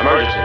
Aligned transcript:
Emergency. 0.00 0.38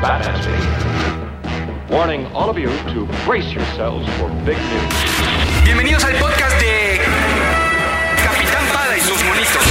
Batman 0.00 0.40
speaking. 0.40 1.88
Warning 1.90 2.26
all 2.26 2.48
of 2.48 2.56
you 2.56 2.68
to 2.94 3.08
brace 3.24 3.52
yourselves 3.52 4.06
for 4.18 4.28
big 4.46 4.56
news. 4.56 5.64
Bienvenidos 5.64 6.04
al 6.04 6.12
podcast 6.20 6.60
de 6.60 7.00
Capitán 8.22 8.64
Pada 8.72 8.96
y 8.96 9.00
sus 9.00 9.20
monitos. 9.24 9.66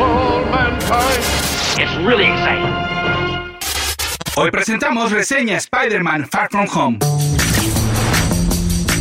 All 0.00 0.44
mankind. 0.50 1.22
It's 1.78 1.94
really 2.04 2.24
exciting. 2.24 2.74
Hoy 4.36 4.50
presentamos 4.50 5.12
reseña 5.12 5.58
Spider-Man 5.58 6.26
Far 6.26 6.48
From 6.50 6.66
Home. 6.66 6.98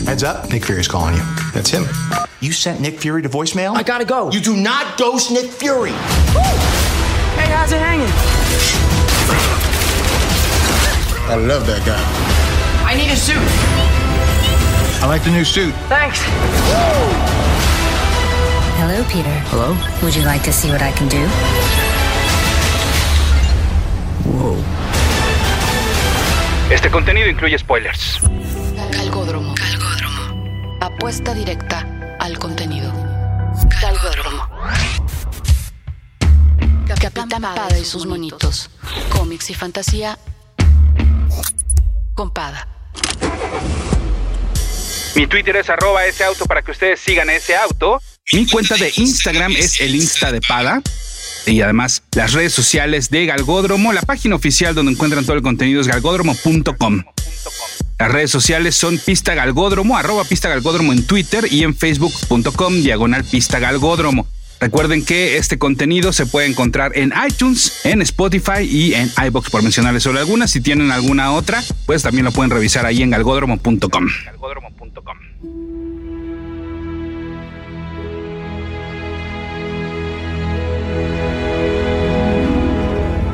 Heads 0.06 0.22
up, 0.22 0.48
Nick 0.52 0.64
Fury's 0.64 0.88
calling 0.88 1.16
you. 1.16 1.24
That's 1.56 1.72
him. 1.72 1.88
You 2.40 2.52
sent 2.52 2.82
Nick 2.82 3.00
Fury 3.00 3.24
to 3.24 3.30
voicemail? 3.30 3.76
I 3.76 3.82
gotta 3.82 4.06
go. 4.06 4.30
You 4.32 4.42
do 4.42 4.56
not 4.56 4.96
ghost 5.00 5.32
Nick 5.32 5.50
Fury. 5.50 5.94
Hey, 7.38 7.50
how's 7.52 7.72
it 7.72 7.80
hanging? 7.80 8.12
I 11.30 11.36
love 11.36 11.66
that 11.68 11.82
guy. 11.86 12.00
I 12.86 12.96
need 12.96 13.10
a 13.12 13.16
suit. 13.16 13.38
I 15.02 15.08
like 15.08 15.24
the 15.24 15.32
new 15.32 15.44
suit. 15.46 15.74
Thanks. 15.88 16.20
Hello, 18.78 19.04
Peter. 19.10 19.36
Hello? 19.52 19.76
Would 20.04 20.16
you 20.16 20.24
like 20.24 20.44
to 20.44 20.52
see 20.52 20.70
what 20.70 20.82
I 20.82 20.92
can 20.92 21.08
do? 21.08 21.24
Whoa. 24.30 24.58
Este 26.70 26.90
contenido 26.92 27.30
incluye 27.30 27.58
spoilers. 27.58 28.20
Galgódromo. 28.92 29.54
Calgódromo. 29.56 30.78
Apuesta 30.82 31.34
directa 31.34 31.86
al 32.20 32.38
contenido. 32.38 32.83
Pada 37.44 37.78
y 37.78 37.84
sus 37.84 38.06
monitos. 38.06 38.70
Cómics 39.10 39.50
y 39.50 39.54
fantasía. 39.54 40.18
Con 42.14 42.32
Pada. 42.32 42.70
Mi 45.14 45.28
Twitter 45.28 45.58
es 45.58 45.70
arroba 45.70 46.06
ese 46.06 46.24
auto 46.24 46.46
para 46.46 46.62
que 46.62 46.72
ustedes 46.72 47.02
sigan 47.02 47.30
ese 47.30 47.58
auto. 47.58 48.02
Mi 48.32 48.48
cuenta 48.48 48.78
de 48.78 48.94
Instagram 48.96 49.52
es 49.58 49.82
el 49.82 49.94
Insta 49.94 50.32
de 50.32 50.40
Pada. 50.40 50.82
Y 51.46 51.60
además 51.60 52.04
las 52.16 52.32
redes 52.32 52.54
sociales 52.54 53.10
de 53.10 53.26
Galgódromo, 53.26 53.92
la 53.92 54.04
página 54.04 54.38
oficial 54.38 54.74
donde 54.74 54.94
encuentran 54.94 55.26
todo 55.26 55.36
el 55.36 55.44
contenido 55.44 55.82
es 55.82 55.88
galgódromo.com. 55.88 57.04
Las 58.00 58.10
redes 58.10 58.32
sociales 58.32 58.78
son 58.78 58.98
Pista 59.00 59.34
Galgódromo, 59.34 59.98
arroba 59.98 60.24
Pista 60.24 60.48
Galgódromo 60.48 60.94
en 60.94 61.06
Twitter 61.06 61.52
y 61.52 61.64
en 61.64 61.76
facebook.com 61.76 62.82
diagonal 62.82 63.26
Pista 63.26 63.60
Galgódromo. 63.60 64.28
Recuerden 64.60 65.04
que 65.04 65.38
este 65.38 65.58
contenido 65.58 66.14
se 66.14 66.26
puede 66.26 66.48
encontrar 66.48 66.94
en 66.96 67.14
iTunes, 67.28 67.86
en 67.86 68.02
Spotify 68.02 68.62
y 68.64 68.94
en 68.94 69.12
iBox 69.28 69.50
por 69.50 69.62
mencionarles 69.62 70.04
solo 70.04 70.20
algunas. 70.20 70.52
Si 70.52 70.62
tienen 70.62 70.92
alguna 70.92 71.34
otra, 71.34 71.62
pues 71.86 72.04
también 72.04 72.26
lo 72.26 72.32
pueden 72.32 72.50
revisar 72.50 72.86
ahí 72.86 73.02
en 73.02 73.10
galgódromo.com. 73.10 74.08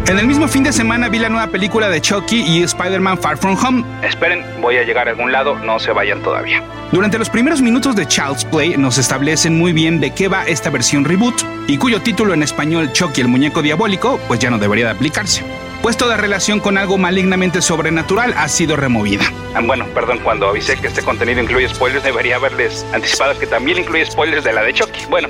En 0.10 0.18
el 0.18 0.26
mismo 0.26 0.48
fin 0.48 0.64
de 0.64 0.74
semana 0.74 1.08
vi 1.08 1.20
la 1.20 1.30
nueva 1.30 1.52
película 1.52 1.88
de 1.88 2.02
Chucky 2.02 2.42
y 2.42 2.64
Spider-Man 2.64 3.20
Far 3.20 3.38
From 3.38 3.56
Home. 3.64 3.86
Esperen, 4.02 4.44
voy 4.60 4.78
a 4.78 4.84
llegar 4.84 5.08
a 5.08 5.12
algún 5.12 5.32
lado, 5.32 5.60
no 5.60 5.78
se 5.78 5.92
vayan 5.92 6.24
todavía. 6.24 6.64
Durante 6.92 7.20
los 7.20 7.30
primeros 7.30 7.62
minutos 7.62 7.96
de 7.96 8.08
Child's 8.08 8.44
Play 8.44 8.76
nos 8.76 8.98
establecen 8.98 9.56
muy 9.56 9.72
bien 9.72 10.00
de 10.00 10.10
qué 10.12 10.28
va 10.28 10.48
esta 10.48 10.72
versión 10.72 11.06
reboot 11.06 11.44
y 11.68 11.78
cuyo 11.78 12.02
título 12.02 12.34
en 12.34 12.42
español 12.42 12.92
Chucky 12.92 13.22
el 13.22 13.28
muñeco 13.28 13.62
diabólico 13.62 14.20
pues 14.28 14.40
ya 14.40 14.50
no 14.50 14.58
debería 14.58 14.86
de 14.86 14.92
aplicarse. 14.94 15.44
Pues 15.84 15.96
toda 15.96 16.18
relación 16.18 16.60
con 16.60 16.80
algo 16.80 16.98
malignamente 16.98 17.62
sobrenatural 17.62 18.34
ha 18.36 18.48
sido 18.48 18.76
removida. 18.78 19.26
Ah, 19.54 19.62
bueno, 19.62 19.86
perdón, 19.94 20.22
cuando 20.24 20.50
avisé 20.50 20.76
que 20.78 20.88
este 20.88 21.04
contenido 21.04 21.40
incluye 21.40 21.70
spoilers 21.70 22.04
debería 22.04 22.38
haberles 22.38 22.84
anticipado 22.94 23.38
que 23.38 23.46
también 23.46 23.78
incluye 23.78 24.08
spoilers 24.08 24.44
de 24.44 24.54
la 24.54 24.64
de 24.64 24.74
Chucky. 24.74 25.02
Bueno, 25.08 25.30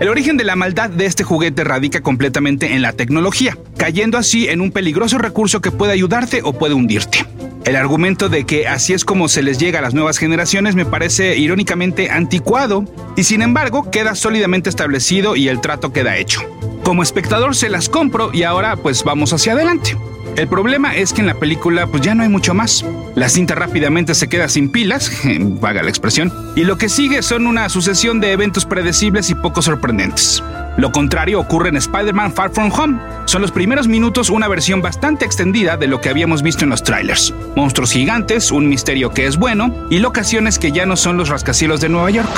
el 0.00 0.08
origen 0.08 0.36
de 0.36 0.44
la 0.44 0.56
maldad 0.56 0.90
de 0.90 1.06
este 1.06 1.24
juguete 1.24 1.64
radica 1.64 2.02
completamente 2.02 2.74
en 2.74 2.82
la 2.82 2.92
tecnología, 2.92 3.56
cayendo 3.76 4.18
así 4.18 4.48
en 4.48 4.60
un 4.60 4.70
peligroso 4.70 5.18
recurso 5.18 5.60
que 5.60 5.70
puede 5.70 5.92
ayudarte 5.92 6.40
o 6.44 6.52
puede 6.52 6.74
hundirte. 6.74 7.24
El 7.64 7.76
argumento 7.76 8.28
de 8.28 8.44
que 8.44 8.68
así 8.68 8.92
es 8.92 9.04
como 9.04 9.28
se 9.28 9.42
les 9.42 9.58
llega 9.58 9.80
a 9.80 9.82
las 9.82 9.94
nuevas 9.94 10.18
generaciones 10.18 10.76
me 10.76 10.84
parece 10.84 11.36
irónicamente 11.36 12.10
anticuado 12.10 12.84
y 13.16 13.24
sin 13.24 13.42
embargo 13.42 13.90
queda 13.90 14.14
sólidamente 14.14 14.70
establecido 14.70 15.34
y 15.34 15.48
el 15.48 15.60
trato 15.60 15.92
queda 15.92 16.16
hecho. 16.16 16.42
Como 16.84 17.02
espectador 17.02 17.56
se 17.56 17.68
las 17.68 17.88
compro 17.88 18.30
y 18.32 18.44
ahora 18.44 18.76
pues 18.76 19.02
vamos 19.02 19.32
hacia 19.32 19.54
adelante. 19.54 19.96
El 20.36 20.48
problema 20.48 20.94
es 20.94 21.14
que 21.14 21.22
en 21.22 21.26
la 21.26 21.34
película 21.34 21.86
pues 21.86 22.02
ya 22.02 22.14
no 22.14 22.22
hay 22.22 22.28
mucho 22.28 22.52
más. 22.52 22.84
La 23.14 23.30
cinta 23.30 23.54
rápidamente 23.54 24.14
se 24.14 24.28
queda 24.28 24.50
sin 24.50 24.68
pilas, 24.68 25.10
vaga 25.38 25.82
la 25.82 25.88
expresión, 25.88 26.30
y 26.54 26.64
lo 26.64 26.76
que 26.76 26.90
sigue 26.90 27.22
son 27.22 27.46
una 27.46 27.70
sucesión 27.70 28.20
de 28.20 28.32
eventos 28.32 28.66
predecibles 28.66 29.30
y 29.30 29.34
poco 29.34 29.62
sorprendentes. 29.62 30.42
Lo 30.76 30.92
contrario 30.92 31.40
ocurre 31.40 31.70
en 31.70 31.76
Spider-Man 31.76 32.34
Far 32.34 32.50
From 32.50 32.70
Home. 32.70 33.00
Son 33.24 33.40
los 33.40 33.50
primeros 33.50 33.88
minutos 33.88 34.28
una 34.28 34.46
versión 34.46 34.82
bastante 34.82 35.24
extendida 35.24 35.78
de 35.78 35.86
lo 35.86 36.02
que 36.02 36.10
habíamos 36.10 36.42
visto 36.42 36.64
en 36.64 36.70
los 36.70 36.82
trailers. 36.82 37.32
Monstruos 37.56 37.92
gigantes, 37.92 38.52
un 38.52 38.68
misterio 38.68 39.10
que 39.10 39.26
es 39.26 39.38
bueno 39.38 39.74
y 39.88 40.00
locaciones 40.00 40.58
que 40.58 40.70
ya 40.70 40.84
no 40.84 40.96
son 40.96 41.16
los 41.16 41.30
rascacielos 41.30 41.80
de 41.80 41.88
Nueva 41.88 42.10
York. 42.10 42.28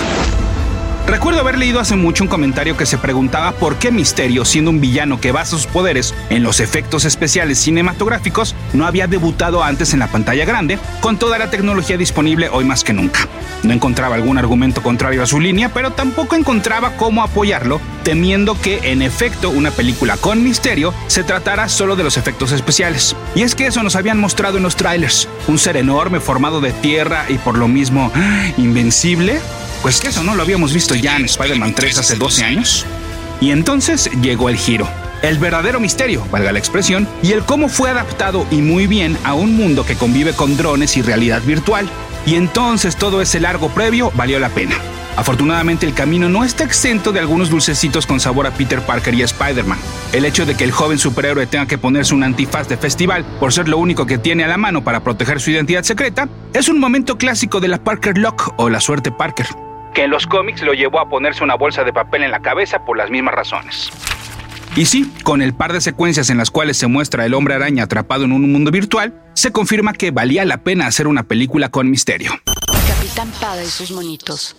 Recuerdo 1.09 1.41
haber 1.41 1.57
leído 1.57 1.81
hace 1.81 1.97
mucho 1.97 2.23
un 2.23 2.29
comentario 2.29 2.77
que 2.77 2.85
se 2.85 2.99
preguntaba 2.99 3.53
por 3.53 3.77
qué 3.77 3.91
Misterio, 3.91 4.45
siendo 4.45 4.71
un 4.71 4.79
villano 4.83 5.19
que 5.19 5.33
basa 5.33 5.53
sus 5.53 5.67
poderes 5.67 6.15
en 6.29 6.43
los 6.43 6.61
efectos 6.61 7.07
especiales 7.07 7.59
cinematográficos, 7.59 8.55
no 8.75 8.85
había 8.85 9.07
debutado 9.07 9.65
antes 9.65 9.95
en 9.95 10.01
la 10.01 10.09
pantalla 10.09 10.45
grande, 10.45 10.79
con 11.01 11.19
toda 11.19 11.39
la 11.39 11.49
tecnología 11.49 11.97
disponible 11.97 12.51
hoy 12.51 12.67
más 12.67 12.85
que 12.85 12.93
nunca. 12.93 13.21
No 13.63 13.73
encontraba 13.73 14.17
algún 14.17 14.37
argumento 14.37 14.83
contrario 14.83 15.23
a 15.23 15.27
su 15.27 15.41
línea, 15.41 15.71
pero 15.73 15.93
tampoco 15.93 16.37
encontraba 16.37 16.95
cómo 16.99 17.23
apoyarlo, 17.23 17.81
temiendo 18.03 18.61
que, 18.61 18.93
en 18.93 19.01
efecto, 19.01 19.49
una 19.49 19.71
película 19.71 20.19
con 20.19 20.45
misterio 20.45 20.93
se 21.07 21.25
tratara 21.25 21.71
solo 21.71 21.97
de 21.97 22.05
los 22.05 22.19
efectos 22.19 22.53
especiales. 22.53 23.17
Y 23.35 23.45
es 23.45 23.55
que 23.55 23.67
eso 23.67 23.83
nos 23.83 23.97
habían 23.97 24.21
mostrado 24.21 24.59
en 24.59 24.63
los 24.63 24.77
trailers, 24.77 25.27
un 25.47 25.59
ser 25.59 25.79
enorme 25.79 26.21
formado 26.21 26.61
de 26.61 26.73
tierra 26.73 27.25
y 27.31 27.39
por 27.39 27.57
lo 27.57 27.67
mismo 27.67 28.13
invencible, 28.59 29.41
pues 29.83 30.01
que 30.01 30.09
eso 30.09 30.23
no 30.23 30.35
lo 30.35 30.43
habíamos 30.43 30.73
visto 30.73 30.95
ya 30.95 31.17
en 31.17 31.25
Spider-Man 31.25 31.75
3 31.75 31.99
hace 31.99 32.17
12 32.17 32.45
años. 32.45 32.87
Y 33.41 33.51
entonces 33.51 34.11
llegó 34.21 34.49
el 34.49 34.57
giro. 34.57 34.89
El 35.23 35.39
verdadero 35.39 35.81
misterio, 35.81 36.25
valga 36.31 36.53
la 36.53 36.59
expresión, 36.59 37.09
y 37.23 37.33
el 37.33 37.43
cómo 37.43 37.69
fue 37.69 37.91
adaptado 37.91 38.47
y 38.51 38.57
muy 38.57 38.87
bien 38.87 39.19
a 39.25 39.35
un 39.35 39.57
mundo 39.57 39.85
que 39.85 39.97
convive 39.97 40.33
con 40.33 40.57
drones 40.57 40.97
y 40.97 41.03
realidad 41.03 41.43
virtual. 41.43 41.89
Y 42.27 42.35
entonces 42.35 42.97
todo 42.97 43.21
ese 43.21 43.41
largo 43.41 43.69
previo 43.69 44.13
valió 44.15 44.39
la 44.39 44.49
pena. 44.49 44.77
Afortunadamente 45.17 45.85
el 45.85 45.95
camino 45.95 46.29
no 46.29 46.45
está 46.45 46.63
exento 46.63 47.11
de 47.11 47.19
algunos 47.19 47.51
dulcecitos 47.51 48.07
con 48.07 48.21
sabor 48.21 48.47
a 48.47 48.53
Peter 48.53 48.81
Parker 48.81 49.15
y 49.15 49.23
Spider-Man. 49.23 49.79
El 50.13 50.25
hecho 50.25 50.47
de 50.47 50.55
que 50.55 50.63
el 50.63 50.71
joven 50.71 50.99
superhéroe 50.99 51.49
tenga 51.49 51.67
que 51.67 51.77
ponerse 51.77 52.15
un 52.15 52.23
antifaz 52.23 52.69
de 52.69 52.77
festival 52.77 53.25
por 53.41 53.53
ser 53.53 53.69
lo 53.69 53.79
único 53.79 54.07
que 54.07 54.19
tiene 54.19 54.45
a 54.45 54.49
la 54.49 54.59
mano 54.59 54.85
para 54.85 55.03
proteger 55.03 55.41
su 55.41 55.51
identidad 55.51 55.83
secreta 55.83 56.29
es 56.53 56.69
un 56.69 56.79
momento 56.79 57.19
clásico 57.19 57.59
de 57.59 57.67
la 57.67 57.83
Parker 57.83 58.17
Lock 58.17 58.55
o 58.59 58.71
la 58.71 58.81
suerte 58.81 59.11
Parker 59.11 59.49
que 59.99 60.05
en 60.05 60.13
los 60.13 60.29
cómics 60.29 60.63
lo 60.63 60.75
llevó 60.75 61.01
a 61.01 61.09
ponerse 61.09 61.43
una 61.43 61.57
bolsa 61.57 61.83
de 61.83 61.93
papel 61.93 62.23
en 62.23 62.31
la 62.31 62.39
cabeza 62.39 62.85
por 62.85 62.97
las 62.97 63.11
mismas 63.11 63.35
razones. 63.35 63.91
Y 64.77 64.85
sí, 64.85 65.13
con 65.25 65.43
el 65.43 65.55
par 65.55 65.73
de 65.73 65.81
secuencias 65.81 66.31
en 66.31 66.39
las 66.39 66.53
cuales 66.53 66.77
se 66.77 66.87
muestra 66.87 67.27
el 67.27 67.35
hombre 67.35 67.55
araña 67.55 67.83
atrapado 67.83 68.25
en 68.25 68.31
un 68.31 68.53
mundo 68.53 68.71
virtual, 68.71 69.21
se 69.35 69.51
confirma 69.51 69.95
que 69.95 70.13
valía 70.13 70.45
la 70.45 70.59
pena 70.59 70.87
hacer 70.87 71.09
una 71.09 71.25
película 71.25 71.71
con 71.71 71.91
misterio. 71.91 72.31
Capitán 72.87 73.29
Pada 73.41 73.65
y 73.65 73.67
sus 73.67 73.91
monitos. 73.91 74.55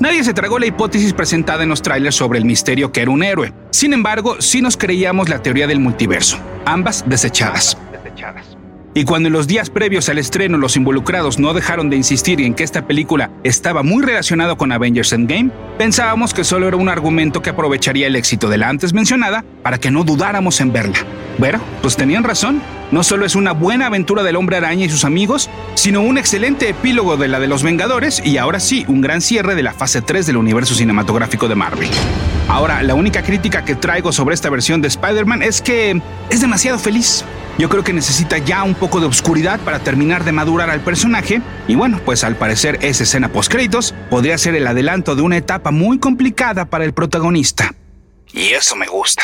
Nadie 0.00 0.24
se 0.24 0.34
tragó 0.34 0.58
la 0.58 0.66
hipótesis 0.66 1.12
presentada 1.12 1.62
en 1.62 1.68
los 1.68 1.80
trailers 1.80 2.16
sobre 2.16 2.40
el 2.40 2.44
misterio 2.44 2.90
que 2.90 3.00
era 3.02 3.12
un 3.12 3.22
héroe. 3.22 3.54
Sin 3.70 3.92
embargo, 3.92 4.42
sí 4.42 4.60
nos 4.60 4.76
creíamos 4.76 5.28
la 5.28 5.40
teoría 5.40 5.68
del 5.68 5.78
multiverso, 5.78 6.36
ambas 6.64 7.08
desechadas. 7.08 7.78
Y 8.96 9.04
cuando 9.04 9.26
en 9.26 9.32
los 9.32 9.48
días 9.48 9.70
previos 9.70 10.08
al 10.08 10.18
estreno 10.18 10.56
los 10.56 10.76
involucrados 10.76 11.40
no 11.40 11.52
dejaron 11.52 11.90
de 11.90 11.96
insistir 11.96 12.40
en 12.40 12.54
que 12.54 12.62
esta 12.62 12.86
película 12.86 13.28
estaba 13.42 13.82
muy 13.82 14.04
relacionada 14.04 14.54
con 14.54 14.70
Avengers 14.70 15.12
Endgame, 15.12 15.50
pensábamos 15.76 16.32
que 16.32 16.44
solo 16.44 16.68
era 16.68 16.76
un 16.76 16.88
argumento 16.88 17.42
que 17.42 17.50
aprovecharía 17.50 18.06
el 18.06 18.14
éxito 18.14 18.48
de 18.48 18.56
la 18.56 18.68
antes 18.68 18.92
mencionada 18.92 19.44
para 19.64 19.78
que 19.78 19.90
no 19.90 20.04
dudáramos 20.04 20.60
en 20.60 20.72
verla. 20.72 20.94
Bueno, 21.38 21.60
pues 21.82 21.96
tenían 21.96 22.22
razón. 22.22 22.62
No 22.92 23.02
solo 23.02 23.26
es 23.26 23.34
una 23.34 23.50
buena 23.50 23.86
aventura 23.86 24.22
del 24.22 24.36
hombre 24.36 24.58
araña 24.58 24.84
y 24.84 24.88
sus 24.88 25.04
amigos, 25.04 25.50
sino 25.74 26.00
un 26.00 26.16
excelente 26.16 26.68
epílogo 26.68 27.16
de 27.16 27.26
la 27.26 27.40
de 27.40 27.48
los 27.48 27.64
Vengadores 27.64 28.22
y 28.24 28.38
ahora 28.38 28.60
sí, 28.60 28.84
un 28.86 29.00
gran 29.00 29.20
cierre 29.20 29.56
de 29.56 29.64
la 29.64 29.72
fase 29.72 30.02
3 30.02 30.24
del 30.24 30.36
universo 30.36 30.76
cinematográfico 30.76 31.48
de 31.48 31.56
Marvel. 31.56 31.90
Ahora, 32.48 32.80
la 32.84 32.94
única 32.94 33.22
crítica 33.24 33.64
que 33.64 33.74
traigo 33.74 34.12
sobre 34.12 34.36
esta 34.36 34.50
versión 34.50 34.80
de 34.80 34.86
Spider-Man 34.86 35.42
es 35.42 35.60
que 35.60 36.00
es 36.30 36.40
demasiado 36.40 36.78
feliz. 36.78 37.24
Yo 37.56 37.68
creo 37.68 37.84
que 37.84 37.92
necesita 37.92 38.38
ya 38.38 38.64
un 38.64 38.74
poco 38.74 38.98
de 39.00 39.06
oscuridad 39.06 39.60
para 39.60 39.78
terminar 39.78 40.24
de 40.24 40.32
madurar 40.32 40.70
al 40.70 40.80
personaje. 40.80 41.40
Y 41.68 41.76
bueno, 41.76 42.00
pues 42.04 42.24
al 42.24 42.36
parecer 42.36 42.78
esa 42.82 43.04
escena 43.04 43.28
post 43.28 43.50
créditos 43.50 43.94
podría 44.10 44.36
ser 44.38 44.54
el 44.56 44.66
adelanto 44.66 45.14
de 45.14 45.22
una 45.22 45.36
etapa 45.36 45.70
muy 45.70 45.98
complicada 45.98 46.64
para 46.64 46.84
el 46.84 46.92
protagonista. 46.92 47.74
Y 48.32 48.48
eso 48.48 48.74
me 48.74 48.86
gusta. 48.86 49.22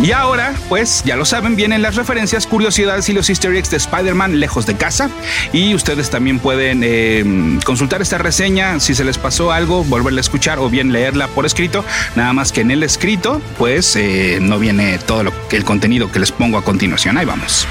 Y 0.00 0.12
ahora, 0.12 0.54
pues 0.68 1.02
ya 1.04 1.16
lo 1.16 1.24
saben, 1.24 1.54
vienen 1.54 1.82
las 1.82 1.96
referencias, 1.96 2.46
curiosidades 2.46 3.08
y 3.08 3.12
los 3.12 3.28
easter 3.28 3.54
eggs 3.54 3.70
de 3.70 3.76
Spider-Man 3.76 4.40
lejos 4.40 4.66
de 4.66 4.74
casa. 4.74 5.10
Y 5.52 5.74
ustedes 5.74 6.10
también 6.10 6.38
pueden 6.38 6.80
eh, 6.82 7.58
consultar 7.64 8.02
esta 8.02 8.18
reseña 8.18 8.80
si 8.80 8.94
se 8.94 9.04
les 9.04 9.18
pasó 9.18 9.52
algo, 9.52 9.84
volverla 9.84 10.20
a 10.20 10.22
escuchar 10.22 10.58
o 10.58 10.70
bien 10.70 10.92
leerla 10.92 11.28
por 11.28 11.46
escrito. 11.46 11.84
Nada 12.16 12.32
más 12.32 12.52
que 12.52 12.62
en 12.62 12.70
el 12.70 12.82
escrito, 12.82 13.40
pues 13.58 13.94
eh, 13.96 14.38
no 14.40 14.58
viene 14.58 14.98
todo 14.98 15.24
lo, 15.24 15.32
el 15.50 15.64
contenido 15.64 16.10
que 16.10 16.18
les 16.18 16.32
pongo 16.32 16.58
a 16.58 16.64
continuación. 16.64 17.18
Ahí 17.18 17.26
vamos. 17.26 17.66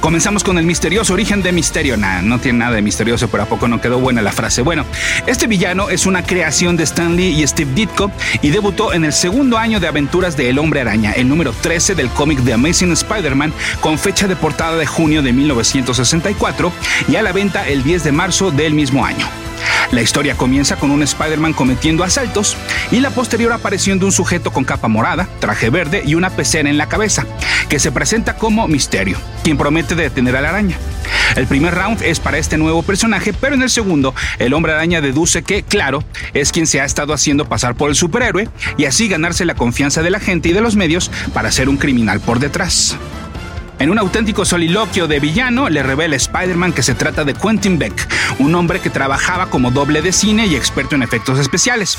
Comenzamos 0.00 0.44
con 0.44 0.58
el 0.58 0.64
misterioso 0.64 1.12
origen 1.12 1.42
de 1.42 1.50
Misterio. 1.50 1.96
Nah, 1.96 2.22
no 2.22 2.38
tiene 2.38 2.60
nada 2.60 2.76
de 2.76 2.82
misterioso, 2.82 3.28
pero 3.28 3.42
a 3.42 3.46
poco 3.46 3.66
no 3.66 3.80
quedó 3.80 3.98
buena 3.98 4.22
la 4.22 4.30
frase. 4.30 4.62
Bueno, 4.62 4.84
este 5.26 5.48
villano 5.48 5.90
es 5.90 6.06
una 6.06 6.22
creación 6.22 6.76
de 6.76 6.84
Stan 6.84 7.16
Lee 7.16 7.42
y 7.42 7.46
Steve 7.46 7.72
Ditko 7.74 8.12
y 8.40 8.50
debutó 8.50 8.92
en 8.92 9.04
el 9.04 9.12
segundo 9.12 9.58
año 9.58 9.80
de 9.80 9.88
aventuras 9.88 10.36
de 10.36 10.50
El 10.50 10.60
Hombre 10.60 10.82
Araña, 10.82 11.12
número 11.28 11.52
13 11.52 11.94
del 11.94 12.08
cómic 12.10 12.42
The 12.44 12.54
Amazing 12.54 12.92
Spider-Man, 12.92 13.52
con 13.80 13.98
fecha 13.98 14.26
de 14.26 14.36
portada 14.36 14.76
de 14.76 14.86
junio 14.86 15.22
de 15.22 15.32
1964 15.32 16.72
y 17.08 17.16
a 17.16 17.22
la 17.22 17.32
venta 17.32 17.68
el 17.68 17.82
10 17.82 18.04
de 18.04 18.12
marzo 18.12 18.50
del 18.50 18.74
mismo 18.74 19.04
año. 19.04 19.47
La 19.92 20.02
historia 20.02 20.36
comienza 20.36 20.76
con 20.76 20.90
un 20.90 21.02
Spider-Man 21.02 21.54
cometiendo 21.54 22.04
asaltos 22.04 22.56
y 22.90 23.00
la 23.00 23.10
posterior 23.10 23.52
aparición 23.52 23.98
de 23.98 24.04
un 24.04 24.12
sujeto 24.12 24.52
con 24.52 24.64
capa 24.64 24.88
morada, 24.88 25.28
traje 25.40 25.70
verde 25.70 26.02
y 26.04 26.14
una 26.14 26.30
pecera 26.30 26.68
en 26.68 26.78
la 26.78 26.88
cabeza, 26.88 27.26
que 27.68 27.78
se 27.78 27.92
presenta 27.92 28.36
como 28.36 28.68
Misterio, 28.68 29.18
quien 29.42 29.56
promete 29.56 29.94
detener 29.94 30.36
a 30.36 30.40
la 30.40 30.50
araña. 30.50 30.76
El 31.36 31.46
primer 31.46 31.74
round 31.74 32.02
es 32.02 32.20
para 32.20 32.38
este 32.38 32.58
nuevo 32.58 32.82
personaje, 32.82 33.32
pero 33.32 33.54
en 33.54 33.62
el 33.62 33.70
segundo, 33.70 34.14
el 34.38 34.54
hombre 34.54 34.72
araña 34.72 35.00
deduce 35.00 35.42
que, 35.42 35.62
claro, 35.62 36.04
es 36.34 36.52
quien 36.52 36.66
se 36.66 36.80
ha 36.80 36.84
estado 36.84 37.12
haciendo 37.12 37.46
pasar 37.46 37.74
por 37.74 37.90
el 37.90 37.96
superhéroe 37.96 38.48
y 38.76 38.84
así 38.84 39.08
ganarse 39.08 39.44
la 39.44 39.54
confianza 39.54 40.02
de 40.02 40.10
la 40.10 40.20
gente 40.20 40.48
y 40.48 40.52
de 40.52 40.60
los 40.60 40.76
medios 40.76 41.10
para 41.32 41.50
ser 41.50 41.68
un 41.68 41.76
criminal 41.76 42.20
por 42.20 42.40
detrás. 42.40 42.96
En 43.78 43.90
un 43.90 43.98
auténtico 43.98 44.44
soliloquio 44.44 45.06
de 45.06 45.20
villano, 45.20 45.68
le 45.68 45.84
revela 45.84 46.16
Spider-Man 46.16 46.72
que 46.72 46.82
se 46.82 46.94
trata 46.94 47.24
de 47.24 47.34
Quentin 47.34 47.78
Beck, 47.78 47.94
un 48.40 48.54
hombre 48.56 48.80
que 48.80 48.90
trabajaba 48.90 49.50
como 49.50 49.70
doble 49.70 50.02
de 50.02 50.12
cine 50.12 50.46
y 50.46 50.56
experto 50.56 50.96
en 50.96 51.04
efectos 51.04 51.38
especiales. 51.38 51.96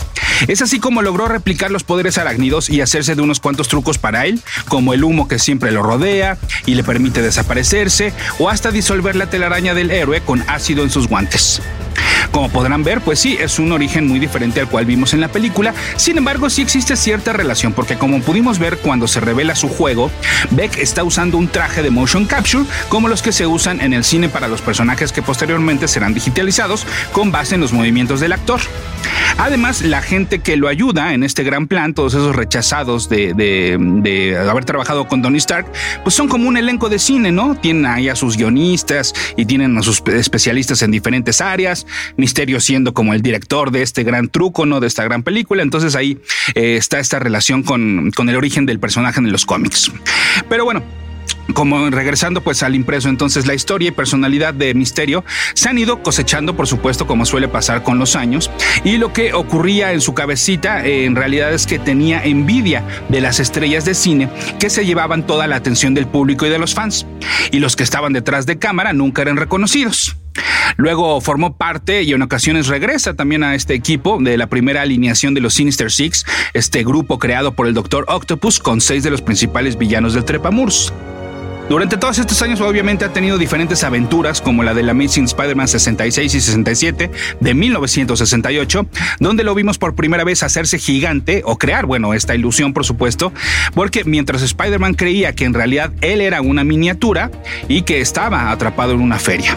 Es 0.50 0.62
así 0.62 0.80
como 0.80 1.02
logró 1.02 1.30
replicar 1.30 1.72
los 1.72 1.86
poderes 1.86 2.18
arácnidos 2.18 2.70
y 2.70 2.82
hacerse 2.82 3.16
de 3.16 3.22
unos 3.22 3.40
cuantos 3.40 3.70
trucos 3.70 3.98
para 3.98 4.26
él, 4.26 4.42
como 4.68 4.94
el 4.94 5.06
humo 5.06 5.30
que 5.30 5.40
siempre 5.40 5.72
lo 5.72 5.82
rodea 5.82 6.38
y 6.66 6.76
le 6.76 6.84
permite 6.84 7.22
desaparecerse, 7.22 8.14
o 8.40 8.50
hasta 8.50 8.72
disolver 8.72 9.16
la 9.16 9.30
telaraña 9.30 9.74
del 9.74 9.92
héroe 9.92 10.20
con 10.20 10.44
ácido 10.48 10.84
en 10.84 10.90
sus 10.90 11.08
guantes. 11.08 11.62
Como 12.32 12.50
podrán 12.50 12.84
ver, 12.84 13.02
pues 13.02 13.20
sí, 13.20 13.38
es 13.40 13.60
un 13.60 13.72
origen 13.72 14.08
muy 14.08 14.20
diferente 14.20 14.60
al 14.60 14.70
cual 14.70 14.86
vimos 14.86 15.14
en 15.14 15.22
la 15.22 15.28
película, 15.30 15.74
sin 15.96 16.18
embargo 16.18 16.50
sí 16.50 16.62
existe 16.62 16.96
cierta 16.96 17.34
relación, 17.34 17.74
porque 17.74 17.98
como 17.98 18.22
pudimos 18.22 18.60
ver 18.60 18.78
cuando 18.78 19.08
se 19.08 19.20
revela 19.20 19.56
su 19.56 19.68
juego, 19.68 20.12
Beck 20.52 20.78
está 20.78 21.04
usando 21.04 21.38
un 21.38 21.48
traje 21.48 21.82
de 21.82 21.90
motion 21.90 22.26
capture 22.26 22.66
como 22.90 23.08
los 23.08 23.22
que 23.22 23.32
se 23.32 23.48
usan 23.48 23.82
en 23.82 23.94
el 23.94 24.04
cine 24.04 24.30
para 24.30 24.48
los 24.48 24.62
personajes 24.62 25.12
que 25.12 25.22
posteriormente 25.22 25.88
serán 25.88 26.14
digitalizados 26.14 26.86
con 27.12 27.32
base 27.32 27.56
en 27.56 27.62
los 27.62 27.74
movimientos 27.74 28.20
del 28.20 28.34
actor. 28.34 28.60
Además, 29.38 29.82
la 29.82 30.02
gente 30.02 30.40
que 30.40 30.58
lo 30.58 30.68
ayuda 30.68 31.14
en 31.14 31.24
este 31.24 31.44
gran 31.44 31.68
plan, 31.68 31.94
todos 31.94 32.14
esos 32.14 32.36
rechazados 32.36 33.08
de, 33.08 34.38
haber 34.50 34.66
trabajado 34.66 35.08
con 35.08 35.22
Tony 35.22 35.38
Stark, 35.38 35.72
pues 36.04 36.14
son 36.16 36.28
como 36.28 36.48
un 36.48 36.58
elenco 36.58 36.90
de 36.90 37.00
cine, 37.00 37.32
¿no? 37.32 37.56
Tienen 37.56 37.86
ahí 37.86 38.10
a 38.10 38.16
sus 38.16 38.36
guionistas 38.36 39.14
y 39.38 39.46
tienen 39.46 39.78
a 39.78 39.82
sus 39.82 40.04
especialistas 40.08 40.82
en 40.82 40.92
diferentes 40.92 41.40
áreas, 41.40 41.86
Misterio 42.20 42.60
siendo 42.60 42.94
como 42.94 43.14
el 43.14 43.22
director 43.22 43.72
de 43.72 43.82
este 43.82 44.04
gran 44.04 44.30
truco, 44.30 44.66
¿no? 44.66 44.80
De 44.80 44.88
esta 44.88 45.04
gran 45.04 45.24
película. 45.24 45.64
Entonces 45.64 45.96
ahí 45.96 46.20
eh, 46.56 46.76
está 46.78 47.00
esta 47.00 47.20
relación 47.20 47.64
con, 47.64 48.12
con 48.12 48.30
el 48.30 48.36
origen 48.36 48.66
del 48.66 48.80
personaje 48.80 49.20
en 49.20 49.32
los 49.32 49.46
cómics. 49.46 49.92
Pero 50.48 50.66
bueno, 50.66 50.84
como 51.54 51.90
regresando 51.90 52.42
pues 52.42 52.64
al 52.64 52.76
impreso, 52.76 53.10
entonces 53.10 53.46
la 53.46 53.54
historia 53.54 53.90
y 53.90 53.92
personalidad 53.92 54.54
de 54.54 54.74
Misterio 54.74 55.24
se 55.54 55.70
han 55.70 55.78
ido 55.78 56.02
cosechando, 56.04 56.56
por 56.56 56.68
supuesto, 56.68 57.08
como 57.08 57.26
suele 57.26 57.48
pasar 57.48 57.84
con 57.84 58.00
los 58.00 58.16
años, 58.16 58.52
y 58.84 58.98
lo 58.98 59.14
que 59.14 59.34
ocurría 59.34 59.94
en 59.94 60.02
su 60.02 60.14
cabecita 60.14 60.86
eh, 60.86 61.06
en 61.06 61.16
realidad 61.16 61.54
es 61.54 61.66
que 61.66 61.80
tenía 61.80 62.24
envidia 62.24 62.84
de 63.10 63.22
las 63.22 63.40
estrellas 63.40 63.86
de 63.86 63.96
cine 63.96 64.30
que 64.60 64.70
se 64.70 64.86
llevaban 64.86 65.26
toda 65.26 65.48
la 65.48 65.56
atención 65.56 65.94
del 65.94 66.08
público 66.08 66.46
y 66.46 66.50
de 66.50 66.60
los 66.60 66.74
fans, 66.74 67.06
y 67.52 67.60
los 67.60 67.76
que 67.76 67.84
estaban 67.84 68.14
detrás 68.14 68.46
de 68.46 68.60
cámara 68.60 68.94
nunca 68.94 69.22
eran 69.22 69.38
reconocidos. 69.38 70.16
Luego 70.78 71.20
formó 71.22 71.58
parte 71.58 72.04
y 72.04 72.14
en 72.14 72.22
ocasiones 72.22 72.68
regresa 72.68 73.14
también 73.14 73.44
a 73.44 73.56
este 73.56 73.74
equipo 73.74 74.18
de 74.22 74.38
la 74.38 74.48
primera 74.48 74.82
alineación 74.82 75.34
de 75.34 75.42
los 75.42 75.54
Sinister 75.54 75.92
Six, 75.92 76.26
este 76.54 76.84
grupo 76.84 77.20
creado 77.20 77.54
por 77.54 77.68
el 77.68 77.74
Doctor 77.74 78.06
Octopus 78.08 78.60
con 78.60 78.82
seis 78.82 79.04
de 79.04 79.10
los 79.10 79.22
principales 79.22 79.78
villanos 79.78 80.14
del 80.14 80.26
Trepamurs. 80.26 80.94
Durante 81.70 81.98
todos 81.98 82.18
estos 82.18 82.42
años 82.42 82.62
obviamente 82.62 83.06
ha 83.06 83.14
tenido 83.14 83.38
diferentes 83.38 83.84
aventuras 83.84 84.42
como 84.42 84.64
la 84.64 84.74
del 84.74 84.90
Amazing 84.90 85.26
Spider-Man 85.26 85.68
66 85.68 86.34
y 86.34 86.42
67 86.42 87.12
de 87.40 87.54
1968, 87.54 88.88
donde 89.20 89.44
lo 89.44 89.54
vimos 89.54 89.78
por 89.78 89.94
primera 89.94 90.24
vez 90.24 90.42
hacerse 90.42 90.80
gigante 90.80 91.44
o 91.46 91.60
crear, 91.60 91.86
bueno, 91.86 92.16
esta 92.16 92.34
ilusión 92.34 92.74
por 92.74 92.86
supuesto, 92.86 93.32
porque 93.76 94.04
mientras 94.04 94.42
Spider-Man 94.42 94.96
creía 94.96 95.36
que 95.36 95.46
en 95.46 95.54
realidad 95.54 95.94
él 96.02 96.22
era 96.22 96.42
una 96.42 96.64
miniatura 96.64 97.30
y 97.68 97.84
que 97.84 98.02
estaba 98.02 98.50
atrapado 98.50 98.94
en 98.94 99.02
una 99.02 99.20
feria. 99.20 99.56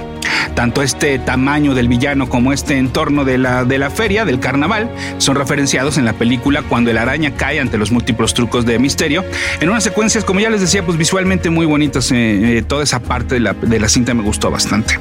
Tanto 0.55 0.83
este 0.83 1.19
tamaño 1.19 1.75
del 1.75 1.89
villano 1.89 2.29
como 2.29 2.53
este 2.53 2.79
entorno 2.79 3.25
de 3.25 3.39
la, 3.39 3.65
de 3.65 3.79
la 3.79 3.91
feria, 3.91 4.25
del 4.25 4.41
carnaval, 4.41 4.91
son 5.19 5.37
referenciados 5.37 5.99
en 5.99 6.05
la 6.05 6.13
película 6.13 6.63
cuando 6.63 6.91
el 6.91 6.99
araña 6.99 7.35
cae 7.37 7.61
ante 7.61 7.79
los 7.79 7.91
múltiples 7.91 8.35
trucos 8.35 8.67
de 8.67 8.79
misterio, 8.79 9.25
en 9.61 9.69
unas 9.69 9.85
secuencias, 9.85 10.25
como 10.25 10.41
ya 10.41 10.51
les 10.51 10.61
decía, 10.61 10.85
pues 10.85 10.99
visualmente 10.99 11.51
muy 11.51 11.67
bonitas, 11.67 12.11
eh, 12.13 12.59
eh, 12.59 12.63
toda 12.63 12.85
esa 12.85 13.01
parte 13.01 13.35
de 13.35 13.41
la, 13.41 13.55
de 13.55 13.81
la 13.81 13.89
cinta 13.89 14.15
me 14.15 14.23
gustó 14.23 14.51
bastante. 14.51 14.99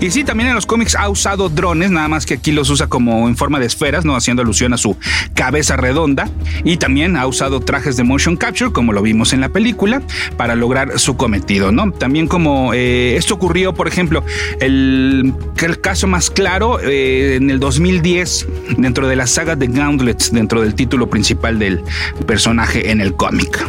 Y 0.00 0.10
sí, 0.10 0.24
también 0.24 0.48
en 0.48 0.54
los 0.54 0.66
cómics 0.66 0.94
ha 0.94 1.08
usado 1.08 1.48
drones, 1.48 1.90
nada 1.90 2.08
más 2.08 2.26
que 2.26 2.34
aquí 2.34 2.52
los 2.52 2.70
usa 2.70 2.86
como 2.86 3.28
en 3.28 3.36
forma 3.36 3.60
de 3.60 3.66
esferas, 3.66 4.04
no 4.04 4.16
haciendo 4.16 4.42
alusión 4.42 4.72
a 4.72 4.76
su 4.76 4.96
cabeza 5.34 5.76
redonda. 5.76 6.28
Y 6.64 6.76
también 6.76 7.16
ha 7.16 7.26
usado 7.26 7.60
trajes 7.60 7.96
de 7.96 8.04
motion 8.04 8.36
capture, 8.36 8.72
como 8.72 8.92
lo 8.92 9.02
vimos 9.02 9.32
en 9.32 9.40
la 9.40 9.48
película, 9.48 10.02
para 10.36 10.54
lograr 10.54 10.98
su 10.98 11.16
cometido, 11.16 11.72
¿no? 11.72 11.92
También 11.92 12.26
como 12.26 12.72
eh, 12.74 13.16
esto 13.16 13.34
ocurrió, 13.34 13.74
por 13.74 13.88
ejemplo, 13.88 14.24
el, 14.60 15.34
el 15.56 15.80
caso 15.80 16.06
más 16.06 16.30
claro 16.30 16.80
eh, 16.80 17.36
en 17.36 17.50
el 17.50 17.60
2010 17.60 18.46
dentro 18.78 19.08
de 19.08 19.16
la 19.16 19.26
saga 19.26 19.56
de 19.56 19.66
Gauntlet, 19.66 20.30
dentro 20.30 20.62
del 20.62 20.74
título 20.74 21.08
principal 21.08 21.58
del 21.58 21.82
personaje 22.26 22.90
en 22.90 23.00
el 23.00 23.14
cómic. 23.14 23.64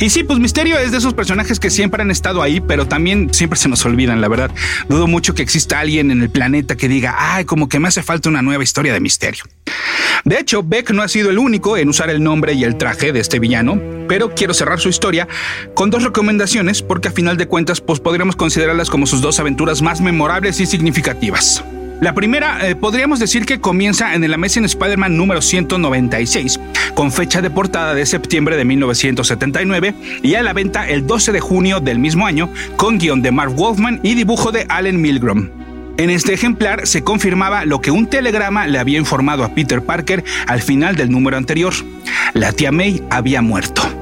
Y 0.00 0.08
sí, 0.08 0.24
pues 0.24 0.38
Misterio 0.38 0.78
es 0.78 0.92
de 0.92 0.98
esos 0.98 1.12
personajes 1.12 1.60
que 1.60 1.68
siempre 1.68 2.00
han 2.00 2.10
estado 2.10 2.40
ahí, 2.40 2.60
pero 2.60 2.88
también 2.88 3.32
siempre 3.34 3.58
se 3.58 3.68
nos 3.68 3.84
olvidan, 3.84 4.22
la 4.22 4.28
verdad. 4.28 4.50
Dudo 4.88 5.06
mucho 5.06 5.34
que 5.34 5.42
exista 5.42 5.78
alguien 5.78 6.10
en 6.10 6.22
el 6.22 6.30
planeta 6.30 6.74
que 6.74 6.88
diga, 6.88 7.14
ay, 7.18 7.44
como 7.44 7.68
que 7.68 7.78
me 7.78 7.88
hace 7.88 8.02
falta 8.02 8.30
una 8.30 8.40
nueva 8.40 8.62
historia 8.62 8.94
de 8.94 9.00
Misterio. 9.00 9.44
De 10.24 10.38
hecho, 10.38 10.62
Beck 10.62 10.90
no 10.92 11.02
ha 11.02 11.08
sido 11.08 11.28
el 11.28 11.38
único 11.38 11.76
en 11.76 11.90
usar 11.90 12.08
el 12.08 12.22
nombre 12.22 12.54
y 12.54 12.64
el 12.64 12.76
traje 12.76 13.12
de 13.12 13.20
este 13.20 13.38
villano, 13.38 13.78
pero 14.08 14.34
quiero 14.34 14.54
cerrar 14.54 14.80
su 14.80 14.88
historia 14.88 15.28
con 15.74 15.90
dos 15.90 16.02
recomendaciones 16.02 16.82
porque 16.82 17.08
a 17.08 17.12
final 17.12 17.36
de 17.36 17.46
cuentas 17.46 17.82
pues 17.82 18.00
podríamos 18.00 18.36
considerarlas 18.36 18.88
como 18.88 19.06
sus 19.06 19.20
dos 19.20 19.38
aventuras 19.38 19.82
más 19.82 20.00
memorables 20.00 20.60
y 20.60 20.66
significativas. 20.66 21.62
La 22.00 22.14
primera, 22.14 22.66
eh, 22.66 22.74
podríamos 22.76 23.18
decir 23.18 23.44
que 23.44 23.60
comienza 23.60 24.14
en 24.14 24.24
el 24.24 24.32
Amazing 24.32 24.64
Spider-Man 24.64 25.18
número 25.18 25.42
196, 25.42 26.58
con 26.94 27.12
fecha 27.12 27.42
de 27.42 27.50
portada 27.50 27.92
de 27.92 28.06
septiembre 28.06 28.56
de 28.56 28.64
1979 28.64 29.94
y 30.22 30.34
a 30.34 30.42
la 30.42 30.54
venta 30.54 30.88
el 30.88 31.06
12 31.06 31.32
de 31.32 31.40
junio 31.40 31.80
del 31.80 31.98
mismo 31.98 32.26
año, 32.26 32.48
con 32.76 32.98
guion 32.98 33.20
de 33.20 33.32
Mark 33.32 33.54
Wolfman 33.54 34.00
y 34.02 34.14
dibujo 34.14 34.50
de 34.50 34.64
Allen 34.70 35.02
Milgrom. 35.02 35.50
En 35.98 36.08
este 36.08 36.32
ejemplar 36.32 36.86
se 36.86 37.04
confirmaba 37.04 37.66
lo 37.66 37.82
que 37.82 37.90
un 37.90 38.06
telegrama 38.06 38.66
le 38.66 38.78
había 38.78 38.98
informado 38.98 39.44
a 39.44 39.54
Peter 39.54 39.82
Parker 39.82 40.24
al 40.46 40.62
final 40.62 40.96
del 40.96 41.10
número 41.10 41.36
anterior. 41.36 41.74
La 42.32 42.52
tía 42.52 42.72
May 42.72 43.02
había 43.10 43.42
muerto. 43.42 43.99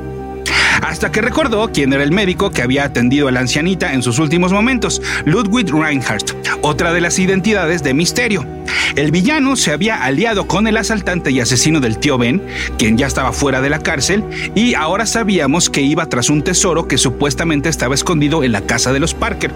Hasta 0.88 1.12
que 1.12 1.20
recordó 1.20 1.70
quién 1.70 1.92
era 1.92 2.02
el 2.02 2.12
médico 2.12 2.50
que 2.50 2.62
había 2.62 2.84
atendido 2.84 3.28
a 3.28 3.30
la 3.30 3.40
ancianita 3.40 3.92
en 3.92 4.02
sus 4.02 4.18
últimos 4.18 4.52
momentos, 4.52 5.02
Ludwig 5.26 5.70
Reinhardt, 5.70 6.30
otra 6.62 6.94
de 6.94 7.02
las 7.02 7.18
identidades 7.18 7.82
de 7.82 7.92
Misterio. 7.92 8.57
El 8.96 9.10
villano 9.10 9.56
se 9.56 9.72
había 9.72 10.02
aliado 10.04 10.46
con 10.46 10.66
el 10.66 10.76
asaltante 10.76 11.30
y 11.30 11.40
asesino 11.40 11.80
del 11.80 11.98
tío 11.98 12.18
Ben, 12.18 12.42
quien 12.78 12.96
ya 12.98 13.06
estaba 13.06 13.32
fuera 13.32 13.60
de 13.60 13.70
la 13.70 13.80
cárcel, 13.80 14.24
y 14.54 14.74
ahora 14.74 15.06
sabíamos 15.06 15.70
que 15.70 15.80
iba 15.80 16.06
tras 16.06 16.30
un 16.30 16.42
tesoro 16.42 16.88
que 16.88 16.98
supuestamente 16.98 17.68
estaba 17.68 17.94
escondido 17.94 18.44
en 18.44 18.52
la 18.52 18.62
casa 18.62 18.92
de 18.92 19.00
los 19.00 19.14
Parker. 19.14 19.52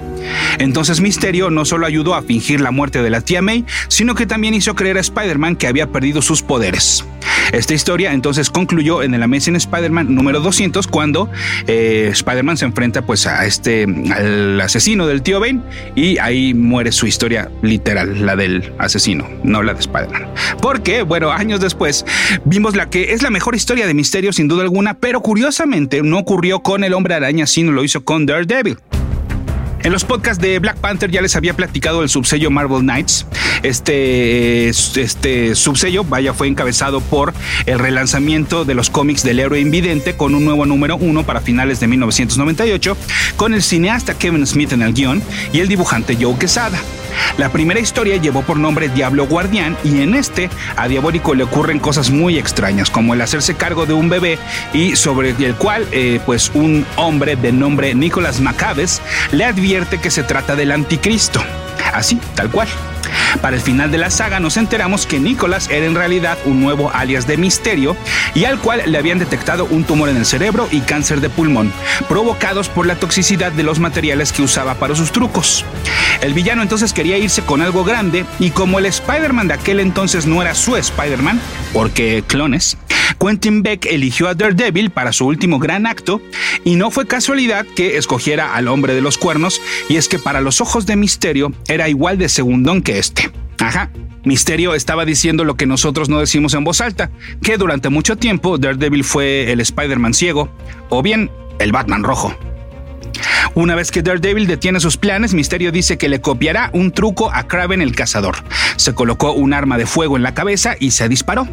Entonces 0.59 1.00
Misterio 1.00 1.50
no 1.50 1.64
solo 1.64 1.87
ayudó 1.87 2.14
a 2.14 2.23
fingir 2.23 2.61
la 2.61 2.71
muerte 2.71 3.02
de 3.02 3.11
la 3.11 3.21
tía 3.21 3.42
May, 3.42 3.64
sino 3.88 4.14
que 4.14 4.26
también 4.26 4.54
hizo 4.54 4.75
creer 4.75 4.99
a 4.99 5.00
Spider-Man 5.00 5.57
que 5.57 5.66
había 5.66 5.88
perdido 5.88 6.23
sus 6.23 6.42
poderes. 6.42 7.04
Esta 7.52 7.75
historia 7.75 8.12
entonces 8.12 8.50
concluyó 8.50 9.02
en 9.02 9.14
el 9.14 9.23
Amazing 9.23 9.57
Spider-Man 9.57 10.14
número 10.14 10.40
200 10.40 10.87
cuando 10.87 11.28
eh, 11.66 12.09
Spider-Man 12.12 12.57
se 12.57 12.64
enfrenta 12.64 13.02
pues 13.02 13.26
a 13.26 13.45
este 13.45 13.85
al 13.85 14.61
asesino 14.61 15.07
del 15.07 15.23
tío 15.23 15.40
Ben 15.40 15.62
y 15.95 16.19
ahí 16.19 16.54
muere 16.54 16.92
su 16.92 17.07
historia 17.07 17.50
literal, 17.62 18.25
la 18.25 18.37
del 18.37 18.73
asesino, 18.78 19.02
no 19.43 19.63
la 19.63 19.75
de. 19.75 20.29
Porque, 20.61 21.03
bueno, 21.03 21.31
años 21.31 21.61
después 21.61 22.05
vimos 22.45 22.77
la 22.77 22.89
que 22.89 23.13
es 23.13 23.23
la 23.23 23.31
mejor 23.31 23.55
historia 23.55 23.87
de 23.87 23.95
misterio 23.95 24.33
sin 24.33 24.49
duda 24.49 24.63
alguna, 24.63 24.95
pero 24.95 25.21
curiosamente 25.21 26.03
no 26.03 26.19
ocurrió 26.19 26.61
con 26.61 26.85
el 26.85 26.95
hombre 26.95 27.15
araña, 27.15 27.47
sino 27.47 27.73
lo 27.73 27.85
hizo 27.85 28.05
con 28.05 28.27
Daredevil. 28.27 28.79
En 29.85 29.91
los 29.91 30.05
podcasts 30.05 30.41
de 30.41 30.61
Black 30.61 30.77
Panther 30.77 31.11
ya 31.11 31.21
les 31.23 31.35
había 31.35 31.55
platicado 31.55 32.03
el 32.05 32.09
subsello 32.09 32.53
Marvel 32.53 32.83
Knights. 32.83 33.27
Este, 33.65 34.69
este 34.69 35.57
subsello, 35.57 36.05
vaya, 36.05 36.33
fue 36.35 36.47
encabezado 36.47 37.01
por 37.01 37.35
el 37.67 37.81
relanzamiento 37.81 38.65
de 38.65 38.75
los 38.75 38.91
cómics 38.91 39.25
del 39.25 39.41
héroe 39.41 39.59
invidente 39.59 40.17
con 40.17 40.37
un 40.37 40.45
nuevo 40.45 40.67
número 40.67 40.97
uno 40.97 41.25
para 41.25 41.41
finales 41.41 41.81
de 41.81 41.89
1998, 41.89 42.97
con 43.37 43.55
el 43.55 43.62
cineasta 43.62 44.15
Kevin 44.15 44.47
Smith 44.47 44.73
en 44.73 44.83
el 44.83 44.95
guion 44.95 45.21
y 45.53 45.59
el 45.59 45.69
dibujante 45.69 46.17
Joe 46.21 46.39
Quesada. 46.39 46.79
La 47.37 47.51
primera 47.51 47.79
historia 47.79 48.17
llevó 48.17 48.43
por 48.43 48.57
nombre 48.57 48.89
Diablo 48.89 49.27
Guardián 49.27 49.77
y 49.85 50.01
en 50.01 50.15
este 50.15 50.49
a 50.77 50.89
Diabólico 50.89 51.35
le 51.35 51.45
ocurren 51.45 51.79
cosas 51.79 52.11
muy 52.11 52.39
extrañas 52.39 52.89
como 52.89 53.12
el 53.12 53.21
hacerse 53.21 53.55
cargo 53.55 53.85
de 53.85 53.93
un 53.93 54.09
bebé 54.09 54.39
y 54.73 54.97
sobre 54.97 55.31
el 55.31 55.55
cual 55.57 55.87
eh, 55.93 56.21
pues 56.25 56.51
un 56.55 56.87
hombre 56.97 57.37
de 57.37 57.53
nombre 57.53 57.95
Nicolás 57.95 58.41
Macabes 58.41 59.03
le 59.31 59.45
advierte 59.45 59.72
que 59.73 60.11
se 60.11 60.23
trata 60.23 60.55
del 60.55 60.71
anticristo. 60.71 61.43
Así, 61.95 62.21
tal 62.35 62.50
cual. 62.50 62.69
Para 63.41 63.57
el 63.57 63.63
final 63.63 63.91
de 63.91 63.99
la 63.99 64.11
saga 64.11 64.41
nos 64.41 64.57
enteramos 64.57 65.07
que 65.07 65.21
Nicholas 65.21 65.69
era 65.71 65.87
en 65.87 65.95
realidad 65.95 66.39
un 66.45 66.61
nuevo 66.61 66.91
alias 66.93 67.27
de 67.27 67.37
Misterio 67.37 67.97
y 68.35 68.45
al 68.45 68.59
cual 68.59 68.83
le 68.87 68.99
habían 68.99 69.19
detectado 69.19 69.65
un 69.67 69.85
tumor 69.85 70.09
en 70.09 70.17
el 70.17 70.27
cerebro 70.27 70.69
y 70.71 70.81
cáncer 70.81 71.21
de 71.21 71.31
pulmón, 71.31 71.73
provocados 72.09 72.69
por 72.69 72.87
la 72.87 72.97
toxicidad 72.97 73.53
de 73.53 73.63
los 73.63 73.79
materiales 73.79 74.33
que 74.33 74.43
usaba 74.43 74.75
para 74.75 74.95
sus 74.95 75.13
trucos. 75.13 75.65
El 76.21 76.35
villano 76.35 76.63
entonces 76.63 76.93
quería 76.93 77.19
irse 77.19 77.43
con 77.43 77.63
algo 77.63 77.85
grande 77.85 78.25
y 78.39 78.51
como 78.51 78.79
el 78.79 78.87
Spider-Man 78.87 79.49
de 79.49 79.55
aquel 79.55 79.81
entonces 79.81 80.27
no 80.27 80.43
era 80.43 80.55
su 80.55 80.77
Spider-Man, 80.77 81.41
porque 81.73 82.23
clones, 82.27 82.77
Quentin 83.23 83.63
Beck 83.63 83.87
eligió 83.87 84.29
a 84.29 84.35
Daredevil 84.35 84.91
para 84.91 85.13
su 85.13 85.27
último 85.27 85.59
gran 85.59 85.87
acto 85.87 86.21
y 86.65 86.77
no 86.77 86.91
fue 86.91 87.07
casualidad 87.07 87.67
que 87.77 87.97
escogiera 87.97 88.55
al 88.55 88.69
hombre 88.69 88.95
de 88.95 89.01
los 89.01 89.19
cuernos 89.19 89.61
y 89.89 89.97
es 89.97 90.09
que 90.09 90.19
para 90.19 90.41
los 90.41 90.61
ojos 90.61 90.87
de 90.87 90.97
Misterio 90.97 91.53
era 91.69 91.89
igual 91.89 92.19
de 92.19 92.29
segundón 92.29 92.83
que 92.83 92.92
este. 92.99 93.31
Ajá. 93.59 93.91
Misterio 94.25 94.75
estaba 94.75 95.05
diciendo 95.05 95.45
lo 95.45 95.57
que 95.57 95.67
nosotros 95.67 96.09
no 96.09 96.21
decimos 96.21 96.55
en 96.55 96.65
voz 96.65 96.81
alta, 96.81 97.11
que 97.43 97.57
durante 97.57 97.89
mucho 97.89 98.17
tiempo 98.17 98.59
Daredevil 98.59 99.05
fue 99.05 99.51
el 99.51 99.61
Spider-Man 99.61 100.15
ciego 100.15 100.49
o 100.91 101.03
bien 101.03 101.31
el 101.59 101.73
Batman 101.73 102.05
rojo. 102.05 102.35
Una 103.55 103.75
vez 103.75 103.91
que 103.91 104.03
Daredevil 104.03 104.47
detiene 104.47 104.81
sus 104.81 104.97
planes, 104.97 105.35
Misterio 105.35 105.73
dice 105.73 105.99
que 105.99 106.09
le 106.09 106.21
copiará 106.21 106.71
un 106.73 106.93
truco 106.93 107.31
a 107.33 107.47
Kraven 107.47 107.83
el 107.83 107.95
cazador. 107.95 108.37
Se 108.77 108.95
colocó 108.95 109.33
un 109.33 109.53
arma 109.53 109.77
de 109.77 109.87
fuego 109.87 110.17
en 110.17 110.23
la 110.23 110.35
cabeza 110.35 110.75
y 110.79 110.93
se 110.93 111.09
disparó. 111.09 111.47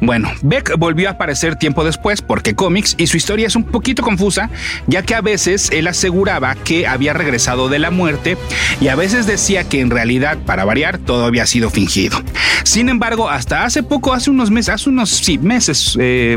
Bueno, 0.00 0.30
Beck 0.42 0.76
volvió 0.78 1.08
a 1.08 1.12
aparecer 1.12 1.56
tiempo 1.56 1.84
después 1.84 2.22
porque 2.22 2.54
cómics 2.54 2.94
y 2.98 3.06
su 3.06 3.16
historia 3.16 3.46
es 3.46 3.56
un 3.56 3.64
poquito 3.64 4.02
confusa, 4.02 4.50
ya 4.86 5.02
que 5.02 5.14
a 5.14 5.20
veces 5.20 5.70
él 5.72 5.86
aseguraba 5.86 6.54
que 6.54 6.86
había 6.86 7.12
regresado 7.12 7.68
de 7.68 7.78
la 7.78 7.90
muerte 7.90 8.36
y 8.80 8.88
a 8.88 8.96
veces 8.96 9.26
decía 9.26 9.68
que 9.68 9.80
en 9.80 9.90
realidad, 9.90 10.38
para 10.44 10.64
variar, 10.64 10.98
todo 10.98 11.24
había 11.24 11.46
sido 11.46 11.70
fingido. 11.70 12.22
Sin 12.64 12.88
embargo, 12.88 13.28
hasta 13.28 13.64
hace 13.64 13.82
poco, 13.82 14.12
hace 14.12 14.30
unos 14.30 14.50
meses, 14.50 14.74
hace 14.74 14.90
unos 14.90 15.22
meses, 15.40 15.96
eh, 16.00 16.36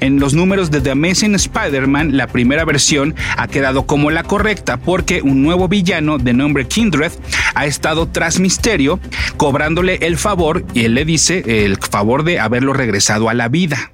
en 0.00 0.20
los 0.20 0.34
números 0.34 0.70
de 0.70 0.80
The 0.80 0.92
Amazing 0.92 1.34
Spider-Man, 1.34 2.16
la 2.16 2.26
primera 2.26 2.64
versión 2.64 3.14
ha 3.36 3.46
quedado 3.48 3.86
como 3.86 4.10
la 4.10 4.22
correcta 4.22 4.78
porque 4.78 5.22
un 5.22 5.42
nuevo 5.42 5.68
villano 5.68 6.18
de 6.18 6.32
nombre 6.32 6.66
Kindred 6.66 7.12
ha 7.54 7.66
estado 7.66 8.08
tras 8.08 8.40
Misterio, 8.40 8.98
cobrándole 9.36 9.98
el 10.02 10.16
favor 10.16 10.64
y 10.74 10.84
él 10.84 10.94
le 10.94 11.04
dice 11.04 11.64
el 11.64 11.76
favor 11.76 12.24
de 12.24 12.40
haberlo 12.40 12.72
regresado 12.72 12.95
a 13.28 13.34
la 13.34 13.48
vida. 13.48 13.92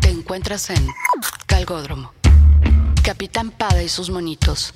Te 0.00 0.10
encuentras 0.10 0.68
en 0.68 0.86
Calgódromo. 1.46 2.12
Capitán 3.02 3.50
Pada 3.50 3.82
y 3.82 3.88
sus 3.88 4.10
monitos. 4.10 4.74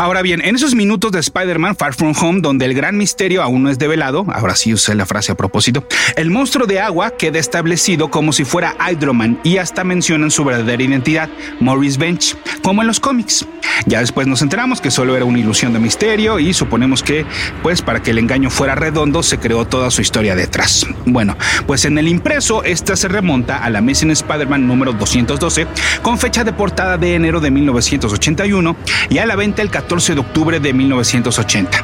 Ahora 0.00 0.22
bien, 0.22 0.40
en 0.44 0.54
esos 0.54 0.76
minutos 0.76 1.10
de 1.10 1.18
Spider-Man 1.18 1.74
Far 1.74 1.92
From 1.92 2.14
Home, 2.22 2.40
donde 2.40 2.64
el 2.66 2.72
gran 2.72 2.96
misterio 2.96 3.42
aún 3.42 3.64
no 3.64 3.68
es 3.68 3.80
develado, 3.80 4.24
ahora 4.32 4.54
sí 4.54 4.72
usé 4.72 4.94
la 4.94 5.06
frase 5.06 5.32
a 5.32 5.34
propósito, 5.34 5.84
el 6.14 6.30
monstruo 6.30 6.68
de 6.68 6.78
agua 6.78 7.16
queda 7.16 7.40
establecido 7.40 8.08
como 8.08 8.32
si 8.32 8.44
fuera 8.44 8.76
Hydroman 8.78 9.40
y 9.42 9.56
hasta 9.56 9.82
mencionan 9.82 10.30
su 10.30 10.44
verdadera 10.44 10.84
identidad, 10.84 11.28
Maurice 11.58 11.98
Bench, 11.98 12.36
como 12.62 12.82
en 12.82 12.86
los 12.86 13.00
cómics. 13.00 13.44
Ya 13.86 13.98
después 13.98 14.28
nos 14.28 14.40
enteramos 14.40 14.80
que 14.80 14.92
solo 14.92 15.16
era 15.16 15.24
una 15.24 15.40
ilusión 15.40 15.72
de 15.72 15.80
misterio 15.80 16.38
y 16.38 16.54
suponemos 16.54 17.02
que, 17.02 17.26
pues, 17.64 17.82
para 17.82 18.00
que 18.00 18.12
el 18.12 18.18
engaño 18.18 18.50
fuera 18.50 18.76
redondo, 18.76 19.24
se 19.24 19.38
creó 19.38 19.66
toda 19.66 19.90
su 19.90 20.00
historia 20.00 20.36
detrás. 20.36 20.86
Bueno, 21.06 21.36
pues 21.66 21.84
en 21.84 21.98
el 21.98 22.06
impreso, 22.06 22.62
esta 22.62 22.94
se 22.94 23.08
remonta 23.08 23.58
a 23.58 23.68
la 23.68 23.80
Missing 23.80 24.12
Spider-Man 24.12 24.64
número 24.64 24.92
212, 24.92 25.66
con 26.02 26.18
fecha 26.18 26.44
de 26.44 26.52
portada 26.52 26.98
de 26.98 27.16
enero 27.16 27.40
de 27.40 27.50
1981 27.50 28.76
y 29.10 29.18
a 29.18 29.26
la 29.26 29.34
venta 29.34 29.60
el 29.62 29.70
14 29.70 29.87
14 29.88 30.16
de 30.16 30.20
octubre 30.20 30.60
de 30.60 30.74
1980. 30.74 31.82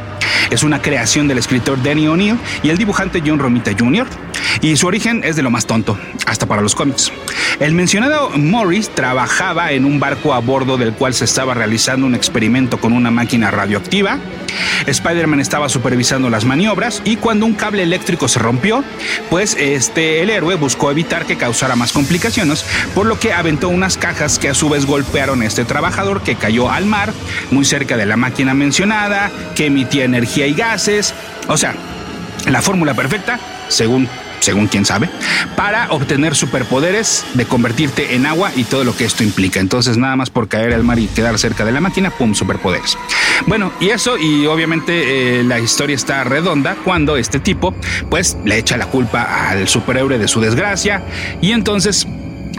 Es 0.50 0.62
una 0.62 0.82
creación 0.82 1.26
del 1.26 1.38
escritor 1.38 1.82
Danny 1.82 2.06
O'Neill 2.06 2.36
y 2.62 2.68
el 2.68 2.76
dibujante 2.76 3.22
John 3.24 3.38
Romita 3.38 3.70
Jr. 3.72 4.06
y 4.60 4.76
su 4.76 4.86
origen 4.86 5.22
es 5.24 5.36
de 5.36 5.42
lo 5.42 5.50
más 5.50 5.64
tonto, 5.64 5.98
hasta 6.26 6.44
para 6.44 6.60
los 6.60 6.74
cómics. 6.74 7.10
El 7.60 7.72
mencionado 7.72 8.30
Morris 8.30 8.90
trabajaba 8.90 9.72
en 9.72 9.84
un 9.84 10.00
barco 10.00 10.34
a 10.34 10.40
bordo 10.40 10.76
del 10.76 10.92
cual 10.92 11.14
se 11.14 11.24
estaba 11.24 11.54
realizando 11.54 12.04
un 12.04 12.14
experimento 12.14 12.78
con 12.78 12.92
una 12.92 13.10
máquina 13.10 13.50
radioactiva. 13.50 14.18
Spider-Man 14.86 15.40
estaba 15.40 15.68
supervisando 15.68 16.30
las 16.30 16.44
maniobras 16.44 17.00
y 17.04 17.16
cuando 17.16 17.46
un 17.46 17.54
cable 17.54 17.82
eléctrico 17.82 18.28
se 18.28 18.38
rompió, 18.38 18.84
pues 19.30 19.56
este 19.58 20.22
el 20.22 20.30
héroe 20.30 20.56
buscó 20.56 20.90
evitar 20.90 21.26
que 21.26 21.36
causara 21.36 21.76
más 21.76 21.92
complicaciones, 21.92 22.64
por 22.94 23.06
lo 23.06 23.18
que 23.18 23.32
aventó 23.32 23.68
unas 23.68 23.96
cajas 23.96 24.38
que 24.38 24.48
a 24.48 24.54
su 24.54 24.68
vez 24.68 24.84
golpearon 24.84 25.42
a 25.42 25.46
este 25.46 25.64
trabajador 25.64 26.22
que 26.22 26.34
cayó 26.34 26.70
al 26.70 26.86
mar, 26.86 27.12
muy 27.50 27.64
cerca 27.64 27.93
de 27.96 28.06
la 28.06 28.16
máquina 28.16 28.54
mencionada, 28.54 29.30
que 29.54 29.66
emitía 29.66 30.04
energía 30.04 30.46
y 30.46 30.54
gases, 30.54 31.14
o 31.48 31.56
sea, 31.56 31.74
la 32.48 32.62
fórmula 32.62 32.94
perfecta, 32.94 33.38
según 33.68 34.08
según 34.44 34.66
quien 34.66 34.84
sabe, 34.84 35.08
para 35.56 35.90
obtener 35.90 36.34
superpoderes 36.34 37.24
de 37.32 37.46
convertirte 37.46 38.14
en 38.14 38.26
agua 38.26 38.52
y 38.54 38.64
todo 38.64 38.84
lo 38.84 38.94
que 38.94 39.04
esto 39.04 39.24
implica. 39.24 39.58
Entonces, 39.58 39.96
nada 39.96 40.16
más 40.16 40.28
por 40.28 40.48
caer 40.48 40.74
al 40.74 40.84
mar 40.84 40.98
y 40.98 41.06
quedar 41.06 41.38
cerca 41.38 41.64
de 41.64 41.72
la 41.72 41.80
máquina, 41.80 42.10
pum, 42.10 42.34
superpoderes. 42.34 42.98
Bueno, 43.46 43.72
y 43.80 43.88
eso, 43.88 44.18
y 44.18 44.46
obviamente 44.46 45.40
eh, 45.40 45.44
la 45.44 45.58
historia 45.60 45.96
está 45.96 46.24
redonda 46.24 46.76
cuando 46.84 47.16
este 47.16 47.40
tipo, 47.40 47.74
pues, 48.10 48.36
le 48.44 48.58
echa 48.58 48.76
la 48.76 48.86
culpa 48.86 49.48
al 49.48 49.66
superhéroe 49.66 50.18
de 50.18 50.28
su 50.28 50.40
desgracia 50.40 51.02
y 51.40 51.52
entonces 51.52 52.06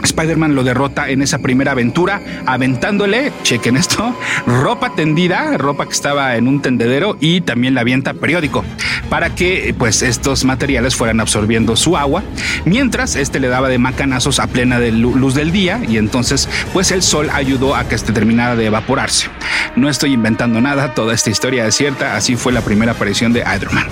Spider-Man 0.02 0.54
lo 0.54 0.64
derrota 0.64 1.08
en 1.08 1.22
esa 1.22 1.38
primera 1.38 1.72
aventura, 1.72 2.20
aventándole, 2.46 3.32
chequen 3.42 3.76
esto, 3.76 4.16
ropa 4.46 4.94
tendida, 4.94 5.56
ropa 5.56 5.86
que 5.86 5.92
estaba 5.92 6.36
en 6.36 6.48
un 6.48 6.62
tendedero 6.62 7.16
y 7.20 7.40
también 7.40 7.74
la 7.74 7.82
avienta 7.82 8.14
periódico 8.14 8.64
para 9.10 9.34
que 9.34 9.74
pues 9.78 10.02
estos 10.02 10.44
materiales 10.44 10.96
fueran 10.96 11.20
absorbiendo 11.20 11.76
su 11.76 11.96
agua, 11.96 12.22
mientras 12.64 13.16
este 13.16 13.40
le 13.40 13.48
daba 13.48 13.68
de 13.68 13.78
macanazos 13.78 14.38
a 14.40 14.46
plena 14.46 14.78
luz 14.78 15.34
del 15.34 15.52
día 15.52 15.80
y 15.88 15.98
entonces 15.98 16.48
pues 16.72 16.90
el 16.90 17.02
sol 17.02 17.28
ayudó 17.32 17.74
a 17.74 17.88
que 17.88 17.94
este 17.94 18.12
terminara 18.12 18.56
de 18.56 18.66
evaporarse. 18.66 19.28
No 19.76 19.88
estoy 19.88 20.12
inventando 20.12 20.60
nada, 20.60 20.94
toda 20.94 21.14
esta 21.14 21.30
historia 21.30 21.66
es 21.66 21.74
cierta, 21.74 22.16
así 22.16 22.36
fue 22.36 22.52
la 22.52 22.62
primera 22.62 22.92
aparición 22.92 23.32
de 23.32 23.44
Iron 23.56 23.74
Man. 23.74 23.86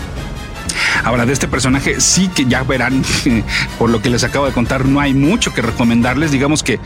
Ahora, 1.05 1.27
de 1.27 1.33
este 1.33 1.49
personaje 1.49 2.01
sí 2.01 2.29
que 2.29 2.47
ya 2.47 2.63
verán, 2.63 3.03
por 3.79 3.91
lo 3.91 4.01
que 4.01 4.11
les 4.11 4.25
acabo 4.25 4.47
de 4.47 4.53
contar, 4.53 4.85
no 4.87 5.01
hay 5.01 5.15
mucho 5.15 5.53
que 5.53 5.63
recomendarles. 5.63 6.31
Digamos 6.31 6.63
que, 6.63 6.81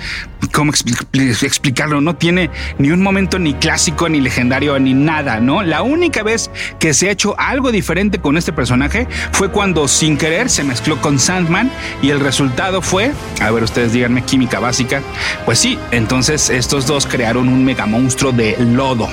¿cómo 0.52 0.72
explicarlo? 0.72 2.00
No 2.00 2.16
tiene 2.16 2.50
ni 2.78 2.90
un 2.90 3.02
momento 3.02 3.38
ni 3.38 3.54
clásico, 3.54 4.08
ni 4.08 4.20
legendario, 4.20 4.78
ni 4.78 4.94
nada, 4.94 5.40
¿no? 5.40 5.62
La 5.62 5.82
única 5.82 6.22
vez 6.22 6.50
que 6.78 6.94
se 6.94 7.08
ha 7.08 7.12
hecho 7.12 7.38
algo 7.38 7.72
diferente 7.72 8.18
con 8.18 8.36
este 8.36 8.52
personaje 8.52 9.06
fue 9.32 9.50
cuando 9.50 9.88
sin 9.88 10.16
querer 10.16 10.50
se 10.50 10.64
mezcló 10.64 11.00
con 11.00 11.18
Sandman 11.18 11.70
y 12.02 12.10
el 12.10 12.20
resultado 12.20 12.82
fue, 12.82 13.12
a 13.40 13.50
ver 13.50 13.62
ustedes 13.62 13.92
díganme, 13.92 14.22
química 14.22 14.58
básica. 14.58 15.02
Pues 15.44 15.58
sí, 15.58 15.78
entonces 15.90 16.50
estos 16.50 16.86
dos 16.86 17.06
crearon 17.06 17.48
un 17.48 17.64
mega 17.64 17.86
monstruo 17.86 18.32
de 18.32 18.56
lodo. 18.58 19.08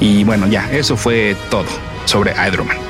Y 0.00 0.24
bueno, 0.24 0.46
ya, 0.46 0.70
eso 0.72 0.96
fue 0.96 1.36
todo 1.50 1.66
sobre 2.04 2.32
Hydroman. 2.32 2.87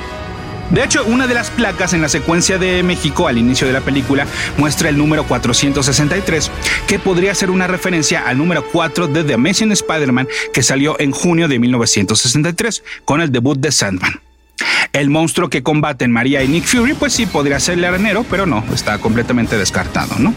De 0.70 0.84
hecho, 0.84 1.04
una 1.06 1.26
de 1.26 1.34
las 1.34 1.50
placas 1.50 1.94
en 1.94 2.02
la 2.02 2.08
secuencia 2.08 2.58
de 2.58 2.82
México 2.82 3.26
al 3.26 3.38
inicio 3.38 3.66
de 3.66 3.72
la 3.72 3.80
película 3.80 4.26
muestra 4.58 4.90
el 4.90 4.98
número 4.98 5.24
463, 5.24 6.50
que 6.86 6.98
podría 6.98 7.34
ser 7.34 7.50
una 7.50 7.66
referencia 7.66 8.22
al 8.26 8.36
número 8.38 8.64
4 8.70 9.08
de 9.08 9.24
The 9.24 9.34
Amazing 9.34 9.72
Spider-Man 9.72 10.28
que 10.52 10.62
salió 10.62 11.00
en 11.00 11.12
junio 11.12 11.48
de 11.48 11.58
1963 11.58 12.82
con 13.04 13.20
el 13.20 13.32
debut 13.32 13.58
de 13.58 13.72
Sandman. 13.72 14.20
El 14.92 15.10
monstruo 15.10 15.48
que 15.48 15.62
combaten 15.62 16.10
María 16.10 16.42
y 16.42 16.48
Nick 16.48 16.64
Fury, 16.64 16.94
pues 16.94 17.12
sí 17.12 17.26
podría 17.26 17.60
ser 17.60 17.78
el 17.78 17.84
arenero, 17.84 18.24
pero 18.28 18.46
no, 18.46 18.64
está 18.74 18.98
completamente 18.98 19.56
descartado, 19.56 20.16
¿no? 20.18 20.34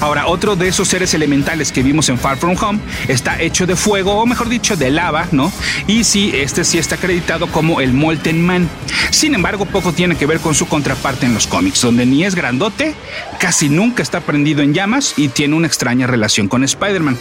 Ahora, 0.00 0.26
otro 0.26 0.56
de 0.56 0.68
esos 0.68 0.88
seres 0.88 1.14
elementales 1.14 1.72
que 1.72 1.82
vimos 1.82 2.08
en 2.08 2.18
Far 2.18 2.36
From 2.36 2.56
Home 2.60 2.80
está 3.08 3.40
hecho 3.40 3.66
de 3.66 3.76
fuego, 3.76 4.14
o 4.14 4.26
mejor 4.26 4.48
dicho, 4.48 4.76
de 4.76 4.90
lava, 4.90 5.26
¿no? 5.32 5.52
Y 5.86 6.04
sí, 6.04 6.32
este 6.34 6.64
sí 6.64 6.78
está 6.78 6.96
acreditado 6.96 7.46
como 7.46 7.80
el 7.80 7.92
Molten 7.92 8.40
Man. 8.44 8.68
Sin 9.10 9.34
embargo, 9.34 9.66
poco 9.66 9.92
tiene 9.92 10.16
que 10.16 10.26
ver 10.26 10.40
con 10.40 10.54
su 10.54 10.66
contraparte 10.66 11.26
en 11.26 11.34
los 11.34 11.46
cómics, 11.46 11.80
donde 11.80 12.06
ni 12.06 12.24
es 12.24 12.34
grandote, 12.34 12.94
casi 13.38 13.68
nunca 13.68 14.02
está 14.02 14.20
prendido 14.20 14.62
en 14.62 14.74
llamas 14.74 15.14
y 15.16 15.28
tiene 15.28 15.54
una 15.54 15.66
extraña 15.66 16.06
relación 16.06 16.48
con 16.48 16.64
Spider-Man. 16.64 17.18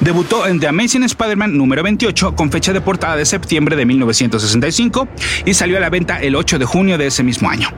Debutó 0.00 0.46
en 0.46 0.60
The 0.60 0.68
Amazing 0.68 1.04
Spider-Man 1.04 1.56
número 1.56 1.82
28 1.82 2.34
con 2.34 2.50
fecha 2.50 2.72
de 2.72 2.80
portada 2.80 3.16
de 3.16 3.24
septiembre 3.24 3.76
de 3.76 3.86
1965 3.86 5.08
y 5.44 5.54
salió 5.54 5.76
a 5.76 5.80
la 5.80 5.90
venta 5.90 6.20
el 6.20 6.36
8 6.36 6.58
de 6.58 6.64
junio 6.64 6.98
de 6.98 7.06
ese 7.06 7.22
mismo 7.22 7.50
año. 7.50 7.68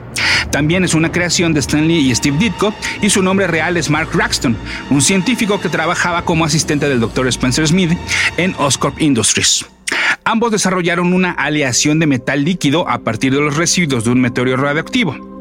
También 0.51 0.83
es 0.83 0.93
una 0.93 1.11
creación 1.11 1.53
de 1.53 1.59
Stanley 1.59 2.09
y 2.09 2.15
Steve 2.15 2.37
Ditko 2.37 2.73
y 3.01 3.09
su 3.09 3.21
nombre 3.21 3.47
real 3.47 3.77
es 3.77 3.89
Mark 3.89 4.09
Raxton, 4.13 4.55
un 4.89 5.01
científico 5.01 5.59
que 5.59 5.69
trabajaba 5.69 6.23
como 6.23 6.45
asistente 6.45 6.89
del 6.89 6.99
Dr. 6.99 7.27
Spencer 7.27 7.67
Smith 7.67 7.97
en 8.37 8.55
Oscorp 8.57 9.01
Industries. 9.01 9.65
Ambos 10.23 10.51
desarrollaron 10.51 11.13
una 11.13 11.31
aleación 11.31 11.99
de 11.99 12.07
metal 12.07 12.43
líquido 12.43 12.87
a 12.87 12.99
partir 12.99 13.33
de 13.33 13.41
los 13.41 13.57
residuos 13.57 14.03
de 14.03 14.11
un 14.11 14.21
meteoro 14.21 14.55
radioactivo. 14.57 15.33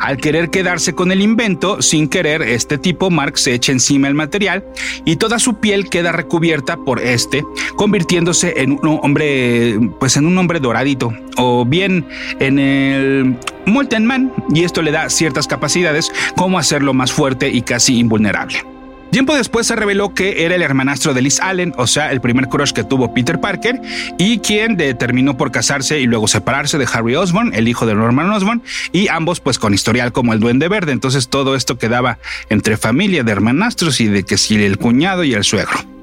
Al 0.00 0.16
querer 0.18 0.50
quedarse 0.50 0.94
con 0.94 1.12
el 1.12 1.22
invento, 1.22 1.80
sin 1.80 2.08
querer, 2.08 2.42
este 2.42 2.78
tipo 2.78 3.10
Mark 3.10 3.38
se 3.38 3.54
echa 3.54 3.72
encima 3.72 4.08
el 4.08 4.14
material 4.14 4.64
y 5.04 5.16
toda 5.16 5.38
su 5.38 5.60
piel 5.60 5.88
queda 5.88 6.12
recubierta 6.12 6.76
por 6.76 7.00
este, 7.00 7.44
convirtiéndose 7.76 8.54
en 8.56 8.72
un 8.72 9.00
hombre, 9.02 9.78
pues 10.00 10.16
en 10.16 10.26
un 10.26 10.36
hombre 10.36 10.60
doradito, 10.60 11.12
o 11.36 11.64
bien 11.64 12.06
en 12.40 12.58
el 12.58 13.36
Molten 13.66 14.04
Man, 14.04 14.32
y 14.52 14.64
esto 14.64 14.82
le 14.82 14.90
da 14.90 15.08
ciertas 15.08 15.46
capacidades 15.46 16.12
como 16.36 16.58
hacerlo 16.58 16.92
más 16.92 17.12
fuerte 17.12 17.48
y 17.48 17.62
casi 17.62 17.98
invulnerable. 17.98 18.73
Tiempo 19.14 19.36
después 19.36 19.68
se 19.68 19.76
reveló 19.76 20.12
que 20.12 20.44
era 20.44 20.56
el 20.56 20.62
hermanastro 20.62 21.14
de 21.14 21.22
Liz 21.22 21.38
Allen, 21.38 21.72
o 21.76 21.86
sea, 21.86 22.10
el 22.10 22.20
primer 22.20 22.48
crush 22.48 22.72
que 22.72 22.82
tuvo 22.82 23.14
Peter 23.14 23.38
Parker, 23.40 23.80
y 24.18 24.38
quien 24.38 24.76
determinó 24.76 25.36
por 25.36 25.52
casarse 25.52 26.00
y 26.00 26.06
luego 26.06 26.26
separarse 26.26 26.78
de 26.78 26.88
Harry 26.92 27.14
Osborn, 27.14 27.54
el 27.54 27.68
hijo 27.68 27.86
de 27.86 27.94
Norman 27.94 28.28
Osborn, 28.32 28.64
y 28.90 29.06
ambos 29.06 29.38
pues 29.38 29.60
con 29.60 29.72
historial 29.72 30.10
como 30.10 30.32
el 30.32 30.40
Duende 30.40 30.66
Verde. 30.66 30.90
Entonces 30.90 31.28
todo 31.28 31.54
esto 31.54 31.78
quedaba 31.78 32.18
entre 32.48 32.76
familia 32.76 33.22
de 33.22 33.30
hermanastros 33.30 34.00
y 34.00 34.08
de 34.08 34.24
que 34.24 34.36
si 34.36 34.56
el 34.56 34.78
cuñado 34.78 35.22
y 35.22 35.34
el 35.34 35.44
suegro. 35.44 35.93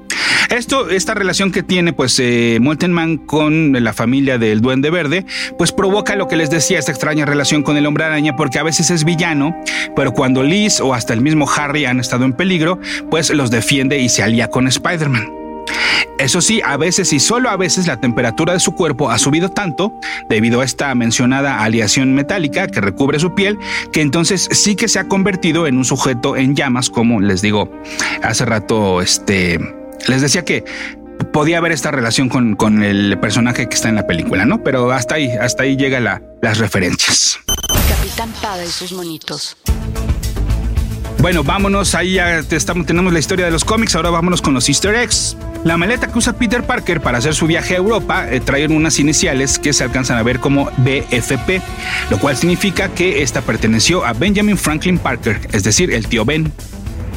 Esto, 0.50 0.90
esta 0.90 1.14
relación 1.14 1.50
que 1.50 1.62
tiene 1.62 1.92
pues 1.92 2.18
eh, 2.18 2.58
Molten 2.60 2.92
Man 2.92 3.16
con 3.16 3.72
la 3.72 3.92
familia 3.92 4.38
del 4.38 4.60
Duende 4.60 4.90
Verde, 4.90 5.24
pues 5.56 5.72
provoca 5.72 6.14
lo 6.16 6.28
que 6.28 6.36
les 6.36 6.50
decía, 6.50 6.78
esta 6.78 6.92
extraña 6.92 7.24
relación 7.24 7.62
con 7.62 7.76
el 7.76 7.86
Hombre 7.86 8.04
Araña, 8.04 8.36
porque 8.36 8.58
a 8.58 8.62
veces 8.62 8.90
es 8.90 9.04
villano, 9.04 9.56
pero 9.96 10.12
cuando 10.12 10.42
Liz 10.42 10.80
o 10.80 10.94
hasta 10.94 11.14
el 11.14 11.20
mismo 11.20 11.48
Harry 11.50 11.86
han 11.86 12.00
estado 12.00 12.24
en 12.24 12.34
peligro, 12.34 12.78
pues 13.10 13.30
los 13.30 13.50
defiende 13.50 13.98
y 13.98 14.08
se 14.08 14.22
alía 14.22 14.48
con 14.48 14.68
Spider-Man. 14.68 15.42
Eso 16.18 16.40
sí, 16.40 16.60
a 16.64 16.76
veces 16.76 17.12
y 17.12 17.18
solo 17.18 17.50
a 17.50 17.56
veces 17.56 17.86
la 17.86 17.96
temperatura 17.96 18.52
de 18.52 18.60
su 18.60 18.72
cuerpo 18.72 19.10
ha 19.10 19.18
subido 19.18 19.48
tanto 19.48 19.92
debido 20.28 20.60
a 20.60 20.64
esta 20.64 20.94
mencionada 20.94 21.62
aleación 21.62 22.14
metálica 22.14 22.68
que 22.68 22.80
recubre 22.80 23.18
su 23.18 23.34
piel, 23.34 23.58
que 23.92 24.02
entonces 24.02 24.48
sí 24.52 24.76
que 24.76 24.88
se 24.88 24.98
ha 24.98 25.08
convertido 25.08 25.66
en 25.66 25.78
un 25.78 25.84
sujeto 25.84 26.36
en 26.36 26.54
llamas, 26.54 26.90
como 26.90 27.20
les 27.20 27.42
digo 27.42 27.72
hace 28.22 28.44
rato, 28.44 29.00
este 29.00 29.58
les 30.08 30.22
decía 30.22 30.44
que 30.44 30.64
podía 31.32 31.58
haber 31.58 31.72
esta 31.72 31.90
relación 31.90 32.28
con, 32.28 32.82
el 32.82 33.18
personaje 33.20 33.68
que 33.68 33.74
está 33.74 33.88
en 33.88 33.96
la 33.96 34.06
película, 34.06 34.44
¿no? 34.44 34.62
Pero 34.62 34.90
hasta 34.92 35.16
ahí, 35.16 35.30
hasta 35.30 35.62
ahí 35.64 35.76
llega 35.76 36.00
las 36.00 36.58
referencias. 36.58 37.38
Capitán 37.88 38.32
Pada 38.40 38.64
y 38.64 38.68
sus 38.68 38.92
monitos. 38.92 39.56
Bueno, 41.22 41.44
vámonos, 41.44 41.94
ahí 41.94 42.14
ya 42.14 42.40
estamos, 42.40 42.84
tenemos 42.84 43.12
la 43.12 43.20
historia 43.20 43.44
de 43.44 43.52
los 43.52 43.64
cómics, 43.64 43.94
ahora 43.94 44.10
vámonos 44.10 44.42
con 44.42 44.54
los 44.54 44.68
easter 44.68 44.96
eggs. 44.96 45.36
La 45.62 45.76
maleta 45.76 46.08
que 46.08 46.18
usa 46.18 46.32
Peter 46.32 46.64
Parker 46.64 47.00
para 47.00 47.18
hacer 47.18 47.32
su 47.36 47.46
viaje 47.46 47.74
a 47.74 47.76
Europa 47.76 48.28
eh, 48.28 48.40
trae 48.40 48.66
unas 48.66 48.98
iniciales 48.98 49.60
que 49.60 49.72
se 49.72 49.84
alcanzan 49.84 50.18
a 50.18 50.24
ver 50.24 50.40
como 50.40 50.64
BFP, 50.78 51.62
lo 52.10 52.18
cual 52.18 52.36
significa 52.36 52.88
que 52.88 53.22
esta 53.22 53.40
perteneció 53.40 54.04
a 54.04 54.12
Benjamin 54.14 54.58
Franklin 54.58 54.98
Parker, 54.98 55.48
es 55.52 55.62
decir, 55.62 55.92
el 55.92 56.08
tío 56.08 56.24
Ben. 56.24 56.52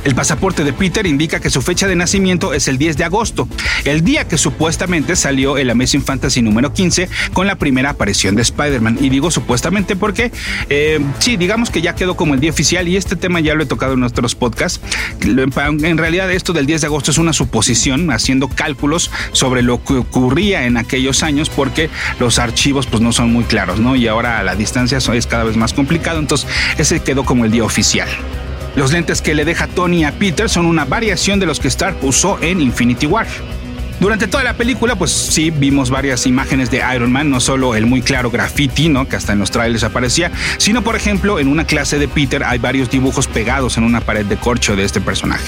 El 0.06 0.14
pasaporte 0.14 0.64
de 0.64 0.72
Peter 0.72 1.08
indica 1.08 1.40
que 1.40 1.50
su 1.50 1.64
fecha 1.64 1.88
de 1.88 1.96
nacimiento 1.96 2.54
es 2.54 2.68
el 2.68 2.78
10 2.78 2.96
de 2.96 3.04
agosto, 3.06 3.50
el 3.86 4.04
día 4.04 4.28
que 4.28 4.38
supuestamente 4.38 5.16
salió 5.16 5.58
el 5.58 5.68
Amazing 5.68 6.04
Fantasy 6.04 6.44
número 6.44 6.72
15 6.72 7.10
con 7.34 7.48
la 7.48 7.56
primera 7.56 7.90
aparición 7.90 8.36
de 8.36 8.44
Spider-Man. 8.44 9.00
Y 9.02 9.10
digo 9.10 9.32
supuestamente 9.32 9.96
porque, 9.96 10.32
eh, 10.70 11.04
sí, 11.18 11.38
digamos 11.38 11.72
que 11.72 11.82
ya 11.82 11.96
quedó 11.96 12.16
como 12.16 12.36
el 12.36 12.40
día 12.40 12.52
oficial 12.52 12.88
y 12.88 12.98
este 12.98 13.16
tema 13.16 13.40
ya 13.40 13.56
lo 13.56 13.64
he 13.64 13.66
tocado 13.66 13.94
en 13.94 14.00
nuestros 14.00 14.36
podcasts. 14.36 14.80
En 15.22 15.98
realidad 15.98 16.32
esto 16.32 16.54
del 16.54 16.68
10 16.68 16.82
de 16.82 16.88
agosto 16.88 17.10
es 17.10 17.18
una 17.18 17.34
suposición, 17.34 18.12
haciendo 18.12 18.48
cálculos 18.48 19.10
sobre 19.32 19.64
lo 19.64 19.84
que 19.84 19.94
ocurría 19.94 20.68
en 20.68 20.78
aquellos 20.78 21.24
años 21.24 21.50
porque 21.50 21.90
los 22.20 22.38
archivos 22.38 22.86
pues 22.86 23.02
no 23.02 23.12
son 23.12 23.34
muy 23.34 23.46
claros, 23.46 23.80
¿no? 23.80 23.96
Y 23.96 24.08
ahora 24.08 24.38
a 24.38 24.44
la 24.44 24.56
distancia 24.56 25.00
es 25.00 25.28
cada 25.28 25.46
vez 25.46 25.58
más 25.58 25.74
complicado, 25.74 26.20
entonces 26.20 26.48
ese 26.78 27.02
quedó 27.02 27.26
como 27.26 27.46
el 27.46 27.52
día 27.52 27.64
oficial. 27.64 28.08
Los 28.76 28.92
lentes 28.92 29.22
que 29.22 29.34
le 29.34 29.46
deja 29.46 29.68
Tony 29.68 30.04
a 30.04 30.12
Peter 30.12 30.50
son 30.50 30.66
una 30.66 30.84
variación 30.84 31.40
de 31.40 31.46
los 31.46 31.62
que 31.62 31.70
Stark 31.70 31.96
usó 32.02 32.38
en 32.42 32.60
Infinity 32.60 33.06
War. 33.06 33.26
Durante 34.02 34.28
toda 34.28 34.44
la 34.44 34.56
película, 34.56 34.98
pues 34.98 35.12
sí, 35.12 35.50
vimos 35.50 35.90
varias 35.90 36.28
imágenes 36.28 36.70
de 36.70 36.84
Iron 36.94 37.10
Man, 37.10 37.30
no 37.30 37.40
solo 37.40 37.76
el 37.76 37.86
muy 37.86 38.02
claro 38.02 38.30
graffiti, 38.30 38.90
¿no? 38.90 39.08
Que 39.08 39.16
hasta 39.16 39.32
en 39.32 39.40
los 39.40 39.52
trailers 39.52 39.86
aparecía, 39.86 40.30
sino 40.58 40.82
por 40.82 40.98
ejemplo, 40.98 41.40
en 41.40 41.48
una 41.48 41.64
clase 41.66 41.98
de 41.98 42.10
Peter 42.10 42.44
hay 42.44 42.60
varios 42.60 42.90
dibujos 42.90 43.28
pegados 43.28 43.78
en 43.78 43.86
una 43.86 44.02
pared 44.02 44.26
de 44.26 44.36
corcho 44.36 44.76
de 44.76 44.84
este 44.84 45.00
personaje. 45.00 45.46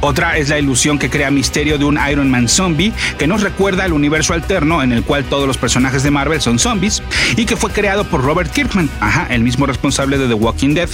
Otra 0.00 0.38
es 0.38 0.48
la 0.48 0.58
ilusión 0.58 0.98
que 0.98 1.10
crea 1.10 1.30
Misterio 1.30 1.78
de 1.78 1.84
un 1.84 1.98
Iron 2.10 2.30
Man 2.30 2.48
zombie 2.48 2.92
que 3.18 3.26
nos 3.26 3.42
recuerda 3.42 3.84
al 3.84 3.92
universo 3.92 4.32
alterno 4.32 4.82
en 4.82 4.92
el 4.92 5.02
cual 5.02 5.24
todos 5.24 5.46
los 5.46 5.58
personajes 5.58 6.02
de 6.02 6.10
Marvel 6.10 6.40
son 6.40 6.58
zombies 6.58 7.02
y 7.36 7.46
que 7.46 7.56
fue 7.56 7.70
creado 7.72 8.04
por 8.04 8.22
Robert 8.22 8.52
Kirkman, 8.52 8.88
ajá, 9.00 9.26
el 9.30 9.42
mismo 9.42 9.66
responsable 9.66 10.18
de 10.18 10.28
The 10.28 10.34
Walking 10.34 10.74
Dead. 10.74 10.88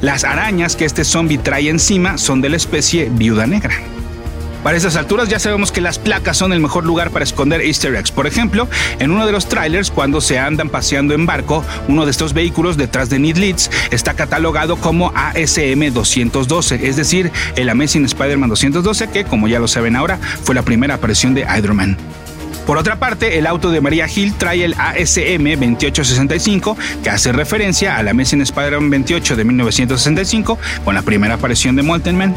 Las 0.00 0.24
arañas 0.24 0.76
que 0.76 0.84
este 0.84 1.04
zombie 1.04 1.38
trae 1.38 1.70
encima 1.70 2.18
son 2.18 2.42
de 2.42 2.50
la 2.50 2.56
especie 2.56 3.08
viuda 3.10 3.46
negra. 3.46 3.74
Para 4.62 4.76
esas 4.76 4.96
alturas 4.96 5.28
ya 5.28 5.38
sabemos 5.38 5.70
que 5.70 5.80
las 5.80 5.98
placas 5.98 6.36
son 6.36 6.52
el 6.52 6.60
mejor 6.60 6.84
lugar 6.84 7.10
para 7.10 7.24
esconder 7.24 7.60
easter 7.60 7.94
eggs. 7.94 8.10
Por 8.10 8.26
ejemplo, 8.26 8.68
en 8.98 9.12
uno 9.12 9.26
de 9.26 9.32
los 9.32 9.48
trailers, 9.48 9.90
cuando 9.90 10.20
se 10.20 10.38
andan 10.38 10.68
paseando 10.68 11.14
en 11.14 11.26
barco, 11.26 11.64
uno 11.88 12.04
de 12.04 12.10
estos 12.10 12.32
vehículos 12.32 12.76
detrás 12.76 13.08
de 13.08 13.18
Need 13.18 13.36
Leeds 13.36 13.70
está 13.90 14.14
catalogado 14.14 14.76
como 14.76 15.12
ASM 15.14 15.92
212, 15.92 16.86
es 16.86 16.96
decir, 16.96 17.30
el 17.54 17.68
Amazing 17.68 18.04
Spider-Man 18.04 18.50
212, 18.50 19.08
que 19.10 19.24
como 19.24 19.48
ya 19.48 19.60
lo 19.60 19.68
saben 19.68 19.96
ahora, 19.96 20.18
fue 20.42 20.54
la 20.54 20.62
primera 20.62 20.94
aparición 20.94 21.34
de 21.34 21.46
Iron 21.56 21.76
Man. 21.76 21.96
Por 22.66 22.78
otra 22.78 22.96
parte, 22.96 23.38
el 23.38 23.46
auto 23.46 23.70
de 23.70 23.80
María 23.80 24.08
Hill 24.12 24.34
trae 24.34 24.64
el 24.64 24.74
ASM 24.74 25.44
2865, 25.44 26.76
que 27.04 27.10
hace 27.10 27.30
referencia 27.30 27.96
a 27.96 28.02
la 28.02 28.10
Amazing 28.10 28.40
Spider-Man 28.40 28.90
28 28.90 29.36
de 29.36 29.44
1965, 29.44 30.58
con 30.84 30.96
la 30.96 31.02
primera 31.02 31.34
aparición 31.34 31.76
de 31.76 31.82
Molten 31.82 32.18
Man. 32.18 32.34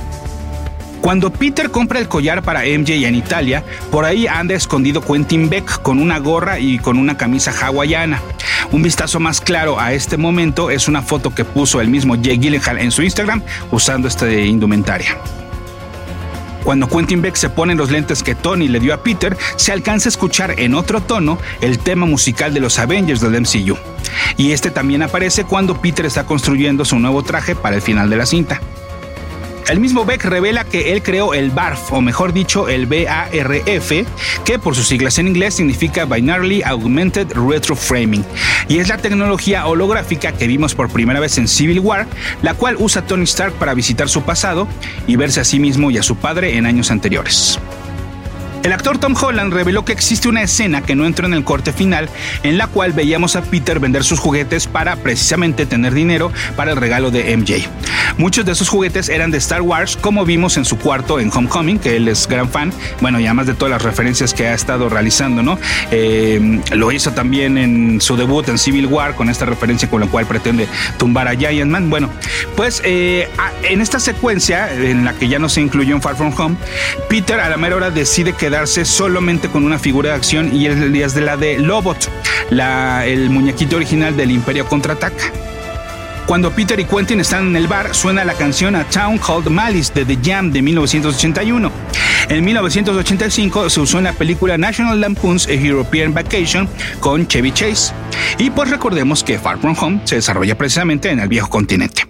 Cuando 1.10 1.32
Peter 1.32 1.72
compra 1.72 1.98
el 1.98 2.08
collar 2.08 2.44
para 2.44 2.60
MJ 2.60 3.08
en 3.08 3.16
Italia, 3.16 3.64
por 3.90 4.06
ahí 4.06 4.28
anda 4.28 4.54
escondido 4.54 5.02
Quentin 5.02 5.50
Beck 5.50 5.82
con 5.82 5.98
una 5.98 6.20
gorra 6.20 6.60
y 6.60 6.78
con 6.78 7.00
una 7.00 7.18
camisa 7.18 7.52
hawaiana. 7.52 8.22
Un 8.72 8.84
vistazo 8.84 9.20
más 9.20 9.42
claro 9.42 9.80
a 9.80 9.92
este 9.92 10.18
momento 10.18 10.70
es 10.70 10.88
una 10.88 11.02
foto 11.02 11.34
que 11.34 11.46
puso 11.46 11.82
el 11.82 11.88
mismo 11.88 12.14
Jay 12.14 12.38
Gyllenhaal 12.38 12.78
en 12.78 12.92
su 12.92 13.02
Instagram 13.02 13.42
usando 13.72 14.08
esta 14.08 14.32
indumentaria. 14.32 15.18
Cuando 16.64 16.88
Quentin 16.88 17.24
Beck 17.24 17.38
se 17.38 17.50
pone 17.50 17.74
los 17.74 17.90
lentes 17.90 18.22
que 18.22 18.36
Tony 18.36 18.68
le 18.68 18.80
dio 18.80 18.94
a 18.94 19.02
Peter, 19.02 19.36
se 19.56 19.72
alcanza 19.72 20.10
a 20.10 20.12
escuchar 20.12 20.60
en 20.60 20.76
otro 20.76 21.02
tono 21.02 21.40
el 21.62 21.80
tema 21.80 22.06
musical 22.06 22.54
de 22.54 22.60
los 22.60 22.78
Avengers 22.78 23.20
del 23.20 23.42
MCU. 23.42 23.80
Y 24.38 24.52
este 24.52 24.70
también 24.70 25.02
aparece 25.02 25.44
cuando 25.44 25.82
Peter 25.82 26.06
está 26.06 26.28
construyendo 26.28 26.86
su 26.86 27.00
nuevo 27.00 27.24
traje 27.24 27.56
para 27.56 27.78
el 27.78 27.82
final 27.82 28.12
de 28.12 28.16
la 28.16 28.28
cinta. 28.28 28.62
El 29.70 29.80
mismo 29.80 30.04
Beck 30.04 30.26
revela 30.26 30.64
que 30.64 30.94
él 30.94 31.04
creó 31.04 31.36
el 31.36 31.52
BARF, 31.52 31.94
o 31.94 32.02
mejor 32.02 32.34
dicho, 32.34 32.70
el 32.70 32.88
BARF, 32.88 33.92
que 34.44 34.58
por 34.58 34.76
sus 34.76 34.88
siglas 34.88 35.20
en 35.20 35.28
inglés 35.28 35.54
significa 35.54 36.06
Binarily 36.06 36.64
Augmented 36.64 37.34
Retroframing, 37.34 38.26
y 38.68 38.80
es 38.80 38.88
la 38.88 38.98
tecnología 38.98 39.68
holográfica 39.68 40.32
que 40.32 40.48
vimos 40.48 40.74
por 40.74 40.90
primera 40.90 41.20
vez 41.20 41.38
en 41.38 41.48
Civil 41.48 41.82
War, 41.82 42.08
la 42.42 42.56
cual 42.56 42.78
usa 42.80 43.06
Tony 43.06 43.26
Stark 43.26 43.54
para 43.54 43.76
visitar 43.76 44.10
su 44.10 44.24
pasado 44.24 44.68
y 45.06 45.18
verse 45.18 45.40
a 45.40 45.44
sí 45.44 45.60
mismo 45.60 45.92
y 45.92 46.00
a 46.00 46.04
su 46.04 46.16
padre 46.16 46.58
en 46.58 46.66
años 46.66 46.90
anteriores. 46.90 47.60
El 48.62 48.74
actor 48.74 48.98
Tom 48.98 49.16
Holland 49.20 49.54
reveló 49.54 49.86
que 49.86 49.94
existe 49.94 50.28
una 50.28 50.42
escena 50.42 50.82
que 50.82 50.94
no 50.94 51.06
entró 51.06 51.26
en 51.26 51.34
el 51.34 51.46
corte 51.46 51.72
final, 51.72 52.10
en 52.44 52.58
la 52.58 52.68
cual 52.68 52.92
veíamos 52.92 53.38
a 53.38 53.42
Peter 53.42 53.80
vender 53.80 54.04
sus 54.04 54.20
juguetes 54.20 54.68
para 54.68 54.98
precisamente 54.98 55.66
tener 55.66 55.94
dinero 55.94 56.32
para 56.58 56.72
el 56.72 56.78
regalo 56.78 57.10
de 57.10 57.36
MJ. 57.38 57.70
Muchos 58.18 58.46
de 58.46 58.52
esos 58.52 58.68
juguetes 58.68 59.08
eran 59.08 59.32
de 59.32 59.38
Star 59.38 59.62
Wars, 59.62 59.96
como 59.96 60.26
vimos 60.26 60.58
en 60.58 60.66
su 60.66 60.78
cuarto 60.78 61.22
en 61.22 61.32
Homecoming, 61.34 61.80
que 61.80 61.96
él 61.96 62.10
es 62.10 62.28
gran 62.28 62.50
fan, 62.50 62.74
bueno, 63.00 63.20
y 63.20 63.26
además 63.26 63.48
de 63.48 63.54
todas 63.54 63.72
las 63.72 63.82
referencias 63.82 64.34
que 64.34 64.48
ha 64.48 64.54
estado 64.54 64.90
realizando, 64.90 65.42
¿no? 65.42 65.58
Eh, 65.92 66.60
lo 66.74 66.92
hizo 66.92 67.12
también 67.12 67.58
en 67.58 68.02
su 68.02 68.18
debut 68.18 68.50
en 68.50 68.58
Civil 68.58 68.88
War, 68.88 69.16
con 69.16 69.30
esta 69.30 69.46
referencia 69.46 69.90
con 69.90 70.02
la 70.02 70.08
cual 70.08 70.26
pretende 70.26 70.68
tumbar 70.98 71.30
a 71.30 71.36
Giant 71.36 71.72
Man. 71.72 71.90
Bueno, 71.90 72.10
pues 72.58 72.82
eh, 72.84 73.30
en 73.64 73.80
esta 73.80 74.02
secuencia, 74.02 74.70
en 74.74 75.06
la 75.06 75.14
que 75.14 75.30
ya 75.30 75.40
no 75.40 75.48
se 75.48 75.62
incluyó 75.62 75.96
en 75.96 76.02
Far 76.02 76.18
From 76.18 76.34
Home, 76.38 76.58
Peter 77.08 77.40
a 77.40 77.48
la 77.48 77.56
mera 77.56 77.78
hora 77.78 77.90
decide 77.90 78.34
que 78.34 78.49
quedarse 78.50 78.84
solamente 78.84 79.48
con 79.48 79.64
una 79.64 79.78
figura 79.78 80.10
de 80.10 80.16
acción 80.16 80.56
y 80.56 80.66
el 80.66 80.92
día 80.92 81.08
de 81.08 81.22
la 81.22 81.38
de 81.38 81.60
Lobot, 81.60 82.10
el 82.50 83.30
muñequito 83.30 83.76
original 83.76 84.18
del 84.18 84.32
Imperio 84.32 84.66
Contraataca. 84.66 85.32
Cuando 86.26 86.50
Peter 86.50 86.80
y 86.80 86.86
Quentin 86.86 87.20
están 87.20 87.50
en 87.50 87.56
el 87.56 87.68
bar, 87.68 87.94
suena 87.94 88.26
la 88.26 88.34
canción 88.34 88.76
A 88.76 88.86
Town 88.86 89.20
Called 89.20 89.52
Malice 89.52 89.94
de 89.94 90.04
The 90.04 90.18
Jam 90.28 90.52
de 90.52 90.64
1981. 90.64 91.72
En 92.30 92.44
1985 92.44 93.70
se 93.70 93.82
usó 93.82 94.00
en 94.00 94.06
la 94.06 94.14
película 94.14 94.58
National 94.58 95.00
Lampoon's 95.00 95.46
A 95.48 95.54
European 95.54 96.12
Vacation 96.12 96.68
con 97.00 97.28
Chevy 97.28 97.52
Chase. 97.52 97.94
Y 98.40 98.50
pues 98.50 98.72
recordemos 98.72 99.24
que 99.24 99.38
Far 99.38 99.60
From 99.60 99.76
Home 99.80 100.02
se 100.06 100.16
desarrolla 100.16 100.58
precisamente 100.58 101.12
en 101.12 101.20
el 101.20 101.28
viejo 101.28 101.52
continente. 101.52 102.09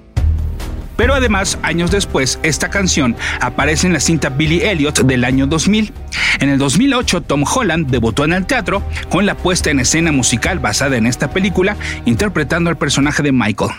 Pero 0.99 1.15
además, 1.15 1.57
años 1.61 1.91
después, 1.91 2.39
esta 2.43 2.69
canción 2.69 3.15
aparece 3.39 3.87
en 3.87 3.93
la 3.93 4.01
cinta 4.01 4.27
Billy 4.27 4.63
Elliot 4.63 4.99
del 5.03 5.23
año 5.23 5.47
2000. 5.47 5.93
En 6.41 6.49
el 6.49 6.57
2008, 6.57 7.21
Tom 7.21 7.45
Holland 7.49 7.89
debutó 7.89 8.25
en 8.25 8.33
el 8.33 8.45
teatro 8.45 8.83
con 9.07 9.25
la 9.25 9.37
puesta 9.37 9.71
en 9.71 9.79
escena 9.79 10.11
musical 10.11 10.59
basada 10.59 10.97
en 10.97 11.05
esta 11.05 11.31
película, 11.31 11.77
interpretando 12.03 12.69
al 12.69 12.77
personaje 12.77 13.23
de 13.23 13.31
Michael. 13.31 13.71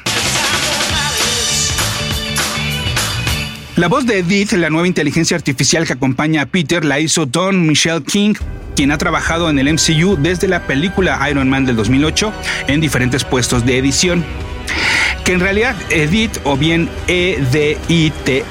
La 3.76 3.88
voz 3.88 4.06
de 4.06 4.20
Edith, 4.20 4.52
la 4.52 4.70
nueva 4.70 4.88
inteligencia 4.88 5.36
artificial 5.36 5.86
que 5.86 5.92
acompaña 5.92 6.40
a 6.40 6.46
Peter, 6.46 6.86
la 6.86 7.00
hizo 7.00 7.26
Don 7.26 7.66
Michelle 7.66 8.02
King, 8.02 8.32
quien 8.74 8.92
ha 8.92 8.96
trabajado 8.96 9.50
en 9.50 9.58
el 9.58 9.70
MCU 9.74 10.16
desde 10.16 10.48
la 10.48 10.66
película 10.66 11.20
Iron 11.30 11.50
Man 11.50 11.66
del 11.66 11.76
2008 11.76 12.32
en 12.68 12.80
diferentes 12.80 13.24
puestos 13.24 13.66
de 13.66 13.76
edición 13.76 14.24
en 15.30 15.40
realidad 15.40 15.76
Edith 15.90 16.38
o 16.44 16.56
bien 16.56 16.88
E-D-I-T-H 17.06 18.50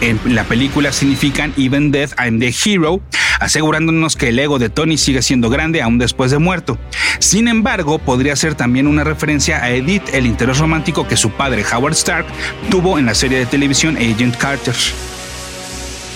en 0.00 0.20
la 0.34 0.44
película 0.44 0.92
significan 0.92 1.54
Even 1.56 1.90
Death 1.90 2.12
I'm 2.18 2.38
the 2.38 2.54
Hero, 2.64 3.00
asegurándonos 3.40 4.16
que 4.16 4.28
el 4.28 4.38
ego 4.38 4.58
de 4.58 4.68
Tony 4.68 4.98
sigue 4.98 5.22
siendo 5.22 5.48
grande 5.50 5.80
aún 5.82 5.98
después 5.98 6.30
de 6.30 6.38
muerto. 6.38 6.78
Sin 7.20 7.48
embargo, 7.48 7.98
podría 7.98 8.36
ser 8.36 8.54
también 8.54 8.86
una 8.86 9.04
referencia 9.04 9.62
a 9.62 9.70
Edith, 9.70 10.02
el 10.12 10.26
interés 10.26 10.58
romántico 10.58 11.08
que 11.08 11.16
su 11.16 11.30
padre 11.30 11.64
Howard 11.72 11.94
Stark 11.94 12.26
tuvo 12.70 12.98
en 12.98 13.06
la 13.06 13.14
serie 13.14 13.38
de 13.38 13.46
televisión 13.46 13.96
Agent 13.96 14.36
Carter. 14.36 14.74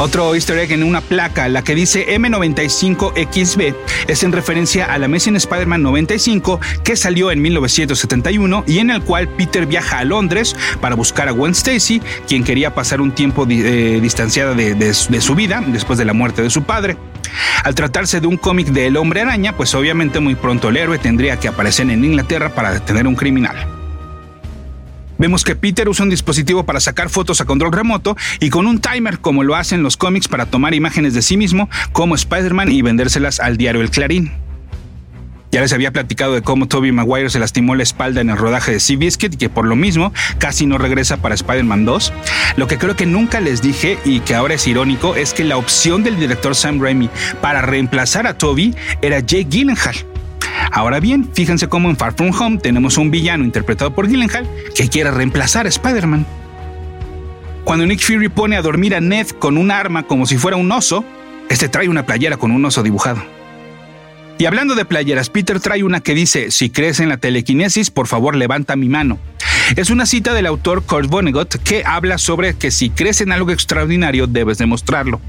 Otro 0.00 0.32
easter 0.36 0.56
egg 0.58 0.70
en 0.70 0.84
una 0.84 1.00
placa, 1.00 1.48
la 1.48 1.64
que 1.64 1.74
dice 1.74 2.06
M95XB, 2.16 3.74
es 4.06 4.22
en 4.22 4.30
referencia 4.30 4.86
a 4.86 4.96
la 4.96 5.06
Amazing 5.06 5.34
Spider-Man 5.34 5.82
95 5.82 6.60
que 6.84 6.94
salió 6.94 7.32
en 7.32 7.42
1971 7.42 8.62
y 8.68 8.78
en 8.78 8.90
el 8.90 9.02
cual 9.02 9.26
Peter 9.26 9.66
viaja 9.66 9.98
a 9.98 10.04
Londres 10.04 10.54
para 10.80 10.94
buscar 10.94 11.28
a 11.28 11.32
Gwen 11.32 11.50
Stacy, 11.50 12.00
quien 12.28 12.44
quería 12.44 12.76
pasar 12.76 13.00
un 13.00 13.10
tiempo 13.10 13.44
eh, 13.50 13.98
distanciada 14.00 14.54
de, 14.54 14.76
de 14.76 15.20
su 15.20 15.34
vida 15.34 15.64
después 15.66 15.98
de 15.98 16.04
la 16.04 16.12
muerte 16.12 16.42
de 16.42 16.50
su 16.50 16.62
padre. 16.62 16.96
Al 17.64 17.74
tratarse 17.74 18.20
de 18.20 18.28
un 18.28 18.36
cómic 18.36 18.68
de 18.68 18.86
El 18.86 18.96
Hombre 18.96 19.22
Araña, 19.22 19.56
pues 19.56 19.74
obviamente 19.74 20.20
muy 20.20 20.36
pronto 20.36 20.68
el 20.68 20.76
héroe 20.76 20.98
tendría 20.98 21.40
que 21.40 21.48
aparecer 21.48 21.90
en 21.90 22.04
Inglaterra 22.04 22.50
para 22.54 22.72
detener 22.72 23.06
a 23.06 23.08
un 23.08 23.16
criminal. 23.16 23.77
Vemos 25.18 25.44
que 25.44 25.56
Peter 25.56 25.88
usa 25.88 26.04
un 26.04 26.10
dispositivo 26.10 26.64
para 26.64 26.80
sacar 26.80 27.10
fotos 27.10 27.40
a 27.40 27.44
control 27.44 27.72
remoto 27.72 28.16
y 28.40 28.50
con 28.50 28.66
un 28.66 28.80
timer 28.80 29.18
como 29.18 29.42
lo 29.42 29.56
hacen 29.56 29.82
los 29.82 29.96
cómics 29.96 30.28
para 30.28 30.46
tomar 30.46 30.74
imágenes 30.74 31.12
de 31.12 31.22
sí 31.22 31.36
mismo 31.36 31.68
como 31.92 32.14
Spider-Man 32.14 32.70
y 32.70 32.82
vendérselas 32.82 33.40
al 33.40 33.56
diario 33.56 33.82
El 33.82 33.90
Clarín. 33.90 34.32
Ya 35.50 35.62
les 35.62 35.72
había 35.72 35.92
platicado 35.92 36.34
de 36.34 36.42
cómo 36.42 36.68
Tobey 36.68 36.92
Maguire 36.92 37.30
se 37.30 37.38
lastimó 37.38 37.74
la 37.74 37.82
espalda 37.82 38.20
en 38.20 38.28
el 38.28 38.36
rodaje 38.36 38.72
de 38.72 38.80
Seabiscuit 38.80 39.34
y 39.34 39.36
que 39.38 39.48
por 39.48 39.64
lo 39.64 39.76
mismo 39.76 40.12
casi 40.38 40.66
no 40.66 40.76
regresa 40.76 41.16
para 41.16 41.34
Spider-Man 41.34 41.86
2. 41.86 42.12
Lo 42.56 42.66
que 42.66 42.76
creo 42.76 42.96
que 42.96 43.06
nunca 43.06 43.40
les 43.40 43.62
dije 43.62 43.98
y 44.04 44.20
que 44.20 44.34
ahora 44.34 44.54
es 44.54 44.66
irónico 44.66 45.16
es 45.16 45.32
que 45.32 45.44
la 45.44 45.56
opción 45.56 46.04
del 46.04 46.20
director 46.20 46.54
Sam 46.54 46.80
Raimi 46.80 47.08
para 47.40 47.62
reemplazar 47.62 48.26
a 48.26 48.36
Toby 48.36 48.74
era 49.00 49.20
Jake 49.20 49.46
Gyllenhaal. 49.48 49.96
Ahora 50.70 51.00
bien, 51.00 51.28
fíjense 51.32 51.68
cómo 51.68 51.90
en 51.90 51.96
Far 51.96 52.14
From 52.14 52.30
Home 52.38 52.58
tenemos 52.58 52.98
un 52.98 53.10
villano 53.10 53.44
interpretado 53.44 53.94
por 53.94 54.08
Gyllenhaal 54.08 54.48
que 54.74 54.88
quiere 54.88 55.10
reemplazar 55.10 55.66
a 55.66 55.68
Spider-Man. 55.68 56.26
Cuando 57.64 57.86
Nick 57.86 58.00
Fury 58.00 58.28
pone 58.28 58.56
a 58.56 58.62
dormir 58.62 58.94
a 58.94 59.00
Ned 59.00 59.28
con 59.38 59.58
un 59.58 59.70
arma 59.70 60.04
como 60.04 60.26
si 60.26 60.38
fuera 60.38 60.56
un 60.56 60.70
oso, 60.72 61.04
este 61.48 61.68
trae 61.68 61.88
una 61.88 62.06
playera 62.06 62.36
con 62.36 62.50
un 62.50 62.64
oso 62.64 62.82
dibujado. 62.82 63.37
Y 64.38 64.46
hablando 64.46 64.76
de 64.76 64.84
playeras, 64.84 65.30
Peter 65.30 65.58
trae 65.58 65.82
una 65.82 66.00
que 66.00 66.14
dice, 66.14 66.52
si 66.52 66.70
crees 66.70 67.00
en 67.00 67.08
la 67.08 67.16
telequinesis, 67.16 67.90
por 67.90 68.06
favor 68.06 68.36
levanta 68.36 68.76
mi 68.76 68.88
mano. 68.88 69.18
Es 69.76 69.90
una 69.90 70.06
cita 70.06 70.32
del 70.32 70.46
autor 70.46 70.84
Kurt 70.84 71.10
Vonnegut 71.10 71.56
que 71.56 71.82
habla 71.84 72.18
sobre 72.18 72.54
que 72.54 72.70
si 72.70 72.88
crees 72.88 73.20
en 73.20 73.32
algo 73.32 73.50
extraordinario 73.50 74.28
debes 74.28 74.56
demostrarlo, 74.58 75.20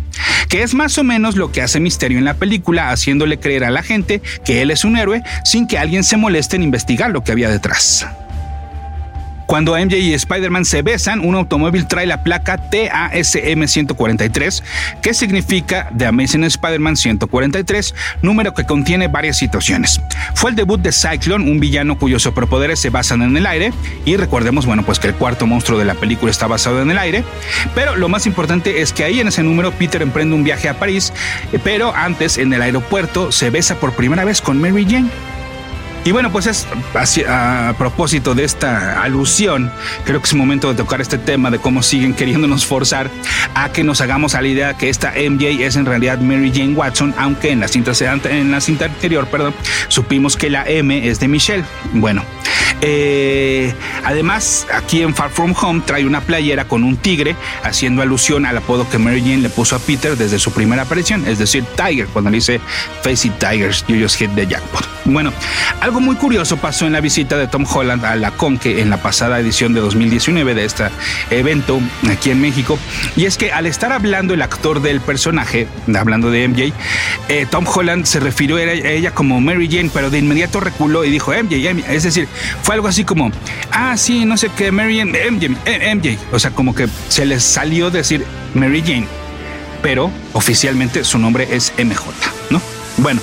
que 0.48 0.62
es 0.62 0.76
más 0.76 0.98
o 1.00 1.04
menos 1.04 1.36
lo 1.36 1.52
que 1.52 1.63
hace 1.63 1.80
Misterio 1.80 2.19
en 2.19 2.26
la 2.26 2.36
película, 2.36 2.91
haciéndole 2.91 3.39
creer 3.39 3.63
a 3.63 3.72
la 3.72 3.82
gente 3.82 4.22
que 4.45 4.62
él 4.62 4.69
es 4.69 4.86
un 4.86 4.95
héroe 4.95 5.24
sin 5.43 5.67
que 5.67 5.80
alguien 5.80 6.04
se 6.04 6.15
moleste 6.15 6.56
en 6.56 6.63
investigar 6.63 7.10
lo 7.10 7.24
que 7.24 7.32
había 7.32 7.50
detrás. 7.50 8.08
Cuando 9.50 9.76
MJ 9.76 9.98
y 9.98 10.14
Spider-Man 10.14 10.64
se 10.64 10.84
besan, 10.84 11.22
un 11.22 11.34
automóvil 11.34 11.88
trae 11.88 12.06
la 12.06 12.22
placa 12.22 12.70
TASM 12.70 13.66
143, 13.66 14.64
que 15.02 15.16
significa 15.16 15.90
The 15.98 16.06
Amazing 16.06 16.44
Spider-Man 16.44 16.96
143, 16.96 17.96
número 18.22 18.54
que 18.54 18.68
contiene 18.68 19.08
varias 19.08 19.38
situaciones. 19.38 20.02
Fue 20.36 20.52
el 20.52 20.56
debut 20.56 20.80
de 20.80 20.92
Cyclone, 20.92 21.50
un 21.50 21.60
villano 21.60 21.98
cuyos 21.98 22.22
superpoderes 22.22 22.78
se 22.78 22.92
basan 22.92 23.24
en 23.24 23.36
el 23.38 23.48
aire, 23.48 23.74
y 24.06 24.18
recordemos, 24.18 24.68
bueno, 24.68 24.84
pues 24.86 25.00
que 25.00 25.08
el 25.08 25.16
cuarto 25.16 25.48
monstruo 25.48 25.80
de 25.80 25.86
la 25.86 25.96
película 25.96 26.30
está 26.30 26.46
basado 26.46 26.84
en 26.84 26.92
el 26.92 27.00
aire, 27.00 27.24
pero 27.74 27.96
lo 27.96 28.08
más 28.08 28.28
importante 28.28 28.82
es 28.84 28.94
que 28.94 29.04
ahí 29.04 29.20
en 29.20 29.30
ese 29.30 29.42
número 29.42 29.72
Peter 29.72 30.04
emprende 30.04 30.36
un 30.36 30.44
viaje 30.44 30.70
a 30.70 30.78
París, 30.78 31.12
pero 31.64 31.96
antes 31.96 32.38
en 32.38 32.54
el 32.54 32.62
aeropuerto 32.62 33.32
se 33.32 33.50
besa 33.50 33.80
por 33.80 33.94
primera 33.94 34.26
vez 34.26 34.42
con 34.42 34.62
Mary 34.62 34.86
Jane. 34.88 35.38
Y 36.06 36.12
bueno, 36.12 36.32
pues 36.32 36.48
es 36.48 36.68
a, 37.28 37.74
propósito 37.78 38.34
de 38.34 38.44
esta 38.44 39.02
alusión, 39.02 39.72
creo 40.06 40.22
que 40.22 40.28
es 40.28 40.34
momento 40.34 40.70
de 40.70 40.76
tocar 40.76 41.02
este 41.02 41.18
tema 41.18 41.52
de 41.52 41.60
cómo 41.60 41.84
siguen 41.84 42.14
queriéndonos 42.14 42.66
forzar 42.66 43.10
a 43.54 43.72
que 43.72 43.84
nos 43.84 44.02
hagamos 44.02 44.34
a 44.34 44.42
la 44.42 44.48
idea 44.48 44.74
que 44.76 44.90
esta 44.90 45.12
MJ 45.12 45.66
es 45.66 45.76
en 45.76 45.86
realidad 45.86 46.20
Mary 46.20 46.52
Jane 46.54 46.74
Watson, 46.74 47.14
aunque 47.18 47.52
en 47.52 47.60
la 47.60 47.68
cinta, 47.68 47.92
en 48.30 48.52
la 48.52 48.62
cinta 48.62 48.86
anterior, 48.86 49.28
perdón, 49.28 49.54
supimos 49.90 50.38
que 50.38 50.50
la 50.50 50.68
M 50.68 51.08
es 51.08 51.20
de 51.20 51.28
Michelle. 51.28 51.66
Bueno, 51.94 52.24
eh, 52.82 53.74
además, 54.04 54.68
aquí 54.74 55.02
en 55.02 55.16
Far 55.16 55.30
From 55.30 55.54
Home 55.62 55.82
trae 55.86 56.06
una 56.06 56.22
playera 56.22 56.66
con 56.66 56.84
un 56.84 56.98
tigre, 56.98 57.36
haciendo 57.64 58.02
alusión 58.02 58.46
al 58.46 58.58
apodo 58.58 58.90
que 58.90 58.98
Mary 58.98 59.22
Jane 59.22 59.38
le 59.38 59.50
puso 59.50 59.76
a 59.76 59.80
Peter 59.80 60.18
desde 60.18 60.40
su 60.40 60.52
primera 60.52 60.84
aparición, 60.84 61.28
es 61.28 61.40
decir, 61.40 61.64
Tiger, 61.76 62.08
cuando 62.08 62.30
le 62.30 62.38
dice 62.38 62.60
Face 63.04 63.28
It 63.28 63.34
Tigers, 63.40 63.86
you 63.88 64.02
just 64.02 64.18
hit 64.18 64.32
the 64.36 64.46
jackpot. 64.46 64.86
Bueno, 65.06 65.34
algo 65.82 66.00
muy 66.00 66.16
curioso 66.16 66.58
pasó 66.58 66.86
en 66.86 66.94
la 66.94 67.02
visita 67.02 67.38
de 67.38 67.48
Tom 67.48 67.66
Holland 67.68 68.06
a 68.06 68.16
la 68.16 68.32
Conque 68.32 68.82
en 68.82 68.90
la 68.90 68.98
pasada 68.98 69.40
edición 69.40 69.74
de 69.74 69.80
2019 69.80 70.54
de 70.54 70.66
este 70.66 70.86
evento 71.32 71.80
aquí 72.10 72.32
en 72.32 72.42
México, 72.42 72.78
y 73.16 73.26
es 73.26 73.38
que 73.38 73.52
al 73.52 73.66
estar 73.66 73.92
hablando 73.92 74.34
el 74.34 74.42
actor 74.42 74.82
del 74.82 75.02
personaje, 75.02 75.68
hablando 75.96 76.30
de 76.30 76.48
MJ, 76.48 76.74
eh, 77.28 77.46
Tom 77.50 77.66
Holland 77.68 78.06
se 78.06 78.20
refirió 78.20 78.58
a 78.58 78.62
ella 78.62 79.12
como 79.12 79.40
Mary 79.42 79.68
Jane, 79.70 79.90
pero 79.94 80.10
de 80.10 80.20
inmediato 80.20 80.60
reculó 80.60 81.04
y 81.06 81.10
dijo 81.10 81.32
MJ, 81.32 81.70
es 81.90 82.04
decir, 82.04 82.28
fue 82.62 82.76
algo 82.76 82.88
así 82.88 83.04
como, 83.04 83.32
ah, 83.72 83.88
sí, 83.97 84.25
no 84.25 84.38
sé 84.38 84.49
qué, 84.56 84.71
Mary 84.71 84.99
Jane, 84.99 85.32
MJ, 85.32 85.49
MJ, 85.95 86.17
o 86.32 86.39
sea, 86.39 86.52
como 86.52 86.73
que 86.75 86.88
se 87.08 87.25
les 87.25 87.43
salió 87.43 87.89
decir 87.91 88.25
Mary 88.54 88.82
Jane. 88.82 89.08
pero 89.82 90.12
oficialmente 90.34 91.04
su 91.04 91.17
nombre 91.17 91.47
es 91.52 91.71
MJ, 91.78 92.04
¿no? 92.49 92.62
Bueno, 92.97 93.21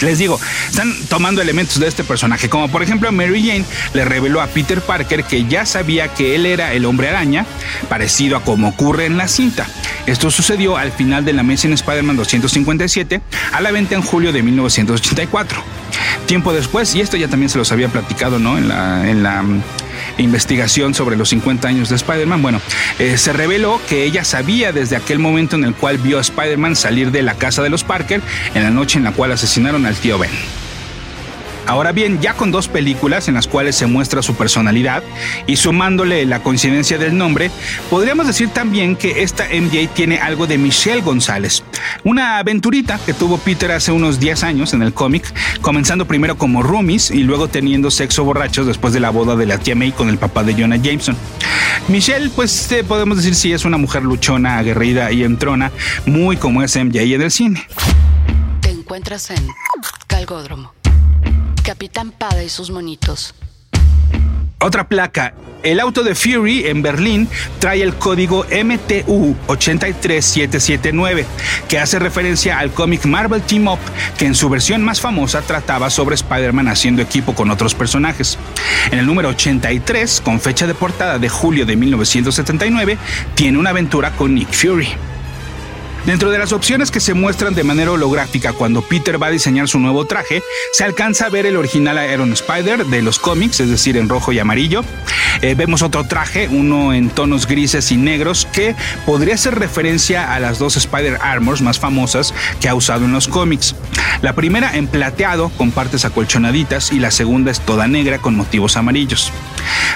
les 0.00 0.18
digo, 0.18 0.38
están 0.68 0.92
tomando 1.08 1.42
elementos 1.42 1.80
de 1.80 1.88
este 1.88 2.04
personaje, 2.04 2.48
como 2.48 2.68
por 2.68 2.82
ejemplo 2.82 3.10
Mary 3.12 3.46
Jane 3.46 3.64
le 3.94 4.04
reveló 4.04 4.40
a 4.40 4.46
Peter 4.46 4.80
Parker 4.80 5.24
que 5.24 5.46
ya 5.46 5.66
sabía 5.66 6.08
que 6.08 6.34
él 6.34 6.46
era 6.46 6.72
el 6.74 6.84
hombre 6.84 7.08
araña, 7.08 7.46
parecido 7.88 8.36
a 8.36 8.44
como 8.44 8.68
ocurre 8.68 9.06
en 9.06 9.16
la 9.16 9.28
cinta. 9.28 9.66
Esto 10.06 10.30
sucedió 10.30 10.76
al 10.76 10.92
final 10.92 11.24
de 11.24 11.32
la 11.32 11.40
Amazing 11.40 11.72
Spider-Man 11.72 12.16
257, 12.16 13.20
a 13.52 13.60
la 13.60 13.70
venta 13.70 13.94
en 13.94 14.02
julio 14.02 14.32
de 14.32 14.42
1984. 14.42 15.79
Tiempo 16.26 16.52
después, 16.52 16.94
y 16.94 17.00
esto 17.00 17.16
ya 17.16 17.28
también 17.28 17.50
se 17.50 17.58
los 17.58 17.72
había 17.72 17.88
platicado, 17.88 18.38
¿no? 18.38 18.58
En 18.58 18.68
la, 18.68 19.08
en 19.08 19.22
la 19.22 19.44
investigación 20.18 20.94
sobre 20.94 21.16
los 21.16 21.28
50 21.30 21.68
años 21.68 21.88
de 21.88 21.96
Spider-Man, 21.96 22.42
bueno, 22.42 22.60
eh, 22.98 23.16
se 23.18 23.32
reveló 23.32 23.80
que 23.88 24.04
ella 24.04 24.24
sabía 24.24 24.72
desde 24.72 24.96
aquel 24.96 25.18
momento 25.18 25.56
en 25.56 25.64
el 25.64 25.74
cual 25.74 25.98
vio 25.98 26.18
a 26.18 26.20
Spider-Man 26.20 26.76
salir 26.76 27.10
de 27.10 27.22
la 27.22 27.34
casa 27.34 27.62
de 27.62 27.70
los 27.70 27.84
Parker 27.84 28.20
en 28.54 28.62
la 28.62 28.70
noche 28.70 28.98
en 28.98 29.04
la 29.04 29.12
cual 29.12 29.32
asesinaron 29.32 29.86
al 29.86 29.96
tío 29.96 30.18
Ben. 30.18 30.30
Ahora 31.66 31.92
bien, 31.92 32.20
ya 32.20 32.34
con 32.34 32.50
dos 32.50 32.68
películas 32.68 33.28
en 33.28 33.34
las 33.34 33.46
cuales 33.46 33.76
se 33.76 33.86
muestra 33.86 34.22
su 34.22 34.34
personalidad 34.34 35.02
y 35.46 35.56
sumándole 35.56 36.26
la 36.26 36.42
coincidencia 36.42 36.98
del 36.98 37.16
nombre, 37.16 37.50
podríamos 37.88 38.26
decir 38.26 38.48
también 38.48 38.96
que 38.96 39.22
esta 39.22 39.44
MJ 39.44 39.88
tiene 39.94 40.18
algo 40.18 40.46
de 40.46 40.58
Michelle 40.58 41.02
González, 41.02 41.62
una 42.04 42.38
aventurita 42.38 42.98
que 43.04 43.14
tuvo 43.14 43.38
Peter 43.38 43.72
hace 43.72 43.92
unos 43.92 44.20
10 44.20 44.44
años 44.44 44.74
en 44.74 44.82
el 44.82 44.92
cómic, 44.92 45.32
comenzando 45.60 46.06
primero 46.06 46.36
como 46.36 46.62
roomies 46.62 47.10
y 47.10 47.22
luego 47.22 47.48
teniendo 47.48 47.90
sexo 47.90 48.24
borrachos 48.24 48.66
después 48.66 48.92
de 48.92 49.00
la 49.00 49.10
boda 49.10 49.36
de 49.36 49.46
la 49.46 49.58
tía 49.58 49.74
May 49.74 49.92
con 49.92 50.08
el 50.08 50.18
papá 50.18 50.42
de 50.42 50.54
Jonah 50.54 50.76
Jameson. 50.76 51.16
Michelle, 51.88 52.30
pues 52.30 52.70
eh, 52.72 52.84
podemos 52.84 53.16
decir 53.16 53.34
si 53.34 53.52
es 53.52 53.64
una 53.64 53.76
mujer 53.76 54.02
luchona, 54.02 54.58
aguerrida 54.58 55.12
y 55.12 55.24
entrona, 55.24 55.70
muy 56.06 56.36
como 56.36 56.62
es 56.62 56.76
MJ 56.76 57.00
en 57.00 57.22
el 57.22 57.30
cine. 57.30 57.66
Te 58.60 58.70
encuentras 58.70 59.30
en 59.30 59.46
Calgódromo. 60.06 60.72
Capitán 61.80 62.12
y 62.44 62.50
sus 62.50 62.70
monitos. 62.70 63.34
Otra 64.58 64.86
placa. 64.86 65.32
El 65.62 65.80
auto 65.80 66.02
de 66.02 66.14
Fury 66.14 66.66
en 66.66 66.82
Berlín 66.82 67.26
trae 67.58 67.82
el 67.82 67.94
código 67.94 68.44
MTU 68.44 69.34
83779, 69.46 71.24
que 71.70 71.78
hace 71.78 71.98
referencia 71.98 72.58
al 72.58 72.70
cómic 72.72 73.06
Marvel 73.06 73.40
Team 73.40 73.68
Up, 73.68 73.78
que 74.18 74.26
en 74.26 74.34
su 74.34 74.50
versión 74.50 74.82
más 74.82 75.00
famosa 75.00 75.40
trataba 75.40 75.88
sobre 75.88 76.16
Spider-Man 76.16 76.68
haciendo 76.68 77.00
equipo 77.00 77.34
con 77.34 77.50
otros 77.50 77.74
personajes. 77.74 78.36
En 78.90 78.98
el 78.98 79.06
número 79.06 79.30
83, 79.30 80.20
con 80.20 80.38
fecha 80.38 80.66
de 80.66 80.74
portada 80.74 81.18
de 81.18 81.30
julio 81.30 81.64
de 81.64 81.76
1979, 81.76 82.98
tiene 83.34 83.56
una 83.56 83.70
aventura 83.70 84.10
con 84.16 84.34
Nick 84.34 84.52
Fury. 84.52 84.88
Dentro 86.06 86.30
de 86.30 86.38
las 86.38 86.52
opciones 86.52 86.90
que 86.90 86.98
se 86.98 87.12
muestran 87.12 87.54
de 87.54 87.62
manera 87.62 87.92
holográfica 87.92 88.52
cuando 88.52 88.80
Peter 88.82 89.22
va 89.22 89.26
a 89.26 89.30
diseñar 89.30 89.68
su 89.68 89.78
nuevo 89.78 90.06
traje, 90.06 90.42
se 90.72 90.82
alcanza 90.82 91.26
a 91.26 91.28
ver 91.28 91.44
el 91.44 91.56
original 91.56 91.98
Iron 92.10 92.32
Spider 92.32 92.86
de 92.86 93.02
los 93.02 93.18
cómics, 93.18 93.60
es 93.60 93.68
decir, 93.68 93.96
en 93.96 94.08
rojo 94.08 94.32
y 94.32 94.38
amarillo. 94.38 94.82
Eh, 95.42 95.54
vemos 95.54 95.82
otro 95.82 96.04
traje, 96.04 96.48
uno 96.48 96.94
en 96.94 97.10
tonos 97.10 97.46
grises 97.46 97.92
y 97.92 97.96
negros, 97.96 98.48
que 98.52 98.74
podría 99.04 99.36
ser 99.36 99.58
referencia 99.58 100.34
a 100.34 100.40
las 100.40 100.58
dos 100.58 100.76
Spider 100.76 101.18
Armors 101.20 101.60
más 101.60 101.78
famosas 101.78 102.34
que 102.60 102.68
ha 102.68 102.74
usado 102.74 103.04
en 103.04 103.12
los 103.12 103.28
cómics. 103.28 103.74
La 104.22 104.34
primera 104.34 104.76
en 104.76 104.86
plateado 104.86 105.50
con 105.50 105.70
partes 105.70 106.04
acolchonaditas 106.04 106.92
y 106.92 106.98
la 106.98 107.10
segunda 107.10 107.50
es 107.50 107.60
toda 107.60 107.86
negra 107.86 108.18
con 108.18 108.36
motivos 108.36 108.76
amarillos. 108.76 109.32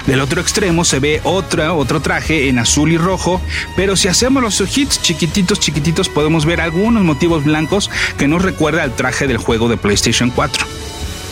Del 0.07 0.21
otro 0.21 0.41
extremo 0.41 0.85
se 0.85 0.99
ve 0.99 1.21
otra, 1.23 1.73
otro 1.73 1.99
traje 2.01 2.47
en 2.49 2.59
azul 2.59 2.91
y 2.91 2.97
rojo, 2.97 3.41
pero 3.75 3.95
si 3.95 4.07
hacemos 4.07 4.41
los 4.41 4.61
ojitos 4.61 5.01
chiquititos, 5.01 5.59
chiquititos, 5.59 6.04
podemos 6.09 6.45
ver 6.45 6.61
algunos 6.61 7.03
motivos 7.03 7.43
blancos 7.43 7.89
que 8.17 8.27
nos 8.27 8.41
recuerda 8.41 8.83
al 8.83 8.95
traje 8.95 9.27
del 9.27 9.37
juego 9.37 9.69
de 9.69 9.77
PlayStation 9.77 10.29
4. 10.29 10.65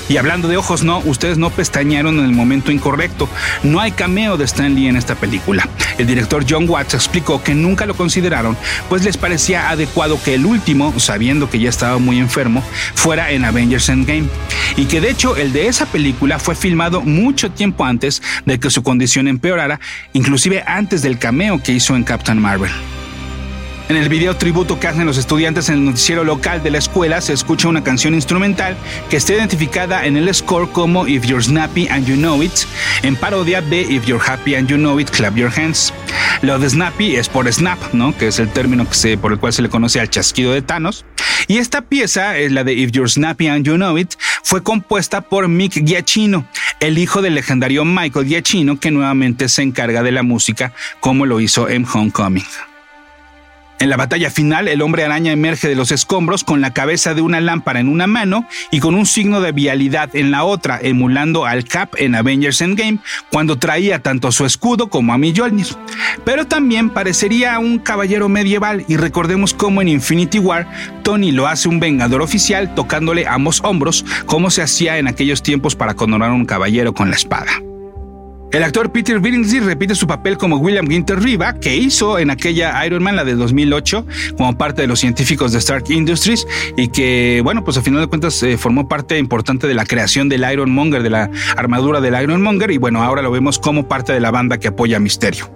Y 0.10 0.18
hablando 0.18 0.48
de 0.48 0.58
ojos, 0.58 0.84
no, 0.84 1.00
ustedes 1.00 1.38
no 1.38 1.50
pestañaron 1.50 2.20
en 2.20 2.26
el 2.26 2.34
momento 2.34 2.72
incorrecto. 2.72 3.30
No 3.64 3.80
hay 3.80 3.92
cameo 3.92 4.38
de 4.38 4.44
Stan 4.46 4.76
Lee 4.76 4.88
en 4.88 4.98
esta 4.98 5.16
película. 5.16 5.68
El 5.98 6.08
director 6.08 6.46
John 6.48 6.70
Watts 6.70 6.94
explicó 6.94 7.42
que 7.42 7.56
nunca 7.56 7.86
lo 7.86 7.96
consideraron, 7.96 8.58
pues 8.90 9.04
les 9.04 9.18
parecía 9.18 9.70
adecuado 9.70 10.22
que 10.22 10.34
el 10.34 10.46
último, 10.46 11.00
sabiendo 11.00 11.50
que 11.50 11.60
ya 11.60 11.70
estaba 11.70 12.00
muy 12.00 12.20
enfermo, 12.20 12.64
fuera 12.96 13.32
en 13.32 13.46
Avengers 13.46 13.90
Endgame. 13.90 14.28
Y 14.76 14.86
que 14.86 15.00
de 15.00 15.10
hecho 15.10 15.38
el 15.38 15.54
de 15.54 15.68
esa 15.68 15.86
película 15.86 16.38
fue 16.38 16.56
filmado 16.56 17.02
mucho 17.02 17.52
tiempo 17.52 17.86
antes 17.86 18.22
de 18.46 18.60
que 18.60 18.70
su 18.70 18.84
condición 18.84 19.28
empeorara, 19.28 19.80
inclusive 20.12 20.64
antes 20.68 21.02
del 21.02 21.18
cameo 21.18 21.64
que 21.64 21.72
hizo 21.72 21.96
en 21.96 22.04
Captain 22.04 22.40
Marvel. 22.40 22.72
En 23.94 24.02
el 24.02 24.10
video 24.10 24.36
tributo 24.36 24.80
que 24.80 24.88
hacen 24.88 25.06
los 25.06 25.20
estudiantes 25.20 25.70
en 25.70 25.76
el 25.76 25.86
noticiero 25.86 26.24
local 26.24 26.64
de 26.64 26.72
la 26.72 26.80
escuela 26.80 27.22
se 27.22 27.32
escucha 27.32 27.68
una 27.68 27.84
canción 27.84 28.16
instrumental 28.16 28.76
que 29.08 29.18
está 29.18 29.34
identificada 29.34 30.08
en 30.08 30.18
el 30.18 30.34
score 30.34 30.68
como 30.72 31.06
If 31.08 31.26
You're 31.26 31.44
Snappy 31.44 31.88
and 31.90 32.08
You 32.08 32.16
Know 32.16 32.42
It, 32.42 32.54
en 33.04 33.16
parodia 33.16 33.62
de 33.62 33.82
If 33.82 34.08
You're 34.08 34.24
Happy 34.26 34.56
and 34.56 34.68
You 34.68 34.78
Know 34.78 35.00
It, 35.00 35.12
Clap 35.12 35.36
Your 35.36 35.52
Hands. 35.56 35.94
Lo 36.42 36.58
de 36.58 36.72
Snappy 36.72 37.18
es 37.18 37.30
por 37.30 37.54
snap, 37.54 37.78
¿no? 37.94 38.18
que 38.18 38.30
es 38.30 38.40
el 38.40 38.50
término 38.50 38.90
que 38.90 38.96
se, 38.96 39.16
por 39.16 39.32
el 39.32 39.38
cual 39.38 39.54
se 39.54 39.62
le 39.62 39.70
conoce 39.70 40.00
al 40.00 40.10
chasquido 40.10 40.54
de 40.54 40.64
Thanos. 40.64 41.06
Y 41.48 41.60
esta 41.60 41.84
pieza, 41.84 42.36
es 42.36 42.52
la 42.52 42.64
de 42.64 42.74
If 42.74 42.94
You're 42.94 43.08
Snappy 43.08 43.46
and 43.46 43.64
You 43.64 43.76
Know 43.76 44.00
It, 44.00 44.16
fue 44.42 44.64
compuesta 44.64 45.22
por 45.22 45.48
Mick 45.48 45.86
Giacchino, 45.86 46.48
el 46.80 46.98
hijo 46.98 47.22
del 47.22 47.36
legendario 47.36 47.86
Michael 47.86 48.26
Giacchino, 48.26 48.80
que 48.80 48.90
nuevamente 48.90 49.50
se 49.50 49.62
encarga 49.62 50.02
de 50.02 50.12
la 50.12 50.24
música 50.24 50.74
como 51.00 51.28
lo 51.28 51.40
hizo 51.40 51.70
en 51.70 51.86
Homecoming. 51.86 52.44
En 53.80 53.90
la 53.90 53.98
batalla 53.98 54.30
final, 54.30 54.68
el 54.68 54.82
hombre 54.82 55.04
araña 55.04 55.32
emerge 55.32 55.68
de 55.68 55.76
los 55.76 55.92
escombros 55.92 56.44
con 56.44 56.62
la 56.62 56.74
cabeza 56.74 57.14
de 57.14 57.22
una 57.22 57.42
lámpara 57.42 57.80
en 57.80 57.90
una 57.90 58.08
mano 58.08 58.48
y 58.72 58.80
con 58.80 58.96
un 58.96 59.06
signo 59.06 59.42
de 59.42 59.52
vialidad 59.52 60.16
en 60.16 60.32
la 60.32 60.44
otra, 60.46 60.80
emulando 60.82 61.46
al 61.46 61.66
Cap 61.66 61.94
en 61.98 62.16
Avengers 62.16 62.62
Endgame, 62.62 63.00
cuando 63.30 63.58
traía 63.58 64.00
tanto 64.00 64.32
su 64.32 64.46
escudo 64.46 64.88
como 64.88 65.14
a 65.14 65.18
Mjolnir. 65.18 65.68
Pero 66.24 66.48
también 66.48 66.90
parecería 66.90 67.60
un 67.60 67.80
caballero 67.80 68.30
medieval 68.30 68.86
y 68.88 68.96
recordemos 68.96 69.54
cómo 69.54 69.82
en 69.82 69.90
Infinity 69.90 70.40
War 70.40 70.68
Tony 71.04 71.32
lo 71.32 71.48
hace 71.48 71.68
un 71.68 71.80
vengador 71.80 72.22
oficial 72.22 72.74
tocándole 72.76 73.28
ambos 73.28 73.62
hombros, 73.64 74.06
como 74.26 74.50
se 74.50 74.62
hacía 74.62 74.98
en 74.98 75.08
aquellos 75.08 75.44
tiempos 75.44 75.76
para 75.76 75.94
coronar 75.94 76.30
a 76.30 76.34
un 76.34 76.46
caballero 76.46 76.94
con 76.94 77.10
la 77.10 77.16
espada. 77.16 77.52
El 78.54 78.62
actor 78.62 78.92
Peter 78.92 79.20
Billingsley 79.20 79.62
repite 79.62 79.96
su 79.96 80.06
papel 80.06 80.38
como 80.38 80.58
William 80.58 80.88
Ginter 80.88 81.20
Riva, 81.20 81.56
que 81.56 81.76
hizo 81.76 82.20
en 82.20 82.30
aquella 82.30 82.86
Iron 82.86 83.02
Man, 83.02 83.16
la 83.16 83.24
de 83.24 83.34
2008, 83.34 84.06
como 84.38 84.56
parte 84.56 84.84
de 84.84 84.88
los 84.88 85.00
científicos 85.00 85.54
de 85.54 85.58
Stark 85.58 85.86
Industries 85.90 86.46
y 86.78 86.90
que, 86.90 87.42
bueno, 87.44 87.64
pues 87.64 87.78
a 87.78 87.82
final 87.82 88.02
de 88.02 88.08
cuentas 88.08 88.44
eh, 88.44 88.56
formó 88.60 88.88
parte 88.88 89.18
importante 89.18 89.66
de 89.66 89.74
la 89.74 89.88
creación 89.88 90.30
del 90.30 90.46
Iron 90.54 90.70
Monger, 90.70 91.02
de 91.02 91.10
la 91.10 91.32
armadura 91.58 92.00
del 92.00 92.14
Iron 92.22 92.44
Monger 92.44 92.70
y 92.70 92.78
bueno, 92.78 93.02
ahora 93.02 93.24
lo 93.24 93.32
vemos 93.32 93.58
como 93.58 93.88
parte 93.88 94.14
de 94.14 94.20
la 94.20 94.30
banda 94.30 94.60
que 94.60 94.68
apoya 94.68 94.98
a 94.98 95.00
Misterio. 95.00 95.50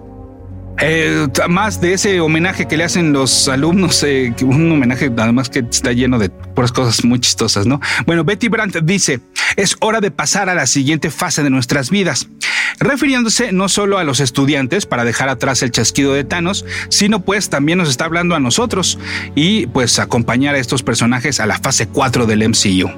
Eh, 0.80 1.26
más 1.48 1.80
de 1.80 1.92
ese 1.92 2.20
homenaje 2.20 2.68
que 2.68 2.76
le 2.76 2.84
hacen 2.84 3.12
los 3.12 3.48
alumnos, 3.48 4.02
eh, 4.04 4.32
un 4.42 4.70
homenaje 4.70 5.10
además 5.16 5.48
que 5.48 5.60
está 5.60 5.92
lleno 5.92 6.20
de 6.20 6.30
puras 6.30 6.70
cosas 6.70 7.04
muy 7.04 7.18
chistosas, 7.18 7.66
¿no? 7.66 7.80
Bueno, 8.06 8.22
Betty 8.22 8.48
Brandt 8.48 8.76
dice, 8.82 9.20
es 9.56 9.76
hora 9.80 10.00
de 10.00 10.12
pasar 10.12 10.48
a 10.48 10.54
la 10.54 10.66
siguiente 10.66 11.10
fase 11.10 11.42
de 11.42 11.50
nuestras 11.50 11.90
vidas, 11.90 12.28
refiriéndose 12.80 13.52
no 13.52 13.68
solo 13.68 13.98
a 13.98 14.04
los 14.04 14.20
estudiantes 14.20 14.86
para 14.86 15.04
dejar 15.04 15.28
atrás 15.28 15.62
el 15.62 15.70
chasquido 15.70 16.12
de 16.14 16.24
Thanos, 16.24 16.64
sino 16.88 17.20
pues 17.20 17.50
también 17.50 17.78
nos 17.78 17.88
está 17.88 18.04
hablando 18.04 18.34
a 18.34 18.40
nosotros 18.40 18.98
y 19.34 19.66
pues 19.68 19.98
acompañar 19.98 20.54
a 20.54 20.58
estos 20.58 20.82
personajes 20.82 21.40
a 21.40 21.46
la 21.46 21.58
fase 21.58 21.88
4 21.88 22.26
del 22.26 22.48
MCU. 22.48 22.90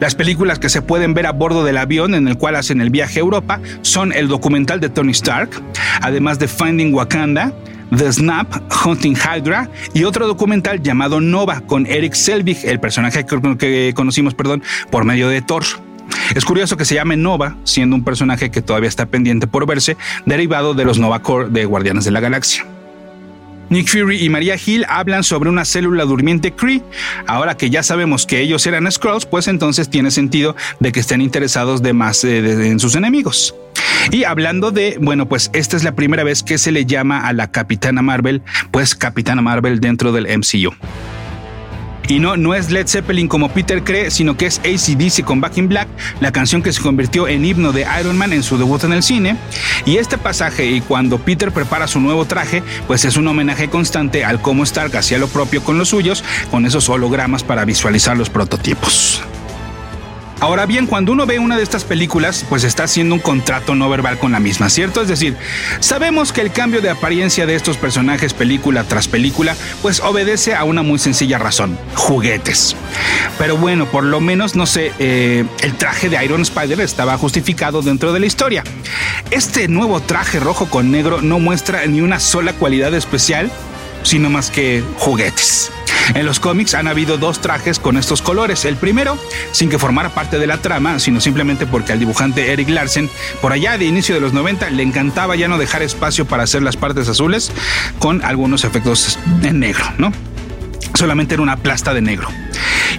Las 0.00 0.14
películas 0.14 0.60
que 0.60 0.68
se 0.68 0.80
pueden 0.80 1.12
ver 1.12 1.26
a 1.26 1.32
bordo 1.32 1.64
del 1.64 1.76
avión 1.76 2.14
en 2.14 2.28
el 2.28 2.38
cual 2.38 2.54
hacen 2.54 2.80
el 2.80 2.90
viaje 2.90 3.18
a 3.18 3.22
Europa 3.22 3.60
son 3.82 4.12
el 4.12 4.28
documental 4.28 4.78
de 4.78 4.88
Tony 4.90 5.10
Stark, 5.10 5.50
además 6.00 6.38
de 6.38 6.46
Finding 6.46 6.94
Wakanda, 6.94 7.52
The 7.96 8.12
Snap, 8.12 8.46
Hunting 8.84 9.16
Hydra 9.16 9.68
y 9.94 10.04
otro 10.04 10.28
documental 10.28 10.82
llamado 10.82 11.20
Nova 11.20 11.62
con 11.62 11.86
Eric 11.86 12.14
Selvig, 12.14 12.58
el 12.64 12.78
personaje 12.78 13.26
que 13.58 13.92
conocimos 13.94 14.34
perdón, 14.34 14.62
por 14.90 15.04
medio 15.04 15.28
de 15.28 15.42
Thor. 15.42 15.64
Es 16.34 16.44
curioso 16.44 16.76
que 16.76 16.84
se 16.84 16.94
llame 16.94 17.16
Nova, 17.16 17.56
siendo 17.64 17.96
un 17.96 18.04
personaje 18.04 18.50
que 18.50 18.62
todavía 18.62 18.88
está 18.88 19.06
pendiente 19.06 19.46
por 19.46 19.66
verse, 19.66 19.96
derivado 20.26 20.74
de 20.74 20.84
los 20.84 20.98
Nova 20.98 21.22
Corps 21.22 21.52
de 21.52 21.64
Guardianes 21.64 22.04
de 22.04 22.10
la 22.10 22.20
Galaxia. 22.20 22.66
Nick 23.70 23.88
Fury 23.88 24.24
y 24.24 24.28
Maria 24.30 24.56
Hill 24.64 24.86
hablan 24.88 25.24
sobre 25.24 25.50
una 25.50 25.64
célula 25.64 26.04
durmiente 26.04 26.52
Kree. 26.52 26.82
Ahora 27.26 27.56
que 27.56 27.70
ya 27.70 27.82
sabemos 27.82 28.26
que 28.26 28.40
ellos 28.40 28.66
eran 28.66 28.90
Skrulls, 28.90 29.26
pues 29.26 29.48
entonces 29.48 29.90
tiene 29.90 30.10
sentido 30.10 30.56
de 30.80 30.92
que 30.92 31.00
estén 31.00 31.20
interesados 31.20 31.82
de 31.82 31.92
más 31.92 32.24
eh, 32.24 32.38
en 32.38 32.80
sus 32.80 32.94
enemigos. 32.94 33.54
Y 34.10 34.24
hablando 34.24 34.70
de, 34.70 34.96
bueno, 35.00 35.28
pues 35.28 35.50
esta 35.52 35.76
es 35.76 35.84
la 35.84 35.94
primera 35.94 36.24
vez 36.24 36.42
que 36.42 36.56
se 36.56 36.72
le 36.72 36.86
llama 36.86 37.26
a 37.26 37.32
la 37.32 37.50
Capitana 37.50 38.00
Marvel, 38.00 38.42
pues 38.70 38.94
Capitana 38.94 39.42
Marvel 39.42 39.80
dentro 39.80 40.12
del 40.12 40.26
MCU. 40.38 40.72
Y 42.08 42.20
no, 42.20 42.36
no 42.36 42.54
es 42.54 42.70
Led 42.70 42.88
Zeppelin 42.88 43.28
como 43.28 43.50
Peter 43.50 43.84
cree, 43.84 44.10
sino 44.10 44.36
que 44.36 44.46
es 44.46 44.60
ACDC 44.60 45.24
con 45.24 45.40
Back 45.40 45.58
in 45.58 45.68
Black, 45.68 45.88
la 46.20 46.32
canción 46.32 46.62
que 46.62 46.72
se 46.72 46.80
convirtió 46.80 47.28
en 47.28 47.44
himno 47.44 47.72
de 47.72 47.86
Iron 48.00 48.16
Man 48.16 48.32
en 48.32 48.42
su 48.42 48.56
debut 48.56 48.82
en 48.84 48.94
el 48.94 49.02
cine. 49.02 49.36
Y 49.84 49.98
este 49.98 50.16
pasaje, 50.16 50.66
y 50.66 50.80
cuando 50.80 51.18
Peter 51.18 51.52
prepara 51.52 51.86
su 51.86 52.00
nuevo 52.00 52.24
traje, 52.24 52.62
pues 52.86 53.04
es 53.04 53.16
un 53.16 53.28
homenaje 53.28 53.68
constante 53.68 54.24
al 54.24 54.40
cómo 54.40 54.64
Stark 54.64 54.96
hacía 54.96 55.18
lo 55.18 55.28
propio 55.28 55.62
con 55.62 55.76
los 55.76 55.90
suyos, 55.90 56.24
con 56.50 56.64
esos 56.64 56.88
hologramas 56.88 57.44
para 57.44 57.64
visualizar 57.64 58.16
los 58.16 58.30
prototipos. 58.30 59.22
Ahora 60.40 60.66
bien, 60.66 60.86
cuando 60.86 61.10
uno 61.10 61.26
ve 61.26 61.40
una 61.40 61.56
de 61.56 61.64
estas 61.64 61.82
películas, 61.82 62.46
pues 62.48 62.62
está 62.62 62.84
haciendo 62.84 63.16
un 63.16 63.20
contrato 63.20 63.74
no 63.74 63.90
verbal 63.90 64.18
con 64.18 64.30
la 64.30 64.38
misma, 64.38 64.70
¿cierto? 64.70 65.02
Es 65.02 65.08
decir, 65.08 65.36
sabemos 65.80 66.32
que 66.32 66.42
el 66.42 66.52
cambio 66.52 66.80
de 66.80 66.90
apariencia 66.90 67.44
de 67.44 67.56
estos 67.56 67.76
personajes 67.76 68.34
película 68.34 68.84
tras 68.84 69.08
película, 69.08 69.56
pues 69.82 69.98
obedece 69.98 70.54
a 70.54 70.62
una 70.62 70.82
muy 70.82 71.00
sencilla 71.00 71.38
razón, 71.38 71.76
juguetes. 71.96 72.76
Pero 73.36 73.56
bueno, 73.56 73.86
por 73.86 74.04
lo 74.04 74.20
menos, 74.20 74.54
no 74.54 74.66
sé, 74.66 74.92
eh, 75.00 75.44
el 75.60 75.74
traje 75.74 76.08
de 76.08 76.24
Iron 76.24 76.42
Spider 76.42 76.80
estaba 76.80 77.18
justificado 77.18 77.82
dentro 77.82 78.12
de 78.12 78.20
la 78.20 78.26
historia. 78.26 78.62
Este 79.32 79.66
nuevo 79.66 80.00
traje 80.00 80.38
rojo 80.38 80.66
con 80.66 80.92
negro 80.92 81.20
no 81.20 81.40
muestra 81.40 81.84
ni 81.86 82.00
una 82.00 82.20
sola 82.20 82.52
cualidad 82.52 82.94
especial, 82.94 83.50
sino 84.04 84.30
más 84.30 84.50
que 84.50 84.84
juguetes. 84.98 85.72
En 86.14 86.26
los 86.26 86.40
cómics 86.40 86.74
han 86.74 86.88
habido 86.88 87.18
dos 87.18 87.40
trajes 87.40 87.78
con 87.78 87.96
estos 87.96 88.22
colores. 88.22 88.64
El 88.64 88.76
primero, 88.76 89.18
sin 89.52 89.68
que 89.68 89.78
formara 89.78 90.10
parte 90.10 90.38
de 90.38 90.46
la 90.46 90.58
trama, 90.58 90.98
sino 90.98 91.20
simplemente 91.20 91.66
porque 91.66 91.92
al 91.92 91.98
dibujante 91.98 92.52
Eric 92.52 92.68
Larsen, 92.68 93.10
por 93.40 93.52
allá 93.52 93.78
de 93.78 93.84
inicio 93.84 94.14
de 94.14 94.20
los 94.20 94.32
90, 94.32 94.70
le 94.70 94.82
encantaba 94.82 95.36
ya 95.36 95.48
no 95.48 95.58
dejar 95.58 95.82
espacio 95.82 96.26
para 96.26 96.44
hacer 96.44 96.62
las 96.62 96.76
partes 96.76 97.08
azules 97.08 97.52
con 97.98 98.24
algunos 98.24 98.64
efectos 98.64 99.18
en 99.42 99.60
negro, 99.60 99.84
¿no? 99.98 100.12
Solamente 100.94 101.34
era 101.34 101.42
una 101.42 101.56
plasta 101.56 101.94
de 101.94 102.00
negro. 102.00 102.28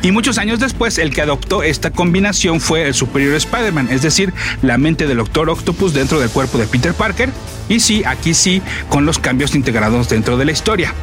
Y 0.02 0.12
muchos 0.12 0.38
años 0.38 0.60
después, 0.60 0.98
el 0.98 1.14
que 1.14 1.22
adoptó 1.22 1.64
esta 1.64 1.92
combinación 1.92 2.62
fue 2.62 2.88
el 2.88 2.94
Superior 2.94 3.34
Spider-Man, 3.34 3.90
es 3.92 4.02
decir, 4.02 4.34
la 4.62 4.78
mente 4.78 5.08
del 5.08 5.18
Doctor 5.18 5.50
Octopus 5.50 5.94
dentro 5.94 6.20
del 6.20 6.30
cuerpo 6.30 6.58
de 6.58 6.68
Peter 6.68 6.94
Parker. 6.94 7.30
Y 7.68 7.80
sí, 7.80 8.04
aquí 8.06 8.34
sí, 8.34 8.62
con 8.88 9.06
los 9.06 9.20
cambios 9.20 9.56
integrados 9.56 10.08
dentro 10.08 10.38
de 10.38 10.46
la 10.46 10.52
historia. 10.52 10.94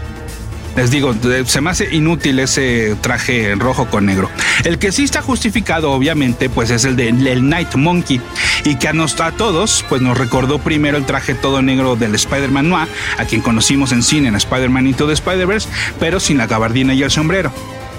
Les 0.76 0.90
digo, 0.90 1.14
se 1.46 1.60
me 1.62 1.70
hace 1.70 1.94
inútil 1.94 2.38
ese 2.38 2.96
traje 3.00 3.54
rojo 3.54 3.86
con 3.86 4.04
negro. 4.04 4.30
El 4.64 4.78
que 4.78 4.92
sí 4.92 5.04
está 5.04 5.22
justificado, 5.22 5.90
obviamente, 5.90 6.50
pues 6.50 6.70
es 6.70 6.84
el 6.84 6.96
de 6.96 7.08
el 7.08 7.48
Night 7.48 7.74
Monkey 7.76 8.20
y 8.64 8.76
que 8.76 8.88
a, 8.88 8.92
nos, 8.92 9.18
a 9.20 9.32
todos, 9.32 9.84
pues 9.88 10.02
nos 10.02 10.18
recordó 10.18 10.58
primero 10.58 10.98
el 10.98 11.06
traje 11.06 11.34
todo 11.34 11.62
negro 11.62 11.96
del 11.96 12.14
Spider-Man 12.14 12.68
Noir, 12.68 12.88
a 13.18 13.24
quien 13.24 13.40
conocimos 13.40 13.92
en 13.92 14.02
cine 14.02 14.28
en 14.28 14.34
Spider-Man 14.34 14.94
the 14.94 15.12
Spider-Verse, 15.12 15.68
pero 15.98 16.20
sin 16.20 16.36
la 16.38 16.46
gabardina 16.46 16.92
y 16.92 17.02
el 17.02 17.10
sombrero. 17.10 17.52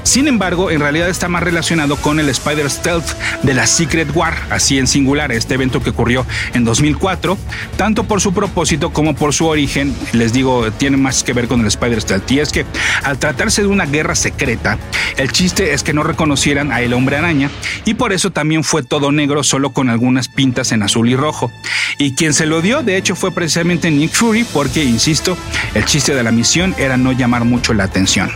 Sin 0.08 0.30
embargo, 0.30 0.72
en 0.72 0.80
realidad 0.80 1.10
está 1.10 1.28
más 1.28 1.44
relacionado 1.44 1.98
con 1.98 2.22
el 2.22 2.30
Spider 2.30 2.70
Stealth 2.70 3.10
de 3.44 3.54
la 3.54 3.68
Secret 3.68 4.08
War, 4.16 4.38
así 4.50 4.78
en 4.78 4.88
singular, 4.88 5.34
este 5.34 5.56
evento 5.56 5.84
que 5.84 5.90
ocurrió 5.90 6.26
en 6.54 6.64
2004, 6.64 7.38
tanto 7.76 8.06
por 8.06 8.22
su 8.22 8.34
propósito 8.34 8.94
como 8.94 9.16
por 9.18 9.34
su 9.34 9.48
origen, 9.48 9.94
les 10.14 10.32
digo, 10.32 10.72
tiene 10.72 10.96
más 10.96 11.26
que 11.26 11.34
ver 11.34 11.50
con 11.50 11.60
el 11.60 11.68
Spider 11.68 12.00
Stealth. 12.00 12.32
Y 12.32 12.40
es 12.40 12.54
que 12.54 12.66
al 13.04 13.20
tratarse 13.20 13.64
de 13.64 13.68
una 13.68 13.86
guerra 13.86 14.16
secreta, 14.16 14.80
el 15.18 15.34
chiste 15.34 15.74
es 15.74 15.84
que 15.84 15.92
no 15.92 16.04
reconocieran 16.04 16.72
a 16.72 16.80
el 16.80 16.94
hombre 16.94 17.18
araña 17.18 17.52
y 17.84 17.96
por 17.96 18.14
eso 18.14 18.32
también 18.32 18.64
fue 18.64 18.84
todo 18.84 19.12
negro, 19.12 19.44
solo 19.44 19.72
con 19.72 19.90
algunas 19.90 20.30
pintas 20.30 20.72
en 20.72 20.84
azul 20.84 21.10
y 21.10 21.18
rojo. 21.18 21.52
Y 21.98 22.16
quien 22.16 22.34
se 22.34 22.46
lo 22.46 22.62
dio, 22.62 22.82
de 22.82 22.96
hecho, 22.96 23.18
fue 23.18 23.34
precisamente 23.34 23.92
Nick 23.92 24.14
Fury, 24.14 24.46
porque, 24.54 24.86
insisto, 24.86 25.38
el 25.74 25.84
chiste 25.84 26.16
de 26.16 26.24
la 26.24 26.32
misión 26.32 26.74
era 26.78 26.96
no 26.96 27.12
llamar 27.12 27.44
mucho 27.44 27.74
la 27.74 27.84
atención. 27.84 28.32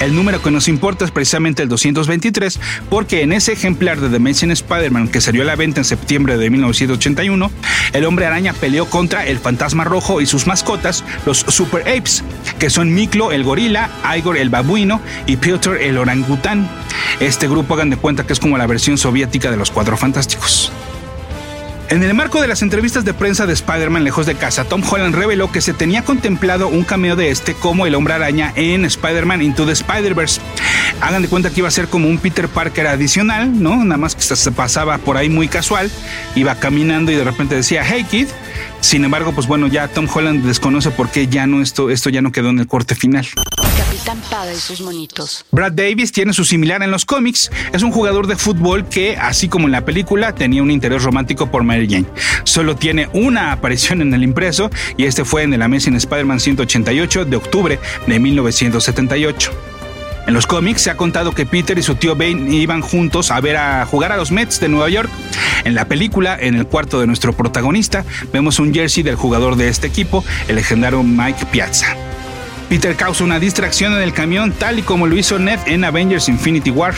El 0.00 0.16
número 0.16 0.42
que 0.42 0.50
nos 0.50 0.66
importa 0.66 1.04
es 1.04 1.12
precisamente 1.12 1.62
el 1.62 1.68
223, 1.68 2.58
porque 2.90 3.22
en 3.22 3.32
ese 3.32 3.52
ejemplar 3.52 4.00
de 4.00 4.08
The 4.08 4.16
Amazing 4.16 4.50
Spider-Man 4.50 5.06
que 5.08 5.20
salió 5.20 5.42
a 5.42 5.44
la 5.44 5.54
venta 5.54 5.78
en 5.80 5.84
septiembre 5.84 6.38
de 6.38 6.50
1981, 6.50 7.52
el 7.92 8.04
hombre 8.04 8.26
araña 8.26 8.52
peleó 8.52 8.86
contra 8.86 9.24
el 9.24 9.38
fantasma 9.38 9.84
rojo 9.84 10.20
y 10.20 10.26
sus 10.26 10.48
mascotas, 10.48 11.04
los 11.24 11.38
Super 11.38 11.82
Apes, 11.82 12.24
que 12.58 12.68
son 12.68 12.92
Miklo 12.92 13.30
el 13.30 13.44
gorila, 13.44 13.90
Igor 14.16 14.38
el 14.38 14.50
babuino 14.50 15.00
y 15.26 15.36
Piotr 15.36 15.76
el 15.80 15.98
orangután. 15.98 16.68
Este 17.20 17.46
grupo 17.46 17.74
hagan 17.74 17.90
de 17.90 17.96
cuenta 17.96 18.26
que 18.26 18.32
es 18.32 18.40
como 18.40 18.58
la 18.58 18.66
versión 18.66 18.98
soviética 18.98 19.52
de 19.52 19.56
los 19.56 19.70
Cuatro 19.70 19.96
Fantásticos. 19.96 20.72
En 21.90 22.02
el 22.02 22.12
marco 22.12 22.42
de 22.42 22.48
las 22.48 22.60
entrevistas 22.60 23.06
de 23.06 23.14
prensa 23.14 23.46
de 23.46 23.54
Spider-Man 23.54 24.04
lejos 24.04 24.26
de 24.26 24.34
casa, 24.34 24.64
Tom 24.64 24.82
Holland 24.86 25.14
reveló 25.14 25.50
que 25.50 25.62
se 25.62 25.72
tenía 25.72 26.04
contemplado 26.04 26.68
un 26.68 26.84
cameo 26.84 27.16
de 27.16 27.30
este 27.30 27.54
como 27.54 27.86
el 27.86 27.94
hombre 27.94 28.12
araña 28.12 28.52
en 28.56 28.84
Spider-Man 28.84 29.40
Into 29.40 29.64
the 29.64 29.72
Spider-Verse. 29.72 30.42
Hagan 31.00 31.22
de 31.22 31.28
cuenta 31.28 31.48
que 31.48 31.60
iba 31.60 31.68
a 31.68 31.70
ser 31.70 31.88
como 31.88 32.08
un 32.08 32.18
Peter 32.18 32.46
Parker 32.46 32.88
adicional, 32.88 33.62
¿no? 33.62 33.82
Nada 33.84 33.96
más 33.96 34.14
que 34.14 34.20
se 34.20 34.52
pasaba 34.52 34.98
por 34.98 35.16
ahí 35.16 35.30
muy 35.30 35.48
casual, 35.48 35.90
iba 36.34 36.54
caminando 36.56 37.10
y 37.10 37.14
de 37.14 37.24
repente 37.24 37.54
decía, 37.54 37.82
hey 37.82 38.04
kid. 38.10 38.26
Sin 38.82 39.04
embargo, 39.04 39.32
pues 39.32 39.46
bueno, 39.46 39.66
ya 39.66 39.88
Tom 39.88 40.06
Holland 40.12 40.44
desconoce 40.44 40.90
por 40.90 41.08
qué 41.08 41.26
ya 41.26 41.46
no 41.46 41.62
esto, 41.62 41.88
esto 41.88 42.10
ya 42.10 42.20
no 42.20 42.32
quedó 42.32 42.50
en 42.50 42.58
el 42.58 42.66
corte 42.66 42.96
final. 42.96 43.26
Brad 45.50 45.72
Davis 45.72 46.12
tiene 46.12 46.32
su 46.32 46.42
similar 46.42 46.82
en 46.82 46.90
los 46.90 47.04
cómics. 47.04 47.50
Es 47.74 47.82
un 47.82 47.92
jugador 47.92 48.26
de 48.26 48.36
fútbol 48.36 48.88
que, 48.88 49.18
así 49.18 49.48
como 49.48 49.66
en 49.66 49.72
la 49.72 49.84
película, 49.84 50.34
tenía 50.34 50.62
un 50.62 50.70
interés 50.70 51.02
romántico 51.02 51.50
por 51.50 51.62
Mary 51.62 51.86
Jane. 51.86 52.06
Solo 52.44 52.74
tiene 52.74 53.10
una 53.12 53.52
aparición 53.52 54.00
en 54.00 54.14
el 54.14 54.22
impreso 54.22 54.70
y 54.96 55.04
este 55.04 55.26
fue 55.26 55.42
en 55.42 55.52
el 55.52 55.60
Amazing 55.60 55.96
Spider-Man 55.96 56.40
188 56.40 57.26
de 57.26 57.36
octubre 57.36 57.78
de 58.06 58.18
1978. 58.18 59.50
En 60.26 60.32
los 60.32 60.46
cómics 60.46 60.80
se 60.80 60.90
ha 60.90 60.96
contado 60.96 61.32
que 61.32 61.44
Peter 61.44 61.78
y 61.78 61.82
su 61.82 61.96
tío 61.96 62.16
Bane 62.16 62.54
iban 62.56 62.80
juntos 62.80 63.30
a 63.30 63.38
ver 63.42 63.58
a 63.58 63.84
jugar 63.84 64.12
a 64.12 64.16
los 64.16 64.30
Mets 64.30 64.58
de 64.58 64.70
Nueva 64.70 64.88
York. 64.88 65.10
En 65.64 65.74
la 65.74 65.86
película, 65.86 66.34
en 66.40 66.54
el 66.54 66.66
cuarto 66.66 66.98
de 66.98 67.06
nuestro 67.06 67.34
protagonista, 67.34 68.06
vemos 68.32 68.58
un 68.58 68.72
jersey 68.72 69.02
del 69.02 69.16
jugador 69.16 69.56
de 69.56 69.68
este 69.68 69.86
equipo, 69.86 70.24
el 70.48 70.56
legendario 70.56 71.02
Mike 71.02 71.44
Piazza. 71.52 72.07
Peter 72.68 72.96
causa 72.96 73.24
una 73.24 73.40
distracción 73.40 73.94
en 73.94 74.02
el 74.02 74.12
camión 74.12 74.52
tal 74.52 74.78
y 74.78 74.82
como 74.82 75.06
lo 75.06 75.16
hizo 75.16 75.38
Ned 75.38 75.58
en 75.66 75.84
Avengers 75.84 76.28
Infinity 76.28 76.70
War. 76.70 76.94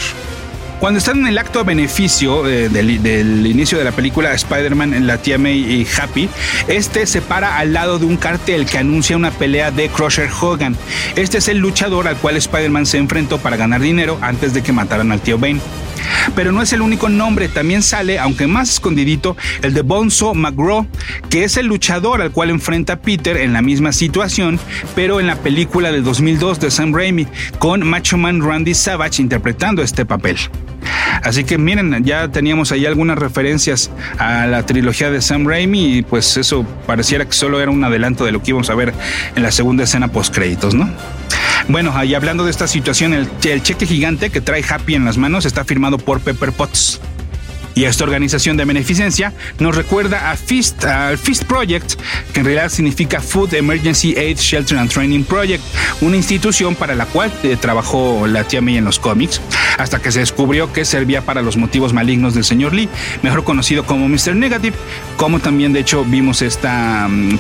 Cuando 0.81 0.99
están 0.99 1.19
en 1.19 1.27
el 1.27 1.37
acto 1.37 1.61
a 1.61 1.63
beneficio 1.63 2.49
eh, 2.49 2.71
del, 2.71 3.47
inicio 3.47 3.77
de 3.77 3.85
la 3.85 3.93
película 3.93 4.33
Spider-Man, 4.33 5.07
la 5.07 5.19
tía 5.19 5.37
May 5.37 5.59
y 5.59 5.87
Happy, 6.01 6.31
este 6.69 7.07
se 7.07 7.21
para 7.21 7.59
al 7.59 7.75
lado 7.75 7.99
de 7.99 8.07
un 8.07 8.17
cartel 8.17 8.65
que 8.65 8.79
anuncia 8.79 9.15
una 9.15 9.31
pelea 9.31 9.71
de 9.71 9.91
Crusher 9.91 10.31
Hogan. 10.41 10.77
Este 11.17 11.37
es 11.37 11.49
el 11.49 11.59
luchador 11.59 12.09
al 12.09 12.17
cual 12.17 12.39
Spider-Man 12.39 12.87
se 12.87 12.97
enfrentó 12.97 13.39
para 13.39 13.59
ganar 13.59 13.83
dinero 13.83 14.19
antes 14.23 14.55
de 14.55 14.63
que 14.63 14.73
mataran 14.73 15.13
al 15.13 15.21
tío 15.21 15.39
Bane. 15.39 15.61
Pero 16.35 16.53
no 16.53 16.63
es 16.63 16.73
el 16.73 16.83
único 16.83 17.09
nombre, 17.09 17.49
también 17.49 17.83
sale, 17.83 18.19
aunque 18.19 18.47
más 18.47 18.71
escondidito, 18.71 19.37
el 19.63 19.75
de 19.75 19.83
Bonzo 19.83 20.35
McGraw, 20.35 20.87
que 21.29 21.45
es 21.45 21.57
el 21.57 21.67
luchador 21.67 22.23
al 22.23 22.31
cual 22.31 22.51
enfrenta 22.51 23.01
Peter 23.01 23.37
en 23.37 23.53
la 23.53 23.63
misma 23.63 23.93
situación, 23.93 24.59
pero 24.95 25.21
en 25.21 25.27
la 25.27 25.37
película 25.37 25.93
de 25.93 26.03
2002 26.03 26.61
de 26.61 26.71
Sam 26.71 26.95
Raimi, 26.95 27.27
con 27.59 27.87
Macho 27.87 28.17
Man 28.17 28.41
Randy 28.41 28.75
Savage 28.75 29.23
interpretando 29.23 29.83
este 29.83 30.05
papel. 30.05 30.37
Así 31.23 31.45
que 31.45 31.59
miren, 31.59 32.05
ya 32.05 32.29
teníamos 32.29 32.73
ahí 32.73 32.87
algunas 32.87 33.19
referencias 33.19 33.91
a 34.19 34.47
la 34.47 34.65
trilogía 34.65 35.11
de 35.11 35.21
Sam 35.21 35.47
Raimi 35.47 35.99
y 35.99 36.03
pues 36.03 36.37
eso 36.37 36.65
pareciera 36.87 37.27
que 37.27 37.33
solo 37.33 37.61
era 37.61 37.71
un 37.71 37.83
adelanto 37.85 38.25
de 38.25 38.33
lo 38.33 38.43
que 38.43 38.51
íbamos 38.51 38.71
a 38.71 38.75
ver 38.75 38.95
en 39.35 39.43
la 39.43 39.51
segunda 39.51 39.85
escena 39.85 40.09
post 40.09 40.35
créditos, 40.35 40.75
¿no? 40.75 40.89
Bueno, 41.71 41.93
ahí 41.95 42.15
hablando 42.15 42.45
de 42.45 42.51
esta 42.51 42.67
situación, 42.67 43.15
el, 43.15 43.29
cheque 43.63 43.87
gigante 43.87 44.31
que 44.31 44.41
trae 44.41 44.65
Happy 44.69 44.97
en 44.97 45.05
las 45.05 45.19
manos 45.19 45.45
está 45.45 45.65
firmado 45.65 45.99
por 45.99 46.19
Pepper 46.19 46.51
Potts. 46.51 47.01
Y 47.77 47.85
esta 47.85 48.03
organización 48.03 48.57
de 48.57 48.65
beneficencia 48.65 49.33
nos 49.61 49.77
recuerda 49.77 50.33
a 50.33 50.37
Fist, 50.37 50.85
al 50.85 51.17
Fist 51.17 51.45
Project, 51.45 51.93
que 52.33 52.41
en 52.41 52.47
realidad 52.47 52.71
significa 52.71 53.21
Food 53.21 53.55
Emergency 53.55 54.17
Aid 54.19 54.39
Shelter 54.39 54.79
and 54.79 54.91
Training 54.91 55.23
Project, 55.23 55.63
una 56.01 56.17
institución 56.17 56.75
para 56.75 56.97
la 56.97 57.07
cual 57.07 57.33
eh, 57.45 57.57
trabajó 57.57 58.27
la 58.27 58.43
tía 58.43 58.61
May 58.61 58.79
en 58.79 58.85
los 58.85 58.99
cómics, 58.99 59.41
hasta 59.79 60.03
que 60.03 60.11
se 60.11 60.19
descubrió 60.19 60.73
que 60.73 60.85
servía 60.85 61.23
para 61.23 61.41
los 61.41 61.57
motivos 61.57 61.93
malignos 61.93 62.35
del 62.35 62.43
señor 62.43 62.75
Lee, 62.75 62.89
mejor 63.23 63.45
conocido 63.45 63.87
como 63.87 64.09
Mr. 64.09 64.35
Negative, 64.35 64.77
como 65.17 65.39
también 65.39 65.73
de 65.73 65.79
hecho 65.79 66.05
vimos 66.05 66.43
este 66.43 66.69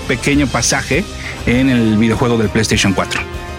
pequeño 0.06 0.46
pasaje 0.46 1.04
en 1.46 1.68
el 1.68 1.98
videojuego 1.98 2.38
del 2.38 2.48
PlayStation 2.48 2.92
4. 2.92 3.49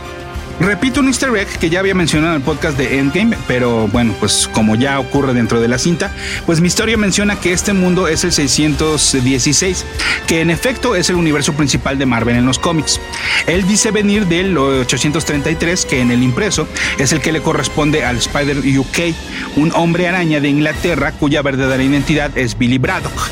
Repito 0.62 1.00
un 1.00 1.08
easter 1.08 1.36
egg 1.36 1.48
que 1.60 1.72
ya 1.72 1.80
había 1.80 1.96
mencionado 1.96 2.36
en 2.36 2.42
el 2.42 2.46
podcast 2.46 2.78
de 2.78 3.00
Endgame, 3.00 3.36
pero 3.48 3.88
bueno, 3.88 4.14
pues 4.20 4.48
como 4.54 4.76
ya 4.76 5.00
ocurre 5.00 5.34
dentro 5.34 5.60
de 5.60 5.68
la 5.68 5.80
cinta, 5.80 6.14
pues 6.46 6.62
mi 6.62 6.68
historia 6.68 6.98
menciona 6.98 7.36
que 7.36 7.52
este 7.52 7.74
mundo 7.74 8.08
es 8.08 8.24
el 8.24 8.32
616, 8.32 9.86
que 10.28 10.42
en 10.42 10.52
efecto 10.52 10.96
es 10.96 11.10
el 11.10 11.16
universo 11.16 11.54
principal 11.54 11.98
de 11.98 12.06
Marvel 12.06 12.36
en 12.36 12.46
los 12.46 12.60
cómics. 12.60 13.02
Él 13.48 13.68
dice 13.68 13.90
venir 13.90 14.28
del 14.28 14.56
833, 14.56 15.86
que 15.88 16.00
en 16.00 16.12
el 16.12 16.22
impreso 16.22 16.68
es 17.00 17.12
el 17.12 17.22
que 17.22 17.32
le 17.32 17.42
corresponde 17.42 18.06
al 18.06 18.18
Spider 18.18 18.60
UK, 18.60 19.16
un 19.56 19.72
hombre 19.74 20.08
araña 20.08 20.42
de 20.42 20.50
Inglaterra 20.50 21.12
cuya 21.12 21.42
verdadera 21.42 21.82
identidad 21.82 22.38
es 22.38 22.56
Billy 22.56 22.78
Braddock. 22.78 23.30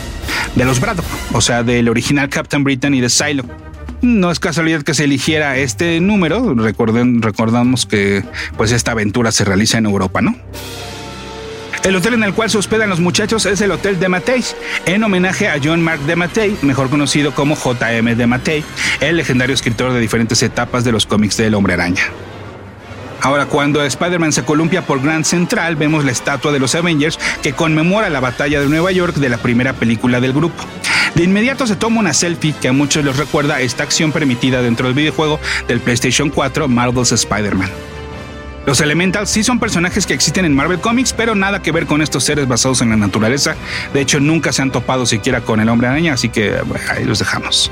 de 0.56 0.66
los 0.66 0.80
Braddock, 0.80 1.06
o 1.34 1.42
sea, 1.42 1.62
del 1.62 1.90
original 1.90 2.28
Captain 2.28 2.64
Britain 2.64 2.96
y 2.96 3.02
de 3.02 3.10
Psylocke. 3.10 3.69
No 4.02 4.32
es 4.32 4.40
casualidad 4.40 4.84
que 4.84 4.94
se 4.94 5.04
eligiera 5.04 5.58
este 5.58 6.00
número, 6.00 6.54
Recuerden, 6.56 7.22
recordamos 7.22 7.86
que 7.86 8.24
pues 8.58 8.72
esta 8.72 8.92
aventura 8.92 9.32
se 9.32 9.44
realiza 9.44 9.78
en 9.78 9.86
Europa, 9.86 10.22
¿no? 10.22 10.36
El 11.84 11.96
hotel 11.96 12.16
en 12.16 12.24
el 12.24 12.34
cual 12.34 12.50
se 12.50 12.58
hospedan 12.58 12.90
los 12.90 13.00
muchachos 13.00 13.46
es 13.46 13.62
el 13.62 13.72
Hotel 13.72 14.00
de 14.00 14.10
Matei, 14.10 14.44
en 14.86 15.02
homenaje 15.04 15.48
a 15.48 15.60
John 15.64 15.82
Mark 15.82 16.02
de 16.02 16.18
Matei, 16.18 16.58
mejor 16.62 16.90
conocido 16.90 17.34
como 17.34 17.56
JM 17.56 18.18
de 18.18 18.28
Matei, 18.28 18.66
el 19.00 19.16
legendario 19.16 19.54
escritor 19.54 19.94
de 19.94 20.00
diferentes 20.00 20.44
etapas 20.44 20.84
de 20.84 20.92
los 20.92 21.06
cómics 21.06 21.38
del 21.38 21.54
Hombre 21.54 21.76
Araña. 21.76 22.04
Ahora, 23.22 23.46
cuando 23.48 23.84
Spider-Man 23.84 24.32
se 24.32 24.44
columpia 24.44 24.86
por 24.86 25.02
Grand 25.02 25.26
Central, 25.26 25.76
vemos 25.76 26.06
la 26.06 26.12
estatua 26.12 26.52
de 26.52 26.60
los 26.60 26.76
Avengers 26.76 27.20
que 27.42 27.54
conmemora 27.54 28.10
la 28.10 28.20
batalla 28.20 28.62
de 28.62 28.68
Nueva 28.68 28.92
York 28.92 29.16
de 29.16 29.30
la 29.30 29.38
primera 29.38 29.74
película 29.74 30.20
del 30.22 30.34
grupo. 30.34 30.64
De 31.16 31.24
inmediato 31.24 31.68
se 31.68 31.76
toma 31.76 32.00
una 32.00 32.14
selfie 32.14 32.54
que 32.54 32.70
a 32.70 32.74
muchos 32.74 33.04
les 33.04 33.18
recuerda 33.18 33.62
esta 33.62 33.84
acción 33.84 34.12
permitida 34.12 34.62
dentro 34.62 34.88
del 34.88 34.96
videojuego 34.96 35.40
del 35.68 35.80
PlayStation 35.80 36.30
4 36.30 36.68
Marvel's 36.68 37.12
Spider-Man. 37.12 37.70
Los 38.66 38.82
Elementals 38.82 39.30
sí 39.30 39.44
son 39.44 39.60
personajes 39.60 40.06
que 40.06 40.14
existen 40.14 40.46
en 40.46 40.56
Marvel 40.56 40.80
Comics, 40.80 41.14
pero 41.14 41.34
nada 41.34 41.62
que 41.62 41.72
ver 41.72 41.88
con 41.88 42.02
estos 42.02 42.24
seres 42.24 42.48
basados 42.48 42.82
en 42.82 42.90
la 42.90 42.98
naturaleza. 42.98 43.56
De 43.94 44.02
hecho, 44.02 44.20
nunca 44.20 44.52
se 44.54 44.62
han 44.62 44.72
topado 44.72 45.06
siquiera 45.06 45.42
con 45.42 45.60
el 45.60 45.70
hombre 45.70 45.88
araña, 45.88 46.14
así 46.14 46.30
que 46.30 46.56
ahí 46.90 47.04
los 47.04 47.20
dejamos. 47.20 47.72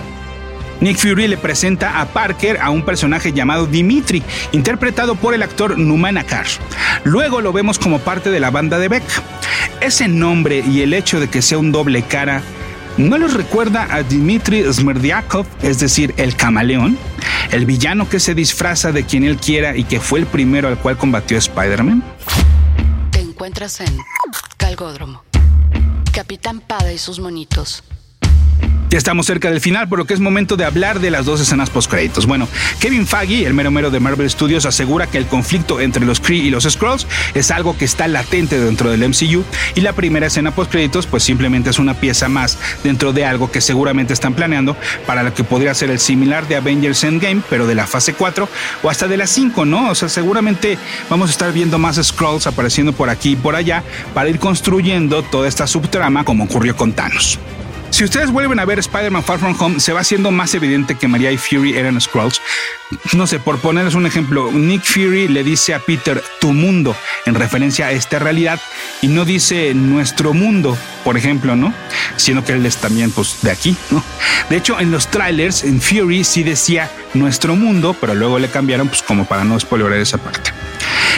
Nick 0.79 0.97
Fury 0.97 1.27
le 1.27 1.37
presenta 1.37 2.01
a 2.01 2.05
Parker 2.07 2.59
a 2.61 2.69
un 2.69 2.83
personaje 2.83 3.33
llamado 3.33 3.65
Dimitri, 3.65 4.23
interpretado 4.51 5.15
por 5.15 5.33
el 5.33 5.43
actor 5.43 5.77
Numan 5.77 6.17
Akar. 6.17 6.45
Luego 7.03 7.41
lo 7.41 7.53
vemos 7.53 7.79
como 7.79 7.99
parte 7.99 8.29
de 8.29 8.39
la 8.39 8.51
banda 8.51 8.77
de 8.77 8.87
Beck. 8.87 9.03
Ese 9.81 10.07
nombre 10.07 10.63
y 10.67 10.81
el 10.81 10.93
hecho 10.93 11.19
de 11.19 11.29
que 11.29 11.41
sea 11.41 11.57
un 11.57 11.71
doble 11.71 12.03
cara 12.03 12.41
¿No 12.97 13.19
los 13.19 13.35
recuerda 13.35 13.87
a 13.93 14.01
Dmitry 14.01 14.73
Smerdiakov, 14.73 15.45
es 15.61 15.79
decir, 15.79 16.15
el 16.17 16.35
camaleón? 16.35 16.97
El 17.51 17.67
villano 17.67 18.09
que 18.09 18.19
se 18.19 18.33
disfraza 18.33 18.91
de 18.91 19.05
quien 19.05 19.23
él 19.23 19.37
quiera 19.37 19.77
y 19.77 19.83
que 19.83 19.99
fue 19.99 20.19
el 20.19 20.25
primero 20.25 20.67
al 20.67 20.79
cual 20.79 20.97
combatió 20.97 21.37
Spider-Man? 21.37 22.03
Te 23.11 23.19
encuentras 23.19 23.81
en 23.81 23.97
Calgódromo. 24.57 25.23
Capitán 26.11 26.59
Pada 26.59 26.91
y 26.91 26.97
sus 26.97 27.19
monitos. 27.19 27.83
Ya 28.89 28.97
estamos 28.97 29.25
cerca 29.25 29.51
del 29.51 29.59
final, 29.59 29.89
por 29.89 29.99
lo 29.99 30.05
que 30.05 30.13
es 30.13 30.21
momento 30.21 30.55
de 30.55 30.63
hablar 30.63 31.01
de 31.01 31.11
las 31.11 31.25
dos 31.25 31.41
escenas 31.41 31.69
post-créditos. 31.69 32.25
Bueno, 32.25 32.47
Kevin 32.79 33.05
Feige, 33.05 33.45
el 33.45 33.53
mero 33.53 33.69
mero 33.69 33.91
de 33.91 33.99
Marvel 33.99 34.29
Studios, 34.29 34.65
asegura 34.65 35.07
que 35.07 35.17
el 35.17 35.25
conflicto 35.25 35.81
entre 35.81 36.05
los 36.05 36.21
Kree 36.21 36.37
y 36.37 36.49
los 36.49 36.63
Skrulls 36.63 37.05
es 37.33 37.51
algo 37.51 37.77
que 37.77 37.83
está 37.83 38.07
latente 38.07 38.57
dentro 38.57 38.89
del 38.89 39.01
MCU 39.09 39.43
y 39.75 39.81
la 39.81 39.91
primera 39.91 40.27
escena 40.27 40.51
post-créditos 40.51 41.05
pues 41.05 41.23
simplemente 41.23 41.69
es 41.69 41.79
una 41.79 41.95
pieza 41.95 42.29
más 42.29 42.57
dentro 42.81 43.11
de 43.11 43.25
algo 43.25 43.51
que 43.51 43.59
seguramente 43.59 44.13
están 44.13 44.35
planeando 44.35 44.77
para 45.05 45.21
lo 45.21 45.33
que 45.33 45.43
podría 45.43 45.73
ser 45.73 45.89
el 45.89 45.99
similar 45.99 46.47
de 46.47 46.55
Avengers 46.55 47.03
Endgame, 47.03 47.41
pero 47.49 47.67
de 47.67 47.75
la 47.75 47.87
fase 47.87 48.13
4 48.13 48.47
o 48.83 48.89
hasta 48.89 49.09
de 49.09 49.17
la 49.17 49.27
5, 49.27 49.65
¿no? 49.65 49.89
O 49.89 49.95
sea, 49.95 50.07
seguramente 50.07 50.77
vamos 51.09 51.27
a 51.27 51.31
estar 51.33 51.51
viendo 51.51 51.77
más 51.77 51.97
Skrulls 52.01 52.47
apareciendo 52.47 52.93
por 52.93 53.09
aquí 53.09 53.31
y 53.31 53.35
por 53.35 53.57
allá 53.57 53.83
para 54.13 54.29
ir 54.29 54.39
construyendo 54.39 55.23
toda 55.23 55.49
esta 55.49 55.67
subtrama 55.67 56.23
como 56.23 56.45
ocurrió 56.45 56.77
con 56.77 56.93
Thanos. 56.93 57.37
Si 57.89 58.03
ustedes 58.03 58.29
vuelven 58.31 58.59
a 58.59 58.65
ver 58.65 58.79
Spider-Man 58.79 59.23
Far 59.23 59.39
From 59.39 59.55
Home, 59.59 59.79
se 59.79 59.93
va 59.93 60.01
haciendo 60.01 60.31
más 60.31 60.53
evidente 60.53 60.95
que 60.95 61.07
María 61.07 61.31
y 61.31 61.37
Fury 61.37 61.77
eran 61.77 61.99
Skrulls. 61.99 62.41
No 63.13 63.25
sé, 63.25 63.39
por 63.39 63.59
ponerles 63.59 63.95
un 63.95 64.05
ejemplo, 64.05 64.51
Nick 64.51 64.83
Fury 64.83 65.27
le 65.27 65.43
dice 65.43 65.73
a 65.73 65.79
Peter 65.79 66.23
tu 66.39 66.53
mundo 66.53 66.95
en 67.25 67.35
referencia 67.35 67.87
a 67.87 67.91
esta 67.91 68.19
realidad 68.19 68.59
y 69.01 69.07
no 69.07 69.25
dice 69.25 69.73
nuestro 69.73 70.33
mundo, 70.33 70.77
por 71.03 71.17
ejemplo, 71.17 71.55
¿no? 71.55 71.73
Siendo 72.17 72.43
que 72.43 72.53
él 72.53 72.65
es 72.65 72.77
también 72.77 73.11
pues 73.11 73.37
de 73.41 73.51
aquí, 73.51 73.75
¿no? 73.89 74.03
De 74.49 74.57
hecho, 74.57 74.79
en 74.79 74.91
los 74.91 75.07
trailers, 75.07 75.63
en 75.63 75.81
Fury 75.81 76.23
sí 76.23 76.43
decía 76.43 76.91
nuestro 77.13 77.55
mundo, 77.55 77.95
pero 77.99 78.13
luego 78.13 78.37
le 78.37 78.49
cambiaron 78.49 78.89
pues 78.89 79.01
como 79.01 79.25
para 79.25 79.43
no 79.43 79.59
spoiler 79.59 79.93
esa 79.93 80.17
parte. 80.17 80.51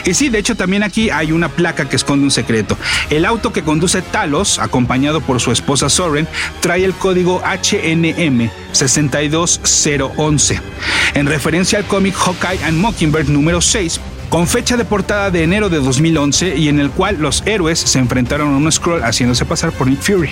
Y 0.06 0.14
sí, 0.14 0.30
de 0.30 0.40
hecho 0.40 0.56
también 0.56 0.84
aquí 0.84 1.10
hay 1.10 1.32
una 1.32 1.50
placa 1.50 1.88
que 1.88 1.96
esconde 1.96 2.26
un 2.26 2.32
secreto. 2.32 2.78
El 3.10 3.26
auto 3.26 3.52
que 3.52 3.64
conduce 3.64 4.02
Talos, 4.02 4.60
acompañado 4.60 5.22
por 5.22 5.40
su 5.40 5.52
esposa 5.52 5.90
Soren, 5.90 6.28
trae 6.62 6.84
el 6.86 6.94
código 6.94 7.42
HNM 7.44 8.50
62011, 8.72 10.62
en 11.16 11.26
referencia 11.28 11.80
al 11.80 11.86
cómic 11.86 12.16
Hawkeye 12.16 12.64
and 12.64 12.78
Mockingbird 12.78 13.28
número 13.28 13.62
6, 13.62 14.00
con 14.30 14.48
fecha 14.48 14.78
de 14.78 14.86
portada 14.86 15.32
de 15.32 15.44
enero 15.44 15.70
de 15.70 15.80
2011 15.80 16.56
y 16.56 16.70
en 16.70 16.80
el 16.80 16.92
cual 16.92 17.18
los 17.20 17.44
héroes 17.46 17.80
se 17.80 18.00
enfrentaron 18.00 18.54
a 18.54 18.58
un 18.58 18.72
scroll 18.72 19.02
haciéndose 19.02 19.46
pasar 19.46 19.72
por 19.72 19.88
Nick 19.88 20.02
Fury. 20.02 20.30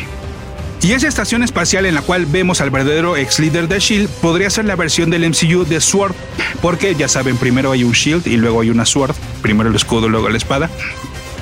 Y 0.81 0.91
esa 0.91 1.07
estación 1.07 1.43
espacial 1.43 1.85
en 1.85 1.95
la 1.95 2.01
cual 2.01 2.25
vemos 2.25 2.61
al 2.61 2.69
verdadero 2.69 3.17
ex 3.17 3.39
líder 3.39 3.67
de 3.67 3.79
Shield 3.79 4.09
podría 4.21 4.49
ser 4.49 4.65
la 4.65 4.75
versión 4.75 5.09
del 5.09 5.27
MCU 5.27 5.65
de 5.65 5.81
Sword, 5.81 6.13
porque 6.61 6.95
ya 6.95 7.07
saben, 7.07 7.37
primero 7.37 7.71
hay 7.71 7.83
un 7.83 7.93
Shield 7.93 8.27
y 8.27 8.37
luego 8.37 8.61
hay 8.61 8.69
una 8.69 8.85
Sword, 8.85 9.15
primero 9.41 9.69
el 9.69 9.75
escudo, 9.75 10.07
luego 10.07 10.29
la 10.29 10.37
espada. 10.37 10.69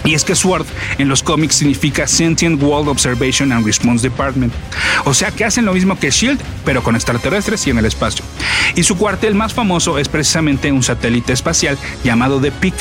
Y 0.05 0.13
es 0.13 0.23
que 0.23 0.35
SWORD 0.35 0.67
en 0.99 1.09
los 1.09 1.23
cómics 1.23 1.55
significa 1.55 2.07
Sentient 2.07 2.61
World 2.61 2.89
Observation 2.89 3.51
and 3.51 3.65
Response 3.65 4.07
Department. 4.07 4.53
O 5.03 5.15
sea 5.15 5.31
que 5.31 5.43
hacen 5.43 5.65
lo 5.65 5.73
mismo 5.73 5.97
que 5.97 6.11
SHIELD, 6.11 6.39
pero 6.63 6.83
con 6.83 6.95
extraterrestres 6.95 7.65
y 7.65 7.71
en 7.71 7.79
el 7.79 7.85
espacio. 7.85 8.23
Y 8.75 8.83
su 8.83 8.97
cuartel 8.97 9.33
más 9.33 9.53
famoso 9.53 9.97
es 9.97 10.07
precisamente 10.07 10.71
un 10.71 10.83
satélite 10.83 11.33
espacial 11.33 11.77
llamado 12.03 12.39
The 12.39 12.51
Peak 12.51 12.75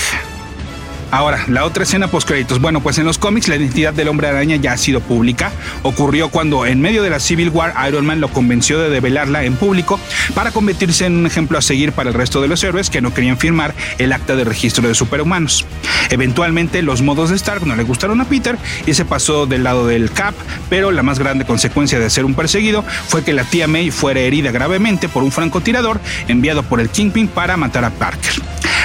Ahora, 1.14 1.44
la 1.46 1.64
otra 1.64 1.84
escena 1.84 2.08
post 2.08 2.26
créditos. 2.26 2.60
Bueno, 2.60 2.80
pues 2.80 2.98
en 2.98 3.04
los 3.04 3.18
cómics 3.18 3.46
la 3.46 3.54
identidad 3.54 3.94
del 3.94 4.08
hombre 4.08 4.26
araña 4.26 4.56
ya 4.56 4.72
ha 4.72 4.76
sido 4.76 4.98
pública. 4.98 5.52
Ocurrió 5.84 6.28
cuando 6.28 6.66
en 6.66 6.80
medio 6.80 7.04
de 7.04 7.10
la 7.10 7.20
Civil 7.20 7.50
War 7.50 7.72
Iron 7.86 8.04
Man 8.04 8.20
lo 8.20 8.32
convenció 8.32 8.80
de 8.80 8.90
develarla 8.90 9.44
en 9.44 9.54
público 9.54 10.00
para 10.34 10.50
convertirse 10.50 11.06
en 11.06 11.16
un 11.16 11.24
ejemplo 11.24 11.56
a 11.56 11.62
seguir 11.62 11.92
para 11.92 12.10
el 12.10 12.16
resto 12.16 12.42
de 12.42 12.48
los 12.48 12.64
héroes 12.64 12.90
que 12.90 13.00
no 13.00 13.14
querían 13.14 13.38
firmar 13.38 13.76
el 13.98 14.12
acta 14.12 14.34
de 14.34 14.42
registro 14.42 14.88
de 14.88 14.94
superhumanos. 14.96 15.64
Eventualmente 16.10 16.82
los 16.82 17.00
modos 17.00 17.30
de 17.30 17.36
Stark 17.36 17.64
no 17.64 17.76
le 17.76 17.84
gustaron 17.84 18.20
a 18.20 18.24
Peter 18.24 18.58
y 18.84 18.94
se 18.94 19.04
pasó 19.04 19.46
del 19.46 19.62
lado 19.62 19.86
del 19.86 20.10
Cap, 20.10 20.34
pero 20.68 20.90
la 20.90 21.04
más 21.04 21.20
grande 21.20 21.44
consecuencia 21.44 22.00
de 22.00 22.10
ser 22.10 22.24
un 22.24 22.34
perseguido 22.34 22.84
fue 23.06 23.22
que 23.22 23.32
la 23.32 23.44
tía 23.44 23.68
May 23.68 23.92
fuera 23.92 24.18
herida 24.18 24.50
gravemente 24.50 25.08
por 25.08 25.22
un 25.22 25.30
francotirador 25.30 26.00
enviado 26.26 26.64
por 26.64 26.80
el 26.80 26.88
Kingpin 26.88 27.28
para 27.28 27.56
matar 27.56 27.84
a 27.84 27.90
Parker. 27.90 28.42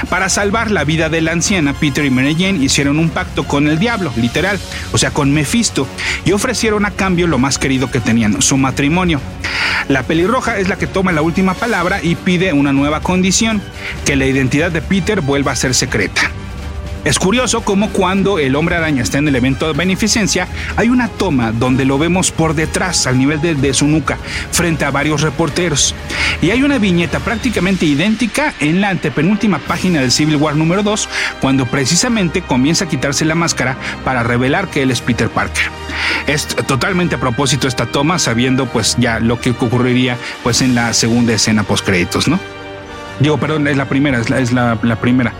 Para 0.07 0.29
salvar 0.29 0.71
la 0.71 0.83
vida 0.83 1.09
de 1.09 1.21
la 1.21 1.31
anciana, 1.31 1.73
Peter 1.73 2.05
y 2.05 2.09
Mary 2.09 2.35
Jane 2.35 2.63
hicieron 2.63 2.99
un 2.99 3.09
pacto 3.09 3.43
con 3.43 3.67
el 3.67 3.79
diablo, 3.79 4.13
literal, 4.15 4.59
o 4.91 4.97
sea, 4.97 5.11
con 5.11 5.31
Mephisto, 5.31 5.87
y 6.25 6.31
ofrecieron 6.31 6.85
a 6.85 6.91
cambio 6.91 7.27
lo 7.27 7.37
más 7.37 7.57
querido 7.57 7.91
que 7.91 7.99
tenían, 7.99 8.41
su 8.41 8.57
matrimonio. 8.57 9.19
La 9.87 10.03
pelirroja 10.03 10.57
es 10.57 10.69
la 10.69 10.77
que 10.77 10.87
toma 10.87 11.11
la 11.11 11.21
última 11.21 11.53
palabra 11.53 11.99
y 12.01 12.15
pide 12.15 12.53
una 12.53 12.71
nueva 12.71 13.01
condición, 13.01 13.61
que 14.05 14.15
la 14.15 14.25
identidad 14.25 14.71
de 14.71 14.81
Peter 14.81 15.21
vuelva 15.21 15.51
a 15.51 15.55
ser 15.55 15.73
secreta. 15.73 16.31
Es 17.05 17.17
curioso 17.17 17.61
cómo 17.61 17.89
cuando 17.91 18.39
el 18.39 18.55
hombre 18.55 18.75
araña 18.75 19.03
está 19.03 19.19
en 19.19 19.27
el 19.29 19.35
evento 19.35 19.67
de 19.67 19.73
beneficencia, 19.73 20.47
hay 20.75 20.89
una 20.89 21.07
toma 21.07 21.53
donde 21.53 21.85
lo 21.85 21.97
vemos 21.97 22.31
por 22.31 22.55
detrás, 22.55 23.07
al 23.07 23.17
nivel 23.17 23.39
de, 23.41 23.73
su 23.73 23.87
nuca, 23.87 24.17
frente 24.51 24.83
a 24.83 24.91
varios 24.91 25.21
reporteros. 25.21 25.95
Y 26.41 26.51
hay 26.51 26.61
una 26.61 26.77
viñeta 26.77 27.19
prácticamente 27.19 27.85
idéntica 27.85 28.53
en 28.59 28.81
la 28.81 28.89
antepenúltima 28.89 29.59
página 29.59 30.01
del 30.01 30.11
Civil 30.11 30.35
War 30.35 30.57
número 30.57 30.83
2, 30.83 31.07
cuando 31.39 31.65
precisamente 31.65 32.41
comienza 32.41 32.85
a 32.85 32.89
quitarse 32.89 33.23
la 33.23 33.35
máscara 33.35 33.77
para 34.03 34.21
revelar 34.23 34.69
que 34.69 34.81
él 34.81 34.91
es 34.91 34.99
Peter 34.99 35.29
Parker. 35.29 35.63
Es 36.27 36.47
totalmente 36.47 37.15
a 37.15 37.19
propósito 37.19 37.67
esta 37.67 37.85
toma, 37.85 38.19
sabiendo 38.19 38.65
pues 38.65 38.97
ya 38.99 39.19
lo 39.19 39.39
que 39.39 39.51
ocurriría 39.51 40.17
pues 40.43 40.61
en 40.61 40.75
la 40.75 40.93
segunda 40.93 41.33
escena 41.33 41.63
post 41.63 41.85
créditos, 41.85 42.27
¿no? 42.27 42.58
Digo, 43.19 43.37
perdón, 43.37 43.67
es 43.67 43.75
la 43.75 43.85
primera, 43.89 44.19
es 44.19 44.53
la, 44.53 44.97
primera. 45.01 45.33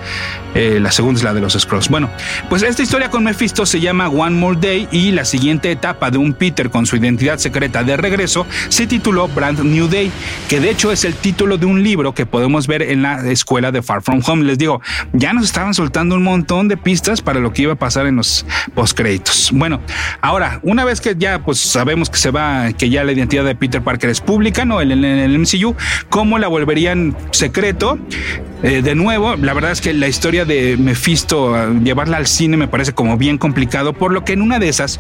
Eh, 0.54 0.80
la 0.82 0.92
segunda 0.92 1.20
es 1.20 1.24
la 1.24 1.34
de 1.34 1.40
los 1.40 1.54
Scrolls. 1.54 1.88
Bueno, 1.88 2.10
pues 2.50 2.62
esta 2.62 2.84
historia 2.84 3.10
con 3.10 3.24
Mephisto 3.24 3.66
se 3.66 3.80
llama 3.80 4.10
One 4.10 4.36
More 4.36 4.58
Day 4.60 4.88
y 4.92 5.12
la 5.12 5.24
siguiente 5.24 5.72
etapa 5.72 6.12
de 6.12 6.18
un 6.18 6.34
Peter 6.34 6.70
con 6.70 6.86
su 6.86 6.98
identidad 6.98 7.38
secreta 7.38 7.84
de 7.84 7.96
regreso 7.96 8.46
se 8.68 8.86
tituló 8.86 9.30
Brand 9.30 9.64
New 9.64 9.88
Day, 9.88 10.12
que 10.50 10.60
de 10.60 10.72
hecho 10.72 10.92
es 10.92 11.06
el 11.06 11.14
título 11.14 11.58
de 11.58 11.68
un 11.68 11.82
libro 11.82 12.14
que 12.14 12.26
podemos 12.26 12.68
ver 12.68 12.82
en 12.82 13.02
la 13.02 13.26
escuela 13.30 13.72
de 13.72 13.82
Far 13.82 14.02
From 14.02 14.22
Home. 14.26 14.44
Les 14.44 14.58
digo, 14.58 14.82
ya 15.14 15.32
nos 15.32 15.46
estaban 15.46 15.74
soltando 15.74 16.16
un 16.16 16.24
montón 16.24 16.68
de 16.68 16.76
pistas 16.76 17.22
para 17.22 17.40
lo 17.40 17.54
que 17.54 17.62
iba 17.62 17.74
a 17.74 17.78
pasar 17.78 18.08
en 18.08 18.18
los 18.18 18.46
postcréditos. 18.76 19.52
Bueno, 19.54 19.80
ahora, 20.22 20.60
una 20.64 20.84
vez 20.84 21.00
que 21.00 21.16
ya 21.18 21.40
pues 21.40 21.60
sabemos 21.60 22.10
que 22.10 22.18
se 22.18 22.32
va, 22.32 22.74
que 22.74 22.90
ya 22.90 23.06
la 23.06 23.14
identidad 23.14 23.46
de 23.46 23.56
Peter 23.56 23.82
Parker 23.82 24.10
es 24.10 24.20
pública, 24.20 24.66
¿no? 24.66 24.82
En 24.82 24.92
el, 24.92 25.06
el 25.06 25.40
MCU, 25.40 25.76
¿cómo 26.10 26.40
la 26.40 26.50
volverían 26.50 27.16
secreta? 27.32 27.69
Secreto. 27.70 28.49
Eh, 28.62 28.82
de 28.82 28.94
nuevo, 28.94 29.38
la 29.38 29.54
verdad 29.54 29.72
es 29.72 29.80
que 29.80 29.94
la 29.94 30.10
historia 30.10 30.44
de 30.44 30.76
Mephisto, 30.76 31.56
llevarla 31.82 32.18
al 32.18 32.28
cine 32.28 32.58
me 32.58 32.68
parece 32.68 32.92
como 32.92 33.16
bien 33.18 33.38
complicado, 33.38 33.94
por 33.94 34.12
lo 34.12 34.26
que 34.26 34.34
en 34.34 34.42
una 34.42 34.60
de 34.60 34.68
esas 34.68 35.00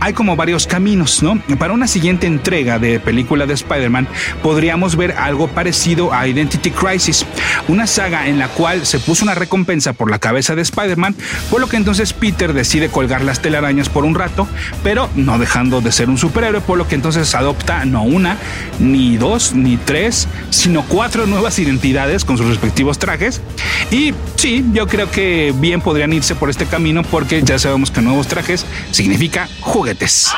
hay 0.00 0.12
como 0.12 0.34
varios 0.34 0.66
caminos, 0.66 1.22
¿no? 1.22 1.40
Para 1.56 1.72
una 1.72 1.86
siguiente 1.86 2.26
entrega 2.26 2.80
de 2.80 2.98
película 2.98 3.46
de 3.46 3.54
Spider-Man 3.54 4.08
podríamos 4.42 4.96
ver 4.96 5.12
algo 5.12 5.46
parecido 5.46 6.12
a 6.12 6.26
Identity 6.26 6.72
Crisis, 6.72 7.24
una 7.68 7.86
saga 7.86 8.26
en 8.26 8.40
la 8.40 8.48
cual 8.48 8.84
se 8.84 8.98
puso 8.98 9.24
una 9.24 9.36
recompensa 9.36 9.92
por 9.92 10.10
la 10.10 10.18
cabeza 10.18 10.56
de 10.56 10.62
Spider-Man, 10.62 11.14
por 11.48 11.60
lo 11.60 11.68
que 11.68 11.76
entonces 11.76 12.12
Peter 12.12 12.52
decide 12.54 12.88
colgar 12.88 13.22
las 13.22 13.40
telarañas 13.40 13.88
por 13.88 14.04
un 14.04 14.16
rato, 14.16 14.48
pero 14.82 15.08
no 15.14 15.38
dejando 15.38 15.80
de 15.80 15.92
ser 15.92 16.08
un 16.10 16.18
superhéroe, 16.18 16.60
por 16.60 16.76
lo 16.76 16.88
que 16.88 16.96
entonces 16.96 17.36
adopta 17.36 17.84
no 17.84 18.02
una, 18.02 18.36
ni 18.80 19.16
dos, 19.16 19.54
ni 19.54 19.76
tres, 19.76 20.26
sino 20.50 20.82
cuatro 20.82 21.26
nuevas 21.26 21.60
identidades 21.60 22.24
con 22.24 22.36
sus 22.36 22.46
respectivos 22.46 22.95
trajes. 22.98 23.40
Y 23.90 24.14
sí, 24.36 24.64
yo 24.72 24.86
creo 24.86 25.10
que 25.10 25.54
bien 25.56 25.80
podrían 25.80 26.12
irse 26.12 26.34
por 26.34 26.50
este 26.50 26.66
camino 26.66 27.02
porque 27.02 27.42
ya 27.42 27.58
sabemos 27.58 27.90
que 27.90 28.00
nuevos 28.00 28.26
trajes 28.26 28.64
significa 28.90 29.48
juguetes. 29.60 30.32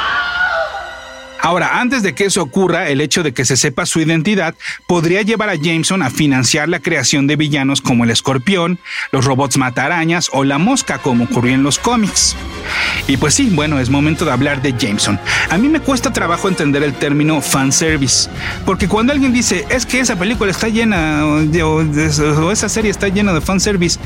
Ahora, 1.40 1.80
antes 1.80 2.02
de 2.02 2.14
que 2.14 2.24
eso 2.24 2.42
ocurra, 2.42 2.88
el 2.88 3.00
hecho 3.00 3.22
de 3.22 3.32
que 3.32 3.44
se 3.44 3.56
sepa 3.56 3.86
su 3.86 4.00
identidad 4.00 4.54
podría 4.86 5.22
llevar 5.22 5.50
a 5.50 5.54
Jameson 5.54 6.02
a 6.02 6.10
financiar 6.10 6.68
la 6.68 6.80
creación 6.80 7.26
de 7.26 7.36
villanos 7.36 7.80
como 7.80 8.04
el 8.04 8.10
escorpión, 8.10 8.78
los 9.12 9.24
robots 9.24 9.56
matarañas 9.56 10.28
o 10.32 10.44
la 10.44 10.58
mosca 10.58 10.98
como 10.98 11.24
ocurrió 11.24 11.54
en 11.54 11.62
los 11.62 11.78
cómics. 11.78 12.36
Y 13.06 13.16
pues 13.16 13.34
sí, 13.34 13.50
bueno, 13.52 13.78
es 13.78 13.88
momento 13.88 14.24
de 14.24 14.32
hablar 14.32 14.62
de 14.62 14.74
Jameson. 14.76 15.18
A 15.50 15.58
mí 15.58 15.68
me 15.68 15.80
cuesta 15.80 16.12
trabajo 16.12 16.48
entender 16.48 16.82
el 16.82 16.94
término 16.94 17.40
fanservice, 17.40 18.28
porque 18.66 18.88
cuando 18.88 19.12
alguien 19.12 19.32
dice 19.32 19.64
es 19.70 19.86
que 19.86 20.00
esa 20.00 20.16
película 20.16 20.50
está 20.50 20.68
llena 20.68 21.24
o, 21.24 22.52
esa 22.52 22.68
serie 22.68 22.90
está 22.90 23.08
llena 23.08 23.32
de 23.32 23.40
fanservice, 23.40 23.98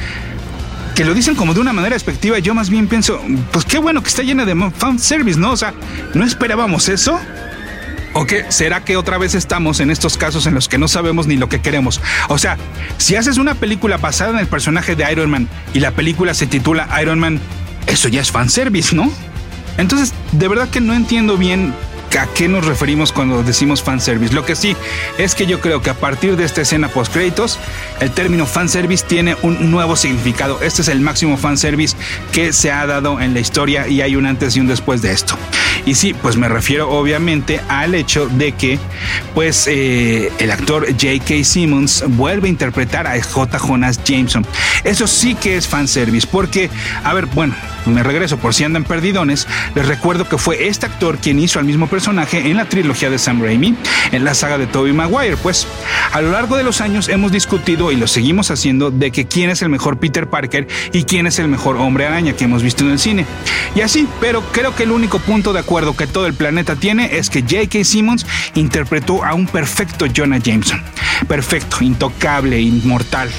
que 0.95 1.05
lo 1.05 1.15
dicen 1.15 1.35
como 1.35 1.55
de 1.55 1.61
una 1.61 1.73
manera 1.73 1.95
despectiva, 1.95 2.39
yo 2.39 2.55
más 2.55 2.71
bien 2.71 2.87
pienso, 2.87 3.21
pues 3.51 3.65
qué 3.65 3.79
bueno 3.79 4.03
que 4.03 4.09
está 4.09 4.23
llena 4.23 4.45
de 4.45 4.55
fanservice, 4.77 5.39
¿no? 5.39 5.53
O 5.53 5.57
sea, 5.57 5.75
¿no 6.15 6.25
esperábamos 6.25 6.89
eso? 6.89 7.19
¿O 8.15 8.27
qué? 8.27 8.45
¿Será 8.51 8.85
que 8.85 8.97
otra 8.97 9.17
vez 9.17 9.35
estamos 9.35 9.81
en 9.81 9.91
estos 9.91 10.19
casos 10.19 10.47
en 10.47 10.55
los 10.55 10.69
que 10.69 10.77
no 10.77 10.87
sabemos 10.87 11.27
ni 11.27 11.37
lo 11.37 11.49
que 11.49 11.63
queremos? 11.63 12.01
O 12.29 12.37
sea, 12.37 12.59
si 12.99 13.17
haces 13.17 13.39
una 13.39 13.55
película 13.55 13.97
basada 13.97 14.33
en 14.33 14.39
el 14.39 14.47
personaje 14.47 14.95
de 14.95 15.11
Iron 15.11 15.31
Man 15.31 15.49
y 15.73 15.81
la 15.81 15.93
película 15.93 16.35
se 16.35 16.47
titula 16.47 16.89
Iron 17.01 17.19
Man, 17.19 17.41
eso 17.87 18.09
ya 18.09 18.21
es 18.21 18.31
fanservice, 18.31 18.95
¿no? 18.95 19.11
Entonces, 19.79 20.13
de 20.33 20.49
verdad 20.49 20.69
que 20.69 20.83
no 20.83 20.93
entiendo 20.93 21.39
bien 21.39 21.73
a 22.19 22.27
qué 22.27 22.49
nos 22.49 22.67
referimos 22.67 23.13
cuando 23.13 23.43
decimos 23.43 23.83
fanservice. 23.83 24.35
Lo 24.35 24.45
que 24.45 24.57
sí 24.57 24.77
es 25.19 25.35
que 25.35 25.47
yo 25.47 25.61
creo 25.61 25.83
que 25.83 25.91
a 25.91 25.95
partir 25.95 26.37
de 26.37 26.45
esta 26.45 26.61
escena 26.63 26.89
post 26.89 27.13
créditos, 27.13 27.59
el 28.01 28.11
término 28.11 28.47
fanservice 28.47 29.05
tiene 29.07 29.37
un 29.43 29.71
nuevo 29.71 29.97
significado. 29.97 30.61
Este 30.63 30.83
es 30.83 30.89
el 30.89 31.01
máximo 31.01 31.37
fanservice 31.37 31.97
que 32.33 32.53
se 32.53 32.71
ha 32.71 32.87
dado 32.87 33.21
en 33.21 33.35
la 33.35 33.41
historia 33.41 33.89
y 33.89 34.03
hay 34.03 34.17
un 34.17 34.27
antes 34.27 34.57
y 34.57 34.61
un 34.61 34.67
después 34.67 35.03
de 35.03 35.13
esto. 35.13 35.37
Y 35.85 35.95
sí, 35.95 36.15
pues 36.15 36.37
me 36.37 36.49
refiero 36.49 36.91
obviamente 36.91 37.61
al 37.69 37.95
hecho 37.95 38.29
de 38.29 38.53
que 38.53 38.79
pues 39.35 39.67
eh, 39.67 40.31
el 40.39 40.51
actor 40.53 40.87
J.K. 40.87 41.45
Simmons 41.45 42.05
vuelve 42.07 42.47
a 42.47 42.51
interpretar 42.51 43.07
a 43.07 43.21
J. 43.21 43.59
Jonas 43.59 44.01
Jameson. 44.05 44.47
Eso 44.85 45.07
sí 45.07 45.35
que 45.35 45.57
es 45.57 45.67
fanservice, 45.67 46.27
porque, 46.31 46.71
a 47.03 47.13
ver, 47.15 47.27
bueno, 47.27 47.55
me 47.87 48.03
regreso 48.03 48.37
por 48.37 48.55
si 48.55 48.63
andan 48.63 48.85
perdidones, 48.85 49.49
les 49.75 49.87
recuerdo 49.87 50.29
que 50.29 50.39
fue 50.39 50.69
este 50.69 50.87
actor 50.87 51.19
quien 51.19 51.39
hizo 51.41 51.59
al 51.59 51.65
mismo 51.65 51.89
personaje 51.89 52.39
en 52.39 52.57
la 52.57 52.67
trilogía 52.67 53.11
de 53.11 53.19
Sam 53.19 53.43
Raimi, 53.43 53.75
en 54.13 54.25
la 54.25 54.35
saga 54.35 54.59
de 54.59 54.67
Tobey 54.67 54.93
Maguire. 54.93 55.37
Pues 55.37 55.67
a 56.13 56.21
lo 56.21 56.31
largo 56.31 56.57
de 56.57 56.63
los 56.63 56.81
años 56.81 57.09
hemos 57.09 57.33
discutido 57.33 57.91
y 57.91 57.97
lo 57.97 58.07
seguimos 58.07 58.51
haciendo 58.51 58.91
de 58.91 59.11
que 59.11 59.27
quién 59.27 59.51
es 59.51 59.63
el 59.63 59.69
mejor 59.69 59.99
Peter 59.99 60.29
Parker 60.29 60.69
y 60.93 61.05
quién 61.05 61.27
es 61.27 61.39
el 61.41 61.49
mejor 61.49 61.77
hombre 61.77 62.07
araña 62.07 62.35
que 62.35 62.45
hemos 62.45 62.63
visto 62.63 62.85
en 62.85 62.93
el 62.93 62.99
cine. 62.99 63.27
Y 63.75 63.81
así, 63.81 64.07
pero 64.21 64.43
creo 64.53 64.77
que 64.77 64.85
el 64.85 64.93
único 64.93 65.19
punto 65.19 65.53
de 65.53 65.61
acuerdo 65.61 65.72
que 65.73 66.07
todo 66.07 66.27
el 66.27 66.35
planeta 66.35 66.77
tiene 66.77 67.17
es 67.17 67.31
que 67.31 67.41
J.K. 67.41 67.85
Simmons 67.85 68.27
interpretó 68.55 69.25
a 69.25 69.33
un 69.33 69.47
perfecto 69.47 70.05
Jonah 70.15 70.37
Jameson. 70.37 70.83
Perfecto, 71.27 71.79
intocable, 71.81 72.61
inmortal. 72.61 73.31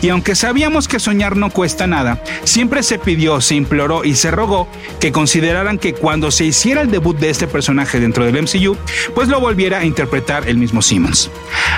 Y 0.00 0.08
aunque 0.08 0.36
sabíamos 0.36 0.86
que 0.86 1.00
soñar 1.00 1.36
no 1.36 1.50
cuesta 1.50 1.88
nada, 1.88 2.22
siempre 2.44 2.84
se 2.84 2.98
pidió, 2.98 3.40
se 3.40 3.56
imploró 3.56 4.04
y 4.04 4.14
se 4.14 4.30
rogó 4.30 4.68
que 5.00 5.10
consideraran 5.10 5.78
que 5.78 5.94
cuando 5.94 6.30
se 6.30 6.44
hiciera 6.44 6.82
el 6.82 6.90
debut 6.90 7.18
de 7.18 7.30
este 7.30 7.48
personaje 7.48 7.98
dentro 7.98 8.24
del 8.24 8.40
MCU, 8.40 8.76
pues 9.14 9.28
lo 9.28 9.40
volviera 9.40 9.78
a 9.78 9.84
interpretar 9.84 10.48
el 10.48 10.58
mismo 10.58 10.82
Simmons. 10.82 11.28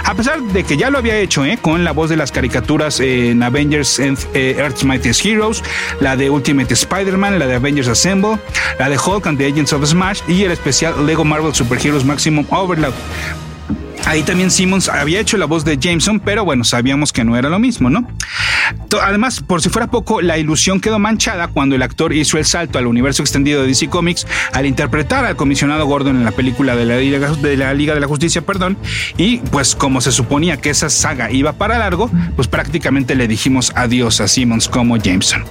A 0.05 0.15
pesar 0.15 0.43
de 0.43 0.65
que 0.65 0.77
ya 0.77 0.91
lo 0.91 0.99
había 0.99 1.17
hecho 1.17 1.45
¿eh? 1.45 1.59
con 1.61 1.85
la 1.85 1.93
voz 1.93 2.11
de 2.11 2.17
las 2.17 2.33
caricaturas 2.33 3.01
en 3.01 3.43
Avengers 3.43 3.99
eh, 3.99 4.57
Earth's 4.59 4.85
Mightiest 4.85 5.25
Heroes, 5.25 5.63
la 6.01 6.17
de 6.17 6.29
Ultimate 6.29 6.75
Spider-Man, 6.75 7.39
la 7.39 7.47
de 7.47 7.55
Avengers 7.55 7.89
Assemble, 7.89 8.39
la 8.79 8.89
de 8.89 8.99
Hulk 8.99 9.27
and 9.27 9.39
the 9.39 9.47
Agents 9.47 9.73
of 9.73 9.83
Y 10.27 10.43
el 10.45 10.51
especial 10.53 11.07
Lego 11.07 11.25
Marvel 11.25 11.55
Super 11.55 11.79
Heroes 11.85 12.05
Maximum 12.05 12.45
Overload. 12.51 12.95
Ahí 14.07 14.23
también 14.23 14.51
Simmons 14.51 14.89
había 14.89 15.21
hecho 15.21 15.37
la 15.37 15.47
voz 15.47 15.65
de 15.65 15.79
Jameson, 15.79 16.21
pero 16.21 16.45
bueno, 16.45 16.65
sabíamos 16.65 17.13
que 17.13 17.25
no 17.25 17.37
era 17.37 17.49
lo 17.49 17.59
mismo, 17.59 17.89
¿no? 17.89 18.07
Además, 19.03 19.41
por 19.41 19.63
si 19.63 19.69
fuera 19.69 19.91
poco, 19.91 20.21
la 20.21 20.39
ilusión 20.39 20.81
quedó 20.81 20.99
manchada 20.99 21.49
cuando 21.49 21.77
el 21.77 21.83
actor 21.83 22.13
hizo 22.13 22.37
el 22.37 22.45
salto 22.45 22.79
al 22.79 22.87
universo 22.87 23.23
extendido 23.23 23.63
de 23.63 23.69
DC 23.69 23.89
Comics 23.89 24.27
al 24.53 24.67
interpretar 24.67 25.25
al 25.25 25.37
comisionado 25.37 25.87
Gordon 25.87 26.17
en 26.17 26.25
la 26.25 26.33
película 26.33 26.77
de 26.77 26.85
la, 26.85 27.75
Liga 27.75 27.95
de 27.95 28.01
la 28.01 28.07
Justicia, 28.07 28.43
perdón, 28.43 28.77
y 29.17 29.39
pues 29.39 29.75
como 29.75 30.01
se 30.01 30.13
suponía 30.13 30.57
que 30.57 30.71
esa 30.71 30.91
saga 30.91 31.31
iba 31.31 31.53
para 31.53 31.79
largo, 31.79 32.11
pues 32.37 32.49
prácticamente 32.49 33.15
le 33.15 33.29
dijimos 33.29 33.73
adiós 33.75 34.21
a 34.21 34.29
Simmons 34.29 34.69
como 34.69 34.97
Jameson. 34.97 35.45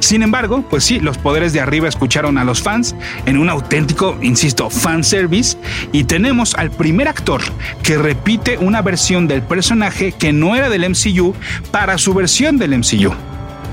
Sin 0.00 0.22
embargo, 0.22 0.64
pues 0.68 0.84
sí, 0.84 1.00
los 1.00 1.18
poderes 1.18 1.52
de 1.52 1.60
arriba 1.60 1.88
escucharon 1.88 2.38
a 2.38 2.44
los 2.44 2.62
fans 2.62 2.94
en 3.26 3.36
un 3.36 3.50
auténtico, 3.50 4.18
insisto, 4.22 4.70
fan 4.70 5.04
service 5.04 5.56
y 5.92 6.04
tenemos 6.04 6.54
al 6.54 6.70
primer 6.70 7.08
actor 7.08 7.42
que 7.82 7.98
repite 7.98 8.58
una 8.58 8.82
versión 8.82 9.26
del 9.28 9.42
personaje 9.42 10.12
que 10.12 10.32
no 10.32 10.56
era 10.56 10.68
del 10.68 10.88
MCU 10.88 11.34
para 11.70 11.98
su 11.98 12.14
versión 12.14 12.58
del 12.58 12.78
MCU. 12.78 13.12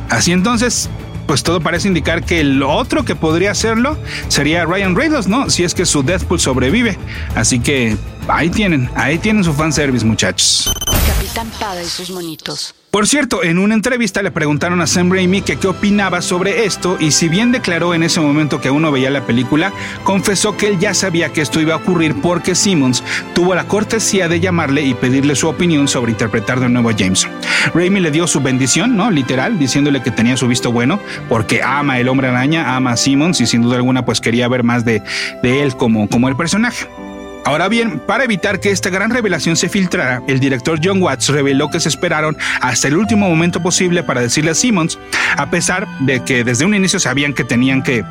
Así 0.09 0.31
entonces, 0.31 0.89
pues 1.27 1.43
todo 1.43 1.59
parece 1.59 1.87
indicar 1.87 2.23
que 2.23 2.39
el 2.39 2.63
otro 2.63 3.03
que 3.03 3.15
podría 3.15 3.51
hacerlo 3.51 3.97
sería 4.29 4.65
Ryan 4.65 4.95
Reynolds, 4.95 5.27
¿no? 5.27 5.49
Si 5.49 5.63
es 5.63 5.75
que 5.75 5.85
su 5.85 6.01
Deadpool 6.03 6.39
sobrevive. 6.39 6.97
Así 7.35 7.59
que 7.59 7.97
ahí 8.27 8.49
tienen, 8.49 8.89
ahí 8.95 9.17
tienen 9.17 9.43
su 9.43 9.53
fanservice, 9.53 10.05
muchachos. 10.05 10.71
Capitán 11.05 11.51
Pada 11.59 11.83
y 11.83 11.87
sus 11.87 12.09
monitos. 12.09 12.73
Por 12.89 13.05
cierto, 13.05 13.43
en 13.43 13.59
una 13.59 13.73
entrevista 13.73 14.21
le 14.21 14.31
preguntaron 14.31 14.79
a 14.79 14.87
Sam 14.87 15.11
Raimi 15.11 15.41
que 15.41 15.57
qué 15.57 15.67
opinaba 15.67 16.21
sobre 16.21 16.63
esto 16.63 16.97
y 16.99 17.11
si 17.11 17.27
bien 17.27 17.51
declaró 17.51 17.93
en 17.93 18.01
ese 18.01 18.21
momento 18.21 18.61
que 18.61 18.71
uno 18.71 18.93
veía 18.93 19.09
la 19.09 19.25
película, 19.25 19.73
confesó 20.05 20.55
que 20.55 20.67
él 20.67 20.79
ya 20.79 20.93
sabía 20.93 21.33
que 21.33 21.41
esto 21.41 21.59
iba 21.59 21.73
a 21.73 21.77
ocurrir 21.77 22.15
porque 22.21 22.55
Simmons 22.55 23.03
tuvo 23.35 23.55
la 23.55 23.67
cortesía 23.67 24.29
de 24.29 24.39
llamarle 24.39 24.83
y 24.83 24.93
pedirle 24.93 25.35
su 25.35 25.49
opinión 25.49 25.89
sobre 25.89 26.11
interpretar 26.11 26.61
de 26.61 26.69
nuevo 26.69 26.89
a 26.89 26.95
James. 26.97 27.27
Raimi 27.75 27.99
le 27.99 28.09
dio 28.09 28.25
su 28.25 28.39
bendición, 28.39 28.95
¿no? 28.95 29.11
Literal, 29.11 29.59
diciéndole 29.59 30.01
que 30.01 30.11
tenía 30.11 30.37
su 30.37 30.47
visto 30.47 30.71
bueno 30.71 30.99
porque 31.27 31.61
ama 31.61 31.99
el 31.99 32.07
hombre 32.07 32.29
araña, 32.29 32.75
ama 32.75 32.91
a 32.91 32.97
Simmons 32.97 33.41
y 33.41 33.47
sin 33.47 33.63
duda 33.63 33.75
alguna 33.75 34.05
pues 34.05 34.21
quería 34.21 34.47
ver 34.47 34.63
más 34.63 34.85
de, 34.85 35.03
él 35.43 35.75
como 35.75 36.29
el 36.29 36.37
personaje. 36.37 36.87
Ahora 37.47 37.69
bien, 37.69 38.01
para 38.01 38.25
evitar 38.25 38.59
que 38.59 38.71
esta 38.71 38.89
gran 38.89 39.09
revelación 39.09 39.55
se 39.55 39.69
filtrara, 39.69 40.21
el 40.27 40.41
director 40.41 40.81
John 40.83 41.01
Watts 41.01 41.29
reveló 41.29 41.69
que 41.69 41.79
se 41.79 41.87
esperaron 41.87 42.35
hasta 42.59 42.89
el 42.89 42.97
último 42.97 43.29
momento 43.29 43.63
posible 43.63 44.03
para 44.03 44.19
decirle 44.19 44.51
a 44.51 44.53
Simmons, 44.53 44.99
a 45.37 45.49
pesar 45.49 45.87
de 46.01 46.21
que 46.25 46.43
desde 46.43 46.65
un 46.65 46.75
inicio 46.75 46.99
sabían 46.99 47.33
que 47.33 47.45
tenían 47.45 47.83
que 47.83 48.03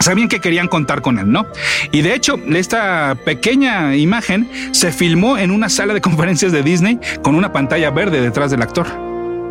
sabían 0.00 0.28
que 0.28 0.40
querían 0.40 0.66
contar 0.66 1.00
con 1.00 1.20
él, 1.20 1.30
¿no? 1.30 1.46
Y 1.92 2.02
de 2.02 2.14
hecho, 2.14 2.40
esta 2.56 3.16
pequeña 3.24 3.94
imagen 3.94 4.50
se 4.72 4.90
filmó 4.90 5.38
en 5.38 5.52
una 5.52 5.68
sala 5.68 5.94
de 5.94 6.00
conferencias 6.00 6.50
de 6.50 6.64
Disney 6.64 6.98
con 7.22 7.36
una 7.36 7.52
pantalla 7.52 7.90
verde 7.90 8.20
detrás 8.20 8.50
del 8.50 8.62
actor. 8.62 9.05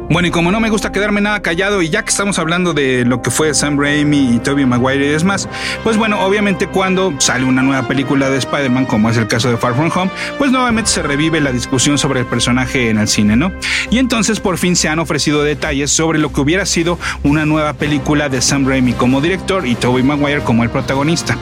Bueno, 0.07 0.27
y 0.27 0.31
como 0.31 0.51
no 0.51 0.59
me 0.59 0.69
gusta 0.69 0.91
quedarme 0.91 1.19
nada 1.19 1.41
callado, 1.41 1.81
y 1.81 1.89
ya 1.89 2.03
que 2.03 2.09
estamos 2.09 2.37
hablando 2.37 2.73
de 2.73 3.05
lo 3.05 3.23
que 3.23 3.31
fue 3.31 3.53
Sam 3.55 3.79
Raimi 3.79 4.35
y 4.35 4.39
Tobey 4.39 4.65
Maguire 4.65 5.03
y 5.03 5.09
demás, 5.09 5.49
pues 5.83 5.97
bueno, 5.97 6.23
obviamente 6.23 6.67
cuando 6.67 7.13
sale 7.19 7.43
una 7.43 7.63
nueva 7.63 7.87
película 7.87 8.29
de 8.29 8.37
Spider-Man, 8.37 8.85
como 8.85 9.09
es 9.09 9.17
el 9.17 9.27
caso 9.27 9.49
de 9.49 9.57
Far 9.57 9.73
From 9.73 9.89
Home, 9.95 10.11
pues 10.37 10.51
nuevamente 10.51 10.91
se 10.91 11.01
revive 11.01 11.41
la 11.41 11.51
discusión 11.51 11.97
sobre 11.97 12.19
el 12.19 12.27
personaje 12.27 12.91
en 12.91 12.99
el 12.99 13.07
cine, 13.07 13.35
¿no? 13.35 13.51
Y 13.89 13.97
entonces 13.97 14.39
por 14.39 14.59
fin 14.59 14.75
se 14.75 14.89
han 14.89 14.99
ofrecido 14.99 15.43
detalles 15.43 15.89
sobre 15.89 16.19
lo 16.19 16.31
que 16.31 16.39
hubiera 16.39 16.67
sido 16.67 16.99
una 17.23 17.45
nueva 17.47 17.73
película 17.73 18.29
de 18.29 18.41
Sam 18.41 18.67
Raimi 18.67 18.93
como 18.93 19.21
director 19.21 19.65
y 19.65 19.73
Tobey 19.73 20.03
Maguire 20.03 20.41
como 20.41 20.63
el 20.63 20.69
protagonista. 20.69 21.35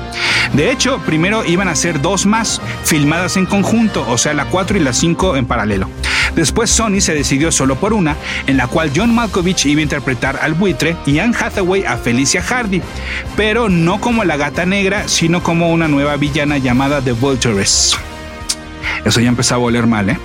De 0.53 0.71
hecho, 0.71 0.99
primero 1.05 1.43
iban 1.45 1.67
a 1.67 1.75
ser 1.75 2.01
dos 2.01 2.25
más, 2.25 2.61
filmadas 2.85 3.35
en 3.35 3.45
conjunto, 3.45 4.05
o 4.07 4.17
sea, 4.17 4.33
la 4.33 4.45
4 4.45 4.77
y 4.77 4.79
la 4.79 4.93
5 4.93 5.35
en 5.35 5.45
paralelo. 5.45 5.89
Después 6.35 6.69
Sony 6.69 6.99
se 6.99 7.13
decidió 7.13 7.51
solo 7.51 7.75
por 7.75 7.93
una, 7.93 8.15
en 8.47 8.57
la 8.57 8.67
cual 8.67 8.91
John 8.95 9.13
Malkovich 9.13 9.65
iba 9.65 9.79
a 9.79 9.83
interpretar 9.83 10.39
al 10.41 10.53
buitre 10.53 10.95
y 11.05 11.19
Anne 11.19 11.35
Hathaway 11.39 11.85
a 11.85 11.97
Felicia 11.97 12.41
Hardy, 12.41 12.81
pero 13.35 13.69
no 13.69 14.01
como 14.01 14.23
la 14.23 14.37
gata 14.37 14.65
negra, 14.65 15.07
sino 15.07 15.43
como 15.43 15.71
una 15.71 15.87
nueva 15.87 16.17
villana 16.17 16.57
llamada 16.57 17.01
The 17.01 17.11
Vulturess. 17.11 17.97
Eso 19.05 19.19
ya 19.19 19.29
empezaba 19.29 19.61
a 19.61 19.65
oler 19.65 19.85
mal, 19.85 20.09
¿eh? 20.09 20.17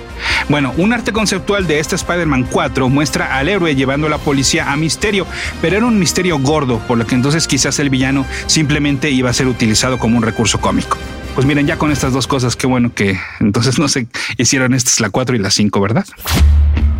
Bueno, 0.47 0.73
un 0.77 0.93
arte 0.93 1.11
conceptual 1.11 1.67
de 1.67 1.79
este 1.79 1.95
Spider-Man 1.95 2.47
4 2.49 2.89
muestra 2.89 3.37
al 3.37 3.49
héroe 3.49 3.75
llevando 3.75 4.07
a 4.07 4.09
la 4.09 4.17
policía 4.17 4.71
a 4.71 4.75
Misterio, 4.77 5.25
pero 5.61 5.77
era 5.77 5.85
un 5.85 5.99
misterio 5.99 6.39
gordo, 6.39 6.79
por 6.79 6.97
lo 6.97 7.05
que 7.05 7.15
entonces 7.15 7.47
quizás 7.47 7.79
el 7.79 7.89
villano 7.89 8.25
simplemente 8.47 9.11
iba 9.11 9.29
a 9.29 9.33
ser 9.33 9.47
utilizado 9.47 9.99
como 9.99 10.17
un 10.17 10.23
recurso 10.23 10.59
cómico. 10.59 10.97
Pues 11.35 11.45
miren, 11.45 11.67
ya 11.67 11.77
con 11.77 11.91
estas 11.91 12.11
dos 12.11 12.27
cosas, 12.27 12.55
qué 12.55 12.67
bueno 12.67 12.93
que 12.93 13.19
entonces 13.39 13.79
no 13.79 13.87
se 13.87 14.07
hicieron 14.37 14.73
estas 14.73 14.99
la 14.99 15.09
4 15.09 15.35
y 15.35 15.39
la 15.39 15.51
5, 15.51 15.79
¿verdad? 15.79 16.05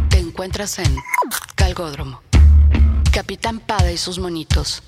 Te 0.10 0.20
encuentras 0.20 0.80
en 0.80 0.96
Calgódromo. 1.56 2.22
Capitán 3.12 3.60
Pada 3.60 3.92
y 3.92 3.98
sus 3.98 4.20
monitos. 4.20 4.84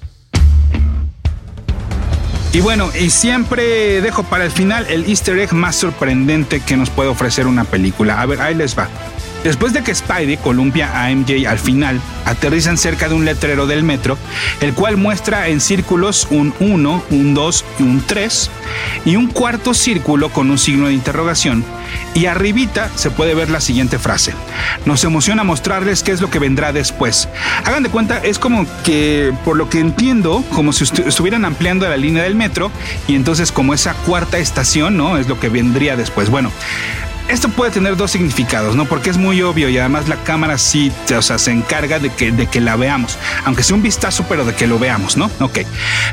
Y 2.54 2.60
bueno, 2.60 2.90
y 3.00 3.10
siempre 3.10 4.02
dejo 4.02 4.24
para 4.24 4.44
el 4.44 4.52
final 4.52 4.86
el 4.90 5.06
easter 5.06 5.40
egg 5.40 5.54
más 5.54 5.78
sorprendente 5.78 6.60
que 6.60 6.76
nos 6.76 6.90
puede 6.90 7.10
ofrecer 7.10 7.48
una 7.48 7.64
película. 7.64 8.22
A 8.22 8.26
ver, 8.26 8.42
ahí 8.42 8.56
les 8.56 8.78
va. 8.78 8.90
Después 9.44 9.74
de 9.74 9.84
que 9.84 9.96
Spidey 9.96 10.38
columpia 10.38 11.04
a 11.04 11.10
MJ 11.10 11.48
al 11.48 11.60
final, 11.60 12.00
aterrizan 12.26 12.78
cerca 12.78 13.10
de 13.10 13.16
un 13.16 13.26
letrero 13.26 13.66
del 13.66 13.84
metro, 13.84 14.18
el 14.60 14.74
cual 14.74 14.98
muestra 14.98 15.48
en 15.48 15.60
círculos 15.62 16.28
un 16.30 16.54
1, 16.60 17.04
un 17.10 17.34
2 17.34 17.66
y 17.80 17.84
un 17.84 18.04
3, 18.06 18.50
y 19.06 19.16
un 19.16 19.28
cuarto 19.28 19.74
círculo 19.74 20.30
con 20.30 20.52
un 20.52 20.58
signo 20.58 20.88
de 20.88 20.94
interrogación, 20.94 21.64
y 22.14 22.28
arribita 22.28 22.90
se 22.96 23.10
puede 23.10 23.34
ver 23.34 23.50
la 23.50 23.62
siguiente 23.62 23.98
frase. 23.98 24.34
Nos 24.86 25.04
emociona 25.04 25.44
mostrarles 25.44 26.04
qué 26.04 26.12
es 26.12 26.22
lo 26.22 26.30
que 26.30 26.40
vendrá 26.40 26.72
después. 26.72 27.28
Hagan 27.66 27.84
de 27.84 27.90
cuenta, 27.90 28.20
es 28.20 28.38
como 28.38 28.66
que, 28.84 29.34
por 29.44 29.58
lo 29.58 29.70
que 29.70 29.80
entiendo, 29.80 30.44
como 30.54 30.72
si 30.72 30.84
estuvieran 30.84 31.46
ampliando 31.46 31.90
la 31.90 31.98
línea 31.98 32.24
del 32.24 32.36
metro, 32.36 32.72
y 33.08 33.16
entonces 33.16 33.52
como 33.52 33.74
esa 33.74 33.94
cuarta 33.94 34.38
estación, 34.38 34.98
¿no? 34.98 35.18
Es 35.18 35.28
lo 35.28 35.40
que 35.40 35.50
vendría 35.50 35.96
después. 35.96 36.30
Bueno, 36.30 36.52
esto 37.32 37.48
puede 37.50 37.72
tener 37.72 37.96
dos 37.96 38.12
significados, 38.12 38.76
¿no? 38.76 38.86
Porque 38.86 39.10
es 39.10 39.18
muy 39.18 39.42
obvio 39.42 39.70
y 39.70 39.78
además 39.78 40.10
la 40.10 40.18
cámara 40.18 40.58
sí, 40.58 40.92
o 41.16 41.22
sea, 41.22 41.38
se 41.38 41.52
encarga 41.52 42.00
de 42.00 42.10
que, 42.10 42.32
de 42.32 42.48
que 42.48 42.60
la 42.60 42.76
veamos, 42.76 43.18
aunque 43.46 43.64
sea 43.64 43.76
un 43.76 43.82
vistazo, 43.82 44.26
pero 44.28 44.44
de 44.44 44.54
que 44.54 44.68
lo 44.68 44.78
veamos, 44.78 45.16
¿no? 45.16 45.32
Ok. 45.40 45.60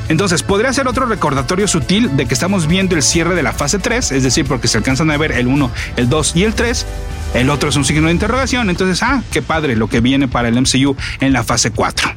Entonces, 0.09 0.43
podría 0.43 0.73
ser 0.73 0.87
otro 0.87 1.07
recordatorio 1.07 1.67
sutil 1.67 2.17
de 2.17 2.27
que 2.27 2.35
estamos 2.35 2.69
viendo 2.69 2.95
el 2.95 3.03
cierre 3.03 3.35
de 3.35 3.43
la 3.43 3.53
fase 3.53 3.79
3, 3.79 4.13
es 4.13 4.23
decir, 4.23 4.47
porque 4.47 4.69
se 4.69 4.79
alcanzan 4.79 5.11
a 5.11 5.17
ver 5.17 5.33
el 5.33 5.49
1, 5.49 5.71
el 5.97 6.09
2 6.09 6.37
y 6.37 6.45
el 6.45 6.55
3. 6.55 6.87
El 7.35 7.51
otro 7.51 7.69
es 7.69 7.77
un 7.77 7.85
signo 7.85 8.07
de 8.07 8.13
interrogación, 8.13 8.71
entonces, 8.71 9.03
ah, 9.03 9.23
qué 9.33 9.43
padre 9.43 9.77
lo 9.77 9.89
que 9.89 10.01
viene 10.01 10.29
para 10.29 10.49
el 10.49 10.55
MCU 10.61 10.97
en 11.21 11.33
la 11.33 11.43
fase 11.43 11.73
4. 11.73 12.11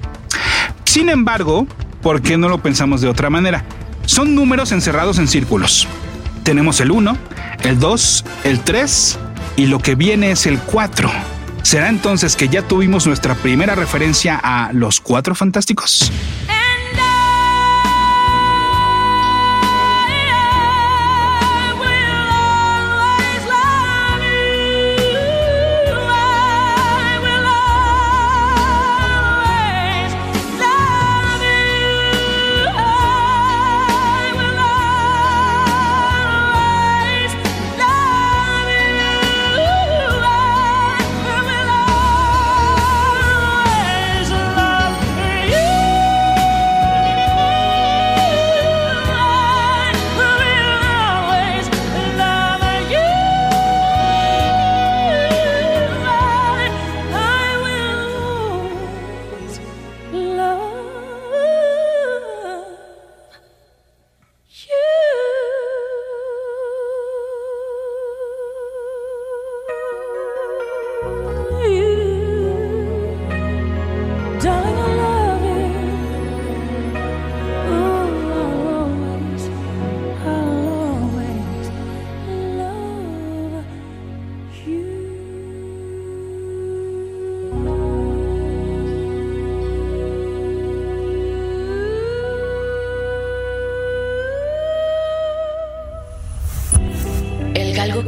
Sin 0.86 1.10
embargo, 1.10 1.68
¿por 2.02 2.22
qué 2.22 2.38
no 2.38 2.50
lo 2.50 2.60
pensamos 2.60 3.02
de 3.02 3.10
otra 3.10 3.30
manera? 3.30 3.66
Son 4.06 4.36
números 4.36 4.72
encerrados 4.72 5.18
en 5.18 5.28
círculos. 5.28 5.88
Tenemos 6.44 6.80
el 6.80 6.92
1, 6.92 7.18
el 7.64 7.80
2, 7.80 8.26
el 8.44 8.60
3 8.62 9.20
y 9.58 9.66
lo 9.68 9.80
que 9.80 9.96
viene 9.96 10.32
es 10.32 10.46
el 10.46 10.60
4. 10.60 11.12
¿Será 11.64 11.90
entonces 11.90 12.36
que 12.36 12.50
ya 12.50 12.64
tuvimos 12.64 13.06
nuestra 13.06 13.36
primera 13.36 13.76
referencia 13.76 14.40
a 14.44 14.74
los 14.74 15.00
cuatro 15.00 15.36
fantásticos? 15.36 16.12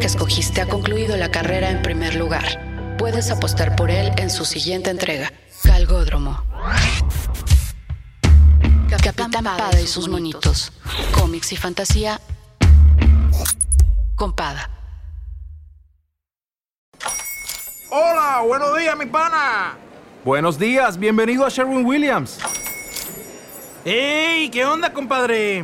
Que 0.03 0.07
escogiste 0.07 0.59
ha 0.59 0.67
concluido 0.67 1.15
la 1.15 1.31
carrera 1.31 1.69
en 1.69 1.81
primer 1.81 2.15
lugar. 2.15 2.97
Puedes 2.97 3.31
apostar 3.31 3.73
por 3.77 3.89
él 3.89 4.11
en 4.17 4.29
su 4.29 4.43
siguiente 4.43 4.89
entrega, 4.89 5.31
Calgódromo. 5.63 6.43
Capitán 8.89 9.31
Pada 9.31 9.79
y 9.79 9.87
sus 9.87 10.09
monitos. 10.09 10.73
Cómics 11.17 11.53
y 11.53 11.55
fantasía 11.55 12.19
con 14.15 14.35
Pada. 14.35 14.69
Hola, 17.89 18.41
buenos 18.45 18.77
días, 18.77 18.97
mi 18.97 19.05
pana. 19.05 19.77
Buenos 20.25 20.59
días, 20.59 20.99
bienvenido 20.99 21.45
a 21.45 21.49
Sherwin 21.49 21.85
Williams. 21.85 22.39
¡Ey! 23.85 24.49
¿Qué 24.49 24.65
onda, 24.65 24.91
compadre? 24.91 25.63